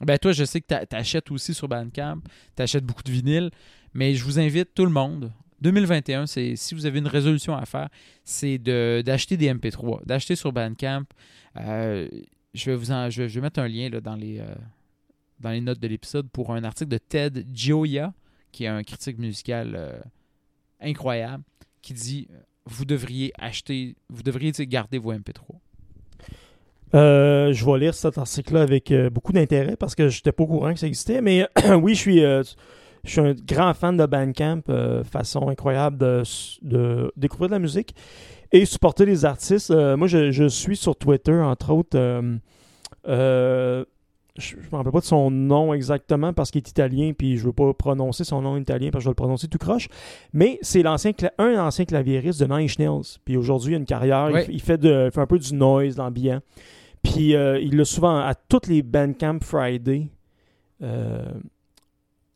ben 0.01 0.19
toi, 0.19 0.33
je 0.33 0.45
sais 0.45 0.61
que 0.61 0.67
tu 0.67 0.97
achètes 0.97 1.31
aussi 1.31 1.55
sur 1.55 1.69
Bandcamp, 1.69 2.21
tu 2.57 2.63
achètes 2.63 2.85
beaucoup 2.85 3.03
de 3.03 3.13
vinyles, 3.13 3.51
mais 3.95 4.15
je 4.15 4.25
vous 4.25 4.39
invite 4.41 4.75
tout 4.75 4.85
le 4.85 4.91
monde. 4.91 5.33
2021, 5.61 6.27
c'est 6.27 6.57
si 6.57 6.75
vous 6.75 6.87
avez 6.87 6.99
une 6.99 7.07
résolution 7.07 7.55
à 7.57 7.65
faire, 7.67 7.89
c'est 8.25 8.59
de- 8.59 9.03
d'acheter 9.07 9.37
des 9.37 9.49
MP3, 9.49 10.05
d'acheter 10.05 10.35
sur 10.35 10.53
Bandcamp. 10.53 11.05
Euh, 11.59 12.09
je 12.55 12.71
vais 12.71 12.77
vous 12.77 12.87
je 12.87 13.41
mettre 13.41 13.61
un 13.61 13.69
lien 13.69 13.89
là, 13.89 14.01
dans 14.01 14.17
les 14.17 14.39
euh, 14.41 14.55
dans 15.43 15.51
les 15.51 15.61
notes 15.61 15.81
de 15.81 15.89
l'épisode 15.89 16.31
pour 16.31 16.53
un 16.53 16.65
article 16.65 16.91
de 16.91 16.99
Ted 16.99 17.45
Gioia, 17.53 18.15
qui 18.53 18.65
est 18.65 18.69
un 18.69 18.83
critique 18.83 19.19
musical 19.19 19.75
euh, 19.75 20.01
incroyable, 20.81 21.43
qui 21.83 21.93
dit 21.93 22.29
euh, 22.31 22.37
vous 22.65 22.85
devriez 22.85 23.33
acheter, 23.39 23.97
vous 24.09 24.23
devriez 24.23 24.53
garder 24.67 24.99
vos 24.99 25.13
MP3. 25.13 25.43
Euh, 26.95 27.53
je 27.53 27.65
vais 27.65 27.79
lire 27.79 27.95
cet 27.95 28.19
article-là 28.19 28.63
avec 28.63 28.93
beaucoup 29.11 29.33
d'intérêt 29.33 29.77
parce 29.77 29.95
que 29.95 30.09
je 30.09 30.19
n'étais 30.19 30.33
pas 30.33 30.45
au 30.45 30.47
courant 30.47 30.73
que 30.73 30.79
ça 30.79 30.87
existait. 30.87 31.21
Mais 31.21 31.49
oui, 31.81 31.95
je 31.95 32.01
suis, 32.01 32.21
je 32.21 32.55
suis 33.05 33.21
un 33.21 33.33
grand 33.33 33.73
fan 33.75 33.97
de 33.97 34.05
Bandcamp, 34.07 34.63
façon 35.05 35.49
incroyable 35.49 35.97
de, 35.97 36.23
de 36.61 37.11
découvrir 37.17 37.49
de 37.49 37.55
la 37.55 37.59
musique 37.59 37.97
et 38.53 38.65
supporter 38.65 39.07
les 39.07 39.25
artistes. 39.25 39.71
Euh, 39.71 39.97
moi, 39.97 40.07
je, 40.07 40.31
je 40.31 40.45
suis 40.45 40.77
sur 40.77 40.97
Twitter, 40.97 41.35
entre 41.35 41.73
autres. 41.73 41.97
euh, 41.99 42.37
euh, 43.09 43.85
je 44.39 44.57
ne 44.57 44.63
me 44.63 44.77
rappelle 44.77 44.93
pas 44.93 45.01
de 45.01 45.05
son 45.05 45.31
nom 45.31 45.75
exactement 45.75 46.33
parce 46.33 46.51
qu'il 46.51 46.61
est 46.61 46.69
italien, 46.71 47.13
puis 47.17 47.37
je 47.37 47.43
ne 47.43 47.47
veux 47.49 47.53
pas 47.53 47.75
prononcer 47.75 48.25
son 48.25 48.41
nom 48.41 48.57
italien 48.57 48.91
parce 48.91 49.03
que 49.03 49.05
je 49.05 49.09
vais 49.09 49.13
le 49.13 49.17
prononcer 49.17 49.47
tout 49.47 49.59
croche. 49.59 49.89
Mais 50.33 50.59
c'est 50.63 50.83
l'ancien 50.83 51.13
un 51.37 51.59
ancien 51.59 51.85
claviériste 51.85 52.41
de 52.41 52.47
Nine 52.47 52.65
Inch 52.65 52.79
Nails. 52.79 53.19
Puis 53.27 53.37
aujourd'hui, 53.37 53.73
il 53.73 53.75
a 53.75 53.79
une 53.79 53.85
carrière, 53.85 54.31
il 54.49 54.63
fait 54.63 54.79
de, 54.79 55.09
il 55.09 55.13
fait 55.13 55.21
un 55.21 55.27
peu 55.27 55.39
du 55.39 55.53
noise, 55.53 55.99
l'ambiant. 55.99 56.41
Puis 57.03 57.33
il 57.35 57.77
l'a 57.77 57.85
souvent 57.85 58.21
à 58.21 58.35
toutes 58.35 58.69
les 58.69 58.83
Bandcamp 58.83 59.41
Friday. 59.43 60.09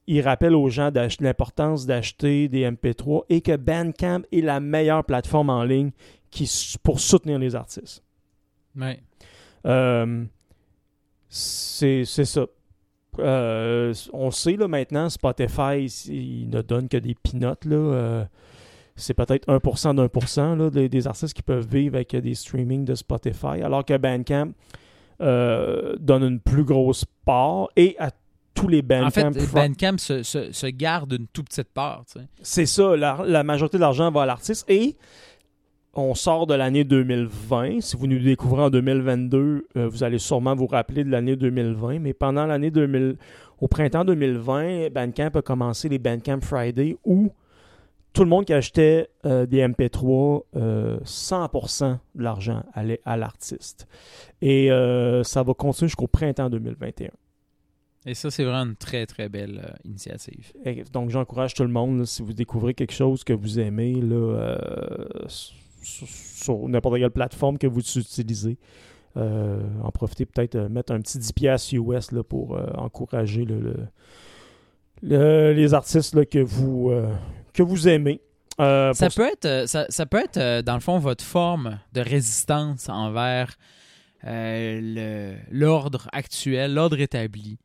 Il 0.06 0.20
rappelle 0.22 0.54
aux 0.54 0.68
gens 0.68 0.90
l'importance 1.20 1.86
d'acheter 1.86 2.48
des 2.48 2.68
MP3 2.68 3.24
et 3.28 3.40
que 3.40 3.56
Bandcamp 3.56 4.22
est 4.32 4.40
la 4.40 4.60
meilleure 4.60 5.04
plateforme 5.04 5.50
en 5.50 5.64
ligne 5.64 5.90
qui, 6.30 6.50
pour 6.82 7.00
soutenir 7.00 7.38
les 7.38 7.54
artistes. 7.54 8.02
Ouais. 8.76 9.00
Euh, 9.66 10.24
c'est 11.28 12.04
ça. 12.04 12.46
Euh, 13.18 13.94
on 14.12 14.30
sait 14.30 14.56
là, 14.56 14.68
maintenant, 14.68 15.08
Spotify, 15.08 15.86
il 16.08 16.14
il 16.14 16.50
ne 16.50 16.62
donne 16.62 16.88
que 16.88 16.98
des 16.98 17.14
peanuts. 17.14 17.64
Là, 17.64 17.76
euh, 17.76 18.24
c'est 18.94 19.14
peut-être 19.14 19.46
1% 19.48 19.94
d'un 19.96 20.08
pour 20.08 20.28
cent 20.28 20.56
des, 20.68 21.06
artistes 21.06 21.34
qui 21.34 21.42
peuvent 21.42 21.66
vivre 21.66 21.96
avec 21.96 22.14
des 22.14 22.34
streamings 22.34 22.84
de 22.84 22.94
Spotify, 22.94 23.62
alors 23.62 23.84
que 23.84 23.96
Bandcamp 23.96 24.52
donne 25.18 26.22
une 26.22 26.40
plus 26.40 26.64
grosse 26.64 27.04
part 27.24 27.68
et 27.76 27.96
à 27.98 28.10
tous 28.56 28.66
les 28.68 28.82
Bandcamp. 28.82 29.06
En 29.06 29.10
fait, 29.32 29.52
Bandcamp 29.54 29.98
se, 29.98 30.22
se- 30.24 30.50
se 30.50 30.66
garde 30.66 31.12
une 31.12 31.26
toute 31.28 31.46
petite 31.46 31.72
part. 31.72 32.04
tu 32.10 32.18
sais. 32.18 32.26
c'est 32.42 32.66
ça, 32.66 32.96
la, 32.96 33.22
la 33.24 33.44
majorité 33.44 33.76
de 33.76 33.82
l'argent 33.82 34.10
va 34.10 34.22
à 34.22 34.26
l'artiste 34.26 34.64
et 34.68 34.96
on 35.94 36.14
sort 36.14 36.46
de 36.46 36.54
l'année 36.54 36.84
2020. 36.84 37.80
Si 37.80 37.96
vous 37.96 38.06
nous 38.06 38.18
découvrez 38.18 38.64
en 38.64 38.70
2022, 38.70 39.66
euh, 39.76 39.88
vous 39.88 40.02
allez 40.04 40.18
sûrement 40.18 40.54
vous 40.54 40.66
rappeler 40.66 41.04
de 41.04 41.10
l'année 41.10 41.36
2020, 41.36 42.00
mais 42.00 42.12
pendant 42.12 42.44
l'année 42.46 42.70
2000, 42.70 43.16
au 43.60 43.68
printemps 43.68 44.04
2020, 44.04 44.90
Bandcamp 44.90 45.30
a 45.34 45.42
commencé 45.42 45.88
les 45.88 45.98
Bandcamp 45.98 46.40
Friday 46.42 46.96
où 47.04 47.30
tout 48.12 48.22
le 48.24 48.28
monde 48.30 48.44
qui 48.46 48.52
achetait 48.54 49.08
euh, 49.26 49.44
des 49.46 49.58
MP3, 49.66 50.42
euh, 50.56 50.98
100% 51.04 51.98
de 52.14 52.22
l'argent 52.22 52.62
allait 52.72 53.00
à 53.04 53.16
l'artiste. 53.18 53.86
Et 54.40 54.70
euh, 54.70 55.22
ça 55.22 55.42
va 55.42 55.52
continuer 55.54 55.88
jusqu'au 55.88 56.06
printemps 56.06 56.48
2021. 56.50 57.08
Et 58.08 58.14
ça, 58.14 58.30
c'est 58.30 58.44
vraiment 58.44 58.70
une 58.70 58.76
très, 58.76 59.04
très 59.04 59.28
belle 59.28 59.60
euh, 59.64 59.74
initiative. 59.84 60.52
Et 60.64 60.84
Donc, 60.92 61.10
j'encourage 61.10 61.54
tout 61.54 61.64
le 61.64 61.68
monde, 61.68 61.98
là, 61.98 62.06
si 62.06 62.22
vous 62.22 62.32
découvrez 62.32 62.72
quelque 62.72 62.92
chose 62.94 63.24
que 63.24 63.32
vous 63.32 63.58
aimez, 63.58 63.94
là, 63.94 64.14
euh, 64.14 64.58
sur, 65.26 66.06
sur 66.08 66.68
n'importe 66.68 66.98
quelle 66.98 67.10
plateforme 67.10 67.58
que 67.58 67.66
vous 67.66 67.80
utilisez, 67.80 68.58
euh, 69.16 69.60
en 69.82 69.90
profitez 69.90 70.24
peut-être 70.24 70.56
mettre 70.68 70.92
un 70.92 71.00
petit 71.00 71.18
10$ 71.18 71.32
piastres 71.32 71.74
US 71.74 72.12
là, 72.12 72.22
pour 72.22 72.56
encourager 72.78 73.44
le- 73.44 73.60
le- 73.60 73.86
le- 75.02 75.52
les 75.52 75.74
artistes 75.74 76.14
là, 76.14 76.24
que, 76.24 76.38
vous, 76.38 76.92
que 77.52 77.62
vous 77.64 77.88
aimez. 77.88 78.20
Ça 78.58 78.92
pour- 78.94 79.14
peut 79.16 79.28
être, 79.32 79.68
ça, 79.68 79.86
ça 79.88 80.06
peut 80.06 80.18
être 80.22 80.62
dans 80.62 80.74
le 80.74 80.80
fond, 80.80 80.98
votre 80.98 81.24
forme 81.24 81.78
de 81.92 82.00
résistance 82.02 82.88
envers 82.88 83.56
l'ordre 85.50 86.08
actuel, 86.12 86.74
l'ordre 86.74 87.00
établi. 87.00 87.58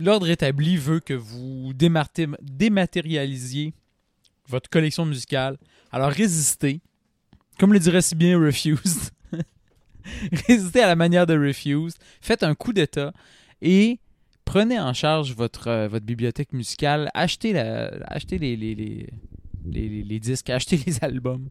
L'ordre 0.00 0.28
établi 0.30 0.76
veut 0.78 1.00
que 1.00 1.12
vous 1.14 1.72
dématérialisiez 1.74 3.74
votre 4.48 4.70
collection 4.70 5.04
musicale. 5.04 5.58
Alors 5.92 6.10
résistez. 6.10 6.80
Comme 7.58 7.72
le 7.74 7.78
dirait 7.78 8.00
si 8.02 8.14
bien 8.14 8.38
Refused. 8.38 9.10
résistez 10.48 10.80
à 10.82 10.86
la 10.86 10.96
manière 10.96 11.26
de 11.26 11.36
Refused. 11.38 11.98
Faites 12.22 12.42
un 12.42 12.54
coup 12.54 12.72
d'État 12.72 13.12
et 13.60 13.98
prenez 14.46 14.80
en 14.80 14.94
charge 14.94 15.34
votre, 15.34 15.68
euh, 15.68 15.88
votre 15.88 16.06
bibliothèque 16.06 16.52
musicale. 16.54 17.10
Achetez, 17.14 17.52
la, 17.52 17.90
achetez 18.06 18.38
les, 18.38 18.56
les, 18.56 18.74
les, 18.74 19.06
les, 19.66 19.88
les- 19.88 20.02
les 20.02 20.18
disques, 20.18 20.48
achetez 20.50 20.80
les 20.86 21.04
albums. 21.04 21.48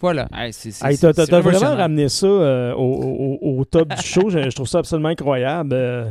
Voilà. 0.00 0.28
Hey, 0.32 0.50
Hey, 0.82 0.98
t'as, 0.98 1.12
vraiment 1.40 1.76
ramené 1.76 2.08
ça 2.08 2.26
euh, 2.26 2.74
au, 2.74 3.38
au- 3.40 3.58
au 3.60 3.64
top 3.64 3.88
du 3.94 4.02
show. 4.04 4.30
Je, 4.30 4.50
je 4.50 4.54
trouve 4.54 4.66
ça 4.68 4.78
absolument 4.80 5.08
incroyable. 5.08 5.72
Euh, 5.74 6.10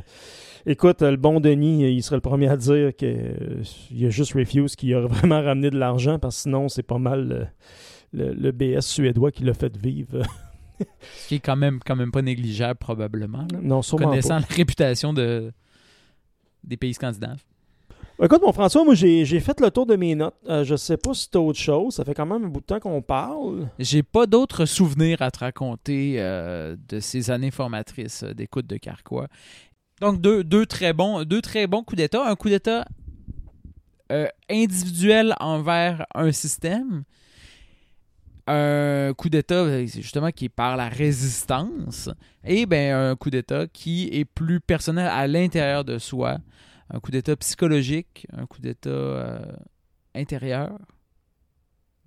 écoute, 0.66 1.02
le 1.02 1.16
bon 1.18 1.40
Denis, 1.40 1.92
il 1.94 2.04
serait 2.04 2.18
le 2.18 2.22
premier 2.22 2.48
à 2.48 2.58
dire 2.58 2.96
qu'il 2.96 3.64
y 3.92 4.06
a 4.06 4.10
juste 4.10 4.34
Refuse 4.34 4.76
qui 4.76 4.94
a 4.94 5.02
vraiment 5.08 5.42
ramené 5.42 5.70
de 5.70 5.78
l'argent 5.78 6.20
parce 6.20 6.36
que 6.38 6.42
sinon, 6.44 6.70
c'est 6.70 6.84
pas 6.84 6.98
mal 7.00 7.28
le, 8.14 8.26
le- 8.28 8.34
le 8.34 8.52
BS 8.52 8.82
suédois 8.86 9.32
qui 9.32 9.44
l'a 9.44 9.54
fait 9.54 9.76
vivre. 9.78 10.22
Ce 11.18 11.28
qui 11.28 11.36
est 11.36 11.40
quand 11.40 11.56
même, 11.56 11.80
quand 11.86 11.96
même 11.96 12.12
pas 12.12 12.24
négligeable, 12.24 12.80
probablement. 12.80 13.46
là. 13.52 13.60
non, 13.62 13.82
sûrement 13.82 14.10
Connaissant 14.10 14.42
pas. 14.42 14.48
la 14.50 14.56
réputation 14.56 15.14
de, 15.14 15.52
des 16.64 16.76
pays 16.78 16.94
scandinaves. 16.94 17.44
Écoute, 18.24 18.42
mon 18.44 18.52
François, 18.54 18.84
moi, 18.84 18.94
j'ai, 18.94 19.26
fait 19.40 19.60
le 19.60 19.72
tour 19.72 19.88
de 19.88 19.96
mes 19.96 20.14
notes. 20.14 20.36
Euh, 20.48 20.64
je 20.64 20.76
sais 20.76 20.98
pas 20.98 21.12
si 21.16 21.28
t'as 21.30 21.40
autre 21.40 21.58
chose. 21.60 21.96
Ça 21.96 22.06
fait 22.06 22.14
quand 22.14 22.26
même 22.28 22.46
un 22.46 22.48
bout 22.50 22.60
de 22.60 22.66
temps 22.66 22.80
qu'on 22.80 23.02
parle. 23.02 23.68
J'ai 23.80 24.04
pas 24.04 24.28
d'autres 24.28 24.66
souvenirs 24.66 25.24
à 25.24 25.32
te 25.32 25.40
raconter 25.40 26.16
euh, 26.18 26.76
de 26.90 27.00
ces 27.00 27.32
années 27.32 27.50
formatrices 27.50 28.22
euh, 28.24 28.34
d'écoute 28.36 28.68
de 28.68 28.78
Carquois. 28.78 29.28
Donc, 30.02 30.20
deux, 30.20 30.66
très 30.66 30.94
bons, 30.94 31.24
deux 31.24 31.44
très 31.44 31.68
bons 31.68 31.84
coups 31.84 31.98
d'État. 31.98 32.28
Un 32.28 32.36
coup 32.36 32.50
d'État 32.50 32.88
euh, 34.12 34.28
individuel 34.50 35.36
envers 35.40 36.08
un 36.16 36.32
système. 36.32 37.04
Un 38.48 39.14
coup 39.16 39.30
d'État, 39.30 39.64
euh, 39.64 39.86
justement, 39.86 40.32
qui 40.32 40.46
est 40.46 40.50
par 40.50 40.76
la 40.76 40.90
résistance. 40.90 42.10
Et 42.44 42.66
ben, 42.66 43.12
un 43.12 43.16
coup 43.16 43.30
d'État 43.30 43.68
qui 43.68 44.10
est 44.12 44.26
plus 44.26 44.60
personnel 44.60 45.06
à 45.06 45.28
l'intérieur 45.28 45.86
de 45.86 46.00
soi. 46.00 46.40
Un 46.90 47.00
coup 47.00 47.12
d'État 47.12 47.36
psychologique, 47.36 48.26
un 48.34 48.48
coup 48.48 48.60
d'État 48.60 48.90
euh, 48.90 49.40
intérieur. 50.16 50.80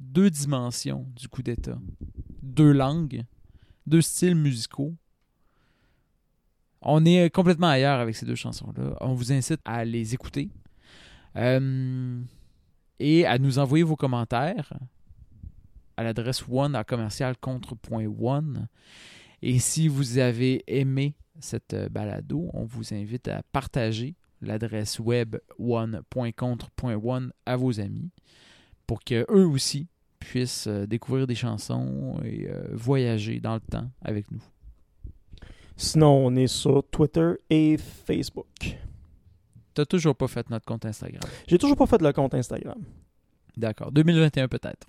Deux 0.01 0.31
dimensions 0.31 1.07
du 1.15 1.29
coup 1.29 1.45
d'État. 1.45 1.79
Deux 2.43 2.73
langues, 2.73 3.23
deux 3.87 4.03
styles 4.03 4.35
musicaux. 4.35 4.95
On 6.85 7.05
est 7.05 7.31
complètement 7.31 7.69
ailleurs 7.69 7.99
avec 7.99 8.15
ces 8.15 8.27
deux 8.27 8.35
chansons-là. 8.35 8.97
On 9.01 9.15
vous 9.15 9.33
incite 9.33 9.61
à 9.65 9.85
les 9.85 10.15
écouter 10.15 10.51
euh, 11.37 12.21
et 12.99 13.27
à 13.27 13.39
nous 13.39 13.59
envoyer 13.59 13.85
vos 13.85 13.97
commentaires 13.97 14.73
à 15.97 16.03
l'adresse 16.03 16.45
one 16.49 16.75
à 16.75 16.85
commercial. 16.85 17.35
Et 19.43 19.59
si 19.59 19.89
vous 19.89 20.19
avez 20.19 20.63
aimé 20.67 21.15
cette 21.41 21.75
euh, 21.75 21.89
balado, 21.89 22.51
on 22.53 22.65
vous 22.65 22.95
invite 22.95 23.29
à 23.29 23.43
partager 23.53 24.15
l'adresse 24.41 24.99
web 24.99 25.37
one.contre.one 25.59 27.33
à 27.47 27.57
vos 27.57 27.81
amis 27.81 28.11
pour 28.87 29.03
que 29.03 29.25
eux 29.31 29.47
aussi 29.47 29.89
puissent 30.19 30.67
euh, 30.67 30.87
découvrir 30.87 31.27
des 31.27 31.35
chansons 31.35 32.21
et 32.25 32.49
euh, 32.49 32.69
voyager 32.73 33.41
dans 33.41 33.55
le 33.55 33.61
temps 33.61 33.91
avec 34.03 34.31
nous. 34.31 34.43
Sinon, 35.77 36.27
on 36.27 36.37
est 36.37 36.47
sur 36.47 36.85
Twitter 36.91 37.33
et 37.51 37.77
Facebook. 37.79 38.79
T'as 39.75 39.85
toujours 39.85 40.15
pas 40.15 40.29
fait 40.29 40.49
notre 40.51 40.65
compte 40.65 40.85
Instagram. 40.87 41.23
J'ai 41.49 41.59
toujours 41.59 41.77
pas 41.77 41.87
fait 41.87 42.01
le 42.01 42.13
compte 42.13 42.35
Instagram. 42.35 42.81
D'accord. 43.57 43.91
2021 43.91 44.49
peut-être. 44.49 44.87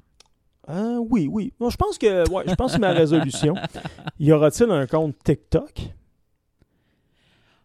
Euh, 0.70 0.98
oui, 1.10 1.28
oui. 1.32 1.54
Non, 1.60 1.70
je 1.70 1.78
pense 1.78 1.98
que 1.98 2.30
ouais, 2.30 2.44
je 2.48 2.56
pense 2.56 2.74
que 2.74 2.80
ma 2.80 2.92
résolution. 2.92 3.56
Y 4.20 4.32
aura-t-il 4.32 4.70
un 4.72 4.88
compte 4.88 5.16
TikTok? 5.24 5.90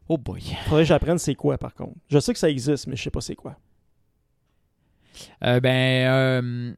Oh 0.08 0.18
boy. 0.18 0.42
Faudrait 0.64 0.82
que 0.82 0.88
j'apprenne 0.88 1.18
c'est 1.18 1.34
quoi 1.34 1.56
par 1.56 1.74
contre. 1.74 1.94
Je 2.08 2.18
sais 2.18 2.32
que 2.32 2.38
ça 2.38 2.50
existe, 2.50 2.86
mais 2.86 2.96
je 2.96 3.02
sais 3.02 3.10
pas 3.10 3.20
c'est 3.20 3.36
quoi. 3.36 3.56
Euh, 5.44 5.60
ben, 5.60 6.08
euh, 6.08 6.74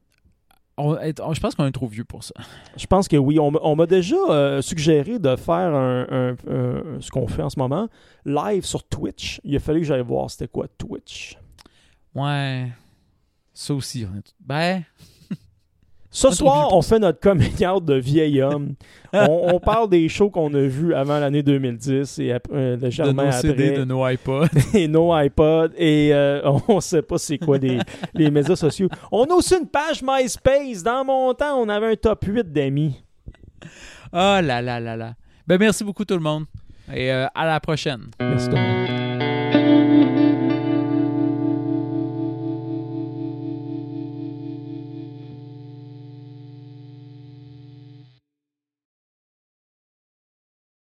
on- 0.77 0.97
on- 1.21 1.33
je 1.33 1.39
pense 1.39 1.55
qu'on 1.55 1.65
est 1.65 1.71
trop 1.71 1.87
vieux 1.87 2.03
pour 2.03 2.23
ça. 2.23 2.33
Je 2.77 2.85
pense 2.87 3.07
que 3.07 3.15
oui. 3.17 3.39
On, 3.39 3.51
m'a- 3.51 3.59
on 3.63 3.75
m'a 3.75 3.85
déjà 3.85 4.15
euh, 4.29 4.61
suggéré 4.61 5.19
de 5.19 5.35
faire 5.35 5.55
un, 5.75 6.05
un- 6.09 6.35
un- 6.49 7.01
ce 7.01 7.09
qu'on 7.11 7.27
fait 7.27 7.43
en 7.43 7.49
ce 7.49 7.59
moment, 7.59 7.87
live 8.25 8.65
sur 8.65 8.83
Twitch. 8.83 9.39
Il 9.43 9.55
a 9.55 9.59
fallu 9.59 9.81
que 9.81 9.85
j'aille 9.85 10.01
voir 10.03 10.29
c'était 10.31 10.47
quoi 10.47 10.67
Twitch. 10.77 11.37
Ouais. 12.15 12.71
Ça 13.53 13.73
aussi. 13.73 14.05
on 14.11 14.17
est- 14.17 14.33
Ben, 14.39 14.83
Ce 16.15 16.29
soir, 16.29 16.71
on 16.71 16.83
fait 16.83 16.99
notre 16.99 17.19
coming 17.19 17.65
out 17.65 17.83
de 17.83 17.95
vieil 17.95 18.39
homme. 18.39 18.75
on, 19.13 19.55
on 19.55 19.59
parle 19.59 19.89
des 19.89 20.07
shows 20.07 20.29
qu'on 20.29 20.53
a 20.53 20.61
vus 20.61 20.93
avant 20.93 21.19
l'année 21.19 21.41
2010 21.41 22.19
et 22.19 22.33
euh, 22.53 22.77
de 22.77 23.11
nos 23.11 23.19
après. 23.21 23.31
CD, 23.41 23.71
de 23.71 23.83
nos 23.83 24.07
iPods. 24.07 24.45
et 24.75 24.87
nos 24.87 25.19
iPods 25.19 25.71
et 25.75 26.13
euh, 26.13 26.41
on 26.67 26.79
sait 26.81 27.01
pas 27.01 27.17
c'est 27.17 27.39
quoi 27.39 27.57
les, 27.57 27.79
les 28.13 28.29
médias 28.29 28.55
sociaux. 28.55 28.89
On 29.11 29.23
a 29.25 29.33
aussi 29.33 29.55
une 29.55 29.67
page 29.67 30.03
MySpace. 30.03 30.83
Dans 30.83 31.03
mon 31.03 31.33
temps, 31.33 31.57
on 31.59 31.67
avait 31.67 31.91
un 31.91 31.95
top 31.95 32.23
8 32.25 32.53
d'amis. 32.53 33.03
Oh 34.13 34.37
là 34.39 34.61
là 34.61 34.79
là 34.79 34.95
là. 34.95 35.15
Ben, 35.47 35.57
merci 35.59 35.83
beaucoup 35.83 36.05
tout 36.05 36.13
le 36.13 36.19
monde. 36.19 36.45
Et 36.93 37.11
euh, 37.11 37.25
à 37.33 37.47
la 37.47 37.59
prochaine. 37.59 38.11
Merci 38.19 38.49
tout 38.49 38.55
le 38.55 38.61
monde. 38.61 38.92